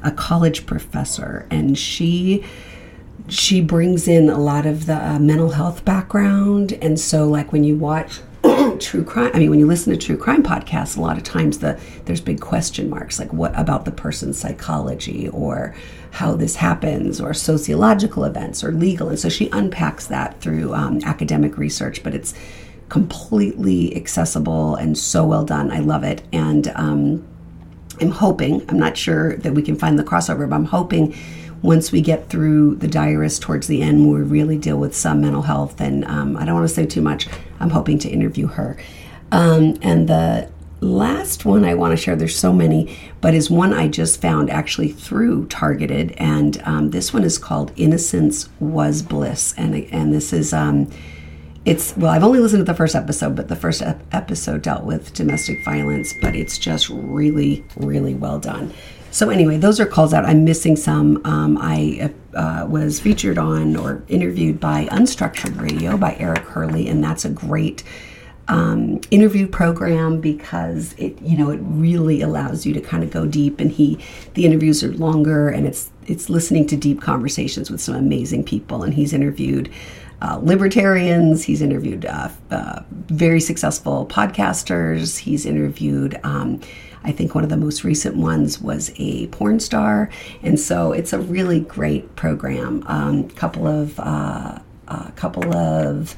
a 0.02 0.10
college 0.10 0.66
professor, 0.66 1.46
and 1.50 1.78
she 1.78 2.44
she 3.28 3.60
brings 3.60 4.08
in 4.08 4.30
a 4.30 4.38
lot 4.38 4.66
of 4.66 4.86
the 4.86 4.96
uh, 4.96 5.18
mental 5.18 5.50
health 5.50 5.84
background, 5.84 6.72
and 6.80 6.98
so 6.98 7.28
like 7.28 7.52
when 7.52 7.64
you 7.64 7.76
watch 7.76 8.20
true 8.78 9.02
crime 9.02 9.30
i 9.34 9.38
mean 9.38 9.50
when 9.50 9.58
you 9.58 9.66
listen 9.66 9.92
to 9.92 9.98
true 9.98 10.16
crime 10.16 10.42
podcasts 10.42 10.96
a 10.96 11.00
lot 11.00 11.16
of 11.16 11.24
times 11.24 11.58
the 11.58 11.78
there's 12.04 12.20
big 12.20 12.40
question 12.40 12.88
marks 12.88 13.18
like 13.18 13.32
what 13.32 13.52
about 13.58 13.84
the 13.84 13.90
person's 13.90 14.38
psychology 14.38 15.28
or 15.30 15.74
how 16.12 16.34
this 16.34 16.56
happens 16.56 17.20
or 17.20 17.34
sociological 17.34 18.24
events 18.24 18.64
or 18.64 18.72
legal 18.72 19.08
and 19.08 19.18
so 19.18 19.28
she 19.28 19.48
unpacks 19.50 20.06
that 20.06 20.40
through 20.40 20.74
um, 20.74 21.00
academic 21.04 21.56
research 21.58 22.02
but 22.02 22.14
it's 22.14 22.34
completely 22.88 23.94
accessible 23.96 24.74
and 24.76 24.96
so 24.96 25.24
well 25.24 25.44
done 25.44 25.70
i 25.70 25.78
love 25.78 26.02
it 26.02 26.22
and 26.32 26.68
um, 26.74 27.26
i'm 28.00 28.10
hoping 28.10 28.64
i'm 28.70 28.78
not 28.78 28.96
sure 28.96 29.36
that 29.36 29.52
we 29.52 29.62
can 29.62 29.76
find 29.76 29.98
the 29.98 30.04
crossover 30.04 30.48
but 30.48 30.56
i'm 30.56 30.64
hoping 30.64 31.14
once 31.62 31.90
we 31.90 32.00
get 32.00 32.28
through 32.28 32.76
the 32.76 32.88
diarist 32.88 33.42
towards 33.42 33.66
the 33.66 33.82
end, 33.82 34.08
we 34.08 34.20
really 34.20 34.56
deal 34.56 34.76
with 34.76 34.94
some 34.94 35.20
mental 35.20 35.42
health. 35.42 35.80
And 35.80 36.04
um, 36.04 36.36
I 36.36 36.44
don't 36.44 36.54
want 36.54 36.68
to 36.68 36.74
say 36.74 36.86
too 36.86 37.02
much. 37.02 37.26
I'm 37.58 37.70
hoping 37.70 37.98
to 38.00 38.08
interview 38.08 38.46
her. 38.46 38.76
Um, 39.32 39.76
and 39.82 40.08
the 40.08 40.50
last 40.80 41.44
one 41.44 41.64
I 41.64 41.74
want 41.74 41.92
to 41.92 41.96
share, 41.96 42.16
there's 42.16 42.38
so 42.38 42.52
many, 42.52 42.96
but 43.20 43.34
is 43.34 43.50
one 43.50 43.72
I 43.72 43.88
just 43.88 44.20
found 44.20 44.50
actually 44.50 44.90
through 44.90 45.46
Targeted. 45.46 46.12
And 46.18 46.60
um, 46.64 46.90
this 46.90 47.12
one 47.12 47.24
is 47.24 47.38
called 47.38 47.72
Innocence 47.76 48.48
Was 48.60 49.02
Bliss. 49.02 49.54
And, 49.56 49.74
and 49.92 50.12
this 50.12 50.32
is. 50.32 50.52
Um, 50.52 50.90
it's 51.64 51.94
well 51.96 52.12
i've 52.12 52.22
only 52.22 52.38
listened 52.38 52.60
to 52.60 52.72
the 52.72 52.76
first 52.76 52.94
episode 52.94 53.34
but 53.34 53.48
the 53.48 53.56
first 53.56 53.82
ep- 53.82 54.00
episode 54.12 54.62
dealt 54.62 54.84
with 54.84 55.12
domestic 55.12 55.62
violence 55.64 56.14
but 56.22 56.36
it's 56.36 56.56
just 56.56 56.88
really 56.88 57.64
really 57.76 58.14
well 58.14 58.38
done 58.38 58.72
So 59.10 59.30
anyway, 59.30 59.56
those 59.56 59.80
are 59.80 59.86
calls 59.86 60.12
out. 60.12 60.24
I'm 60.26 60.44
missing 60.44 60.76
some. 60.76 61.20
Um, 61.24 61.58
I 61.60 62.12
uh, 62.34 62.66
was 62.68 63.00
featured 63.00 63.38
on 63.38 63.74
or 63.74 64.04
interviewed 64.08 64.60
by 64.60 64.86
Unstructured 64.86 65.60
Radio 65.60 65.96
by 65.96 66.14
Eric 66.18 66.44
Hunley, 66.44 66.90
and 66.90 67.02
that's 67.02 67.24
a 67.24 67.30
great 67.30 67.82
um, 68.48 69.00
interview 69.10 69.46
program 69.46 70.20
because 70.20 70.94
it 70.94 71.20
you 71.22 71.36
know 71.36 71.50
it 71.50 71.60
really 71.62 72.22
allows 72.22 72.66
you 72.66 72.72
to 72.74 72.80
kind 72.80 73.04
of 73.04 73.10
go 73.10 73.26
deep. 73.26 73.60
And 73.60 73.70
he 73.70 73.98
the 74.34 74.44
interviews 74.44 74.82
are 74.82 74.92
longer, 74.92 75.48
and 75.48 75.66
it's 75.66 75.90
it's 76.06 76.30
listening 76.30 76.66
to 76.68 76.76
deep 76.76 77.00
conversations 77.00 77.70
with 77.70 77.80
some 77.80 77.94
amazing 77.94 78.44
people. 78.44 78.82
And 78.82 78.94
he's 78.94 79.12
interviewed. 79.12 79.70
Uh, 80.20 80.40
libertarians. 80.42 81.44
He's 81.44 81.62
interviewed 81.62 82.04
uh, 82.04 82.28
uh, 82.50 82.82
very 82.90 83.38
successful 83.38 84.04
podcasters. 84.04 85.16
He's 85.16 85.46
interviewed 85.46 86.18
um, 86.24 86.60
I 87.04 87.12
think 87.12 87.34
one 87.34 87.44
of 87.44 87.50
the 87.50 87.56
most 87.56 87.84
recent 87.84 88.16
ones 88.16 88.60
was 88.60 88.90
a 88.96 89.28
porn 89.28 89.60
star, 89.60 90.10
and 90.42 90.58
so 90.58 90.92
it's 90.92 91.12
a 91.12 91.18
really 91.18 91.60
great 91.60 92.16
program. 92.16 92.82
A 92.88 92.92
um, 92.92 93.28
couple 93.30 93.66
of 93.66 93.98
uh, 94.00 94.58
a 94.88 95.12
couple 95.16 95.54
of 95.56 96.16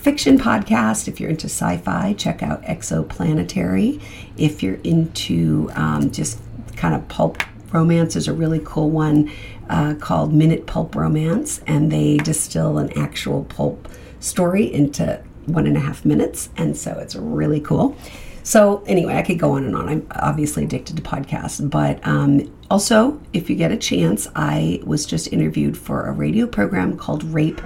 fiction 0.00 0.38
podcast. 0.38 1.08
If 1.08 1.20
you're 1.20 1.28
into 1.28 1.46
sci-fi, 1.46 2.14
check 2.14 2.42
out 2.42 2.62
Exoplanetary. 2.62 4.02
If 4.38 4.62
you're 4.62 4.80
into 4.82 5.70
um, 5.74 6.10
just 6.10 6.40
kind 6.76 6.94
of 6.94 7.06
pulp 7.08 7.42
romance, 7.72 8.14
there's 8.14 8.26
a 8.26 8.32
really 8.32 8.62
cool 8.64 8.90
one 8.90 9.30
uh, 9.68 9.94
called 10.00 10.32
Minute 10.32 10.66
Pulp 10.66 10.96
Romance, 10.96 11.60
and 11.66 11.92
they 11.92 12.16
distill 12.16 12.78
an 12.78 12.96
actual 12.98 13.44
pulp 13.44 13.88
story 14.20 14.72
into 14.72 15.22
one 15.44 15.66
and 15.66 15.76
a 15.76 15.80
half 15.80 16.04
minutes, 16.04 16.48
and 16.56 16.76
so 16.76 16.98
it's 16.98 17.14
really 17.14 17.60
cool. 17.60 17.96
So, 18.42 18.82
anyway, 18.86 19.16
I 19.16 19.22
could 19.22 19.38
go 19.38 19.52
on 19.52 19.64
and 19.64 19.76
on. 19.76 19.88
I'm 19.88 20.06
obviously 20.12 20.64
addicted 20.64 20.96
to 20.96 21.02
podcasts, 21.02 21.68
but 21.68 22.04
um, 22.06 22.50
also, 22.70 23.20
if 23.34 23.50
you 23.50 23.56
get 23.56 23.70
a 23.70 23.76
chance, 23.76 24.26
I 24.34 24.80
was 24.82 25.04
just 25.04 25.30
interviewed 25.30 25.76
for 25.76 26.06
a 26.06 26.12
radio 26.12 26.46
program 26.46 26.96
called 26.96 27.22
Rape 27.22 27.60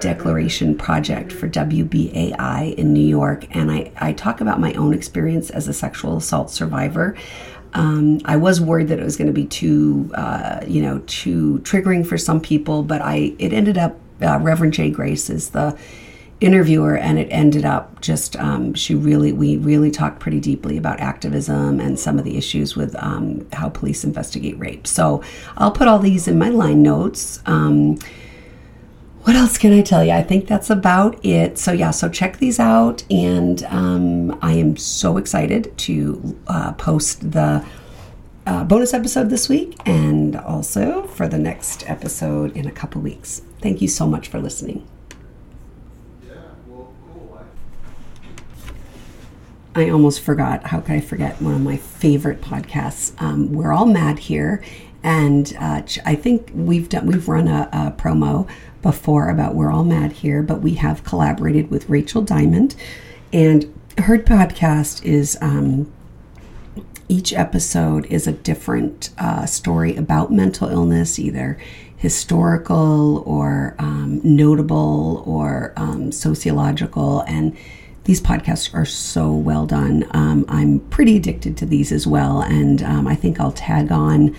Declaration 0.00 0.76
Project 0.76 1.32
for 1.32 1.48
WBAI 1.48 2.74
in 2.74 2.92
New 2.92 3.06
York, 3.06 3.46
and 3.54 3.70
I, 3.70 3.92
I 3.96 4.12
talk 4.12 4.40
about 4.40 4.60
my 4.60 4.72
own 4.74 4.94
experience 4.94 5.50
as 5.50 5.68
a 5.68 5.72
sexual 5.72 6.16
assault 6.16 6.50
survivor. 6.50 7.16
Um, 7.74 8.20
I 8.24 8.36
was 8.36 8.60
worried 8.60 8.88
that 8.88 8.98
it 8.98 9.04
was 9.04 9.16
going 9.16 9.26
to 9.26 9.32
be 9.32 9.46
too, 9.46 10.10
uh, 10.14 10.60
you 10.66 10.82
know, 10.82 11.00
too 11.06 11.60
triggering 11.62 12.06
for 12.06 12.16
some 12.16 12.40
people, 12.40 12.82
but 12.82 13.02
I 13.02 13.34
it 13.38 13.52
ended 13.52 13.78
up. 13.78 13.98
Uh, 14.22 14.38
Reverend 14.38 14.72
Jay 14.72 14.90
Grace 14.90 15.28
is 15.28 15.50
the 15.50 15.78
interviewer 16.40 16.96
and 16.96 17.18
it 17.18 17.28
ended 17.30 17.64
up 17.64 18.00
just 18.02 18.36
um, 18.36 18.74
she 18.74 18.94
really 18.94 19.32
we 19.32 19.56
really 19.56 19.90
talked 19.90 20.20
pretty 20.20 20.38
deeply 20.38 20.76
about 20.76 21.00
activism 21.00 21.80
and 21.80 21.98
some 21.98 22.18
of 22.18 22.24
the 22.24 22.36
issues 22.36 22.76
with 22.76 22.94
um, 23.02 23.46
how 23.54 23.70
police 23.70 24.04
investigate 24.04 24.58
rape 24.58 24.86
so 24.86 25.22
i'll 25.56 25.70
put 25.70 25.88
all 25.88 25.98
these 25.98 26.28
in 26.28 26.38
my 26.38 26.50
line 26.50 26.82
notes 26.82 27.40
um, 27.46 27.98
what 29.26 29.34
else 29.34 29.58
can 29.58 29.72
i 29.72 29.82
tell 29.82 30.04
you? 30.04 30.12
I 30.12 30.22
think 30.22 30.46
that's 30.46 30.70
about 30.70 31.18
it. 31.24 31.58
So 31.58 31.72
yeah 31.72 31.90
so 31.90 32.08
check 32.08 32.36
these 32.38 32.60
out. 32.60 33.02
And 33.10 33.64
um, 33.64 34.38
i 34.40 34.52
am 34.52 34.76
so 34.76 35.16
excited 35.16 35.76
to 35.78 36.38
uh, 36.46 36.72
post 36.74 37.32
the 37.32 37.66
uh, 38.46 38.62
bonus 38.62 38.94
episode 38.94 39.28
this 39.28 39.48
week 39.48 39.76
and 39.84 40.36
also 40.36 41.08
for 41.08 41.26
the 41.26 41.38
next 41.38 41.90
episode 41.90 42.56
in 42.56 42.68
a 42.68 42.70
couple 42.70 43.00
weeks. 43.02 43.42
Thank 43.60 43.82
you 43.82 43.88
so 43.88 44.06
much 44.06 44.28
for 44.28 44.38
listening. 44.38 44.86
I 49.74 49.90
almost 49.90 50.20
forgot. 50.20 50.68
How 50.68 50.80
could 50.80 50.94
I 50.94 51.00
forget? 51.00 51.42
One 51.42 51.54
of 51.54 51.60
my 51.60 51.76
favorite 51.76 52.40
podcasts? 52.40 53.20
Um, 53.20 53.52
We're 53.52 53.72
all 53.72 53.84
mad 53.84 54.20
here, 54.20 54.62
and 55.02 55.54
uh, 55.60 55.82
I 56.06 56.14
think 56.14 56.50
we've 56.54 56.88
done 56.88 57.06
we've 57.06 57.28
run 57.28 57.46
a, 57.46 57.68
a, 57.72 57.90
promo 57.92 58.48
before 58.86 59.28
about 59.28 59.56
We're 59.56 59.72
all 59.72 59.82
mad 59.82 60.12
here, 60.12 60.44
but 60.44 60.62
we 60.62 60.74
have 60.74 61.02
collaborated 61.02 61.72
with 61.72 61.88
Rachel 61.88 62.22
Diamond, 62.22 62.76
and 63.32 63.64
her 63.98 64.16
podcast 64.18 65.04
is. 65.04 65.36
Um, 65.40 65.92
each 67.08 67.32
episode 67.32 68.04
is 68.06 68.26
a 68.26 68.32
different 68.32 69.10
uh, 69.16 69.46
story 69.46 69.94
about 69.94 70.32
mental 70.32 70.68
illness, 70.68 71.20
either 71.20 71.56
historical 71.96 73.22
or 73.24 73.76
um, 73.78 74.20
notable 74.24 75.22
or 75.24 75.72
um, 75.76 76.10
sociological, 76.10 77.20
and 77.22 77.56
these 78.04 78.20
podcasts 78.20 78.72
are 78.74 78.84
so 78.84 79.32
well 79.32 79.66
done. 79.66 80.04
Um, 80.10 80.44
I'm 80.48 80.80
pretty 80.90 81.16
addicted 81.16 81.56
to 81.58 81.66
these 81.66 81.90
as 81.90 82.06
well, 82.06 82.40
and 82.40 82.82
um, 82.82 83.06
I 83.08 83.14
think 83.16 83.40
I'll 83.40 83.52
tag 83.52 83.90
on 83.90 84.36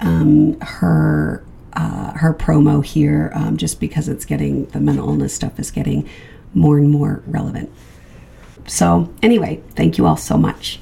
um, 0.00 0.60
her 0.60 1.44
uh, 1.74 2.12
her 2.12 2.34
promo 2.34 2.84
here 2.84 3.32
um, 3.34 3.56
just 3.56 3.80
because 3.80 4.08
it's 4.08 4.24
getting 4.24 4.66
the 4.66 4.80
mental 4.80 5.08
illness 5.08 5.34
stuff 5.34 5.58
is 5.58 5.70
getting 5.70 6.08
more 6.54 6.78
and 6.78 6.90
more 6.90 7.22
relevant. 7.26 7.70
So 8.66 9.12
anyway, 9.22 9.62
thank 9.70 9.98
you 9.98 10.06
all 10.06 10.16
so 10.16 10.36
much. 10.36 10.80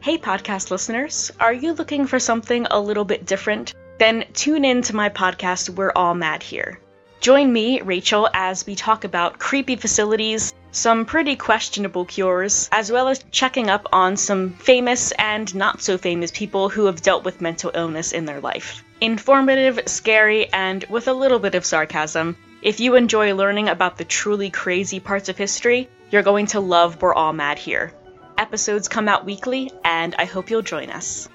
Hey, 0.00 0.16
podcast 0.16 0.70
listeners, 0.70 1.32
are 1.40 1.52
you 1.52 1.72
looking 1.72 2.06
for 2.06 2.18
something 2.18 2.66
a 2.70 2.80
little 2.80 3.04
bit 3.04 3.26
different? 3.26 3.74
Then 3.98 4.24
tune 4.32 4.64
in 4.64 4.82
to 4.82 4.96
my 4.96 5.08
podcast, 5.08 5.70
We're 5.70 5.92
All 5.94 6.14
Mad 6.14 6.42
Here. 6.42 6.80
Join 7.20 7.52
me, 7.52 7.80
Rachel, 7.80 8.28
as 8.32 8.64
we 8.64 8.76
talk 8.76 9.02
about 9.02 9.40
creepy 9.40 9.74
facilities, 9.74 10.54
some 10.70 11.04
pretty 11.04 11.34
questionable 11.34 12.04
cures, 12.04 12.68
as 12.70 12.92
well 12.92 13.08
as 13.08 13.24
checking 13.32 13.68
up 13.68 13.88
on 13.92 14.16
some 14.16 14.50
famous 14.50 15.10
and 15.18 15.52
not 15.54 15.82
so 15.82 15.98
famous 15.98 16.30
people 16.30 16.68
who 16.68 16.86
have 16.86 17.02
dealt 17.02 17.24
with 17.24 17.40
mental 17.40 17.72
illness 17.74 18.12
in 18.12 18.24
their 18.24 18.40
life. 18.40 18.84
Informative, 19.00 19.80
scary, 19.86 20.52
and 20.52 20.84
with 20.88 21.06
a 21.06 21.12
little 21.12 21.38
bit 21.38 21.54
of 21.54 21.64
sarcasm. 21.64 22.36
If 22.62 22.80
you 22.80 22.96
enjoy 22.96 23.32
learning 23.34 23.68
about 23.68 23.96
the 23.96 24.04
truly 24.04 24.50
crazy 24.50 24.98
parts 24.98 25.28
of 25.28 25.38
history, 25.38 25.88
you're 26.10 26.24
going 26.24 26.46
to 26.46 26.58
love 26.58 27.00
We're 27.00 27.14
All 27.14 27.32
Mad 27.32 27.58
Here. 27.58 27.92
Episodes 28.36 28.88
come 28.88 29.08
out 29.08 29.24
weekly, 29.24 29.70
and 29.84 30.16
I 30.18 30.24
hope 30.24 30.50
you'll 30.50 30.62
join 30.62 30.90
us. 30.90 31.28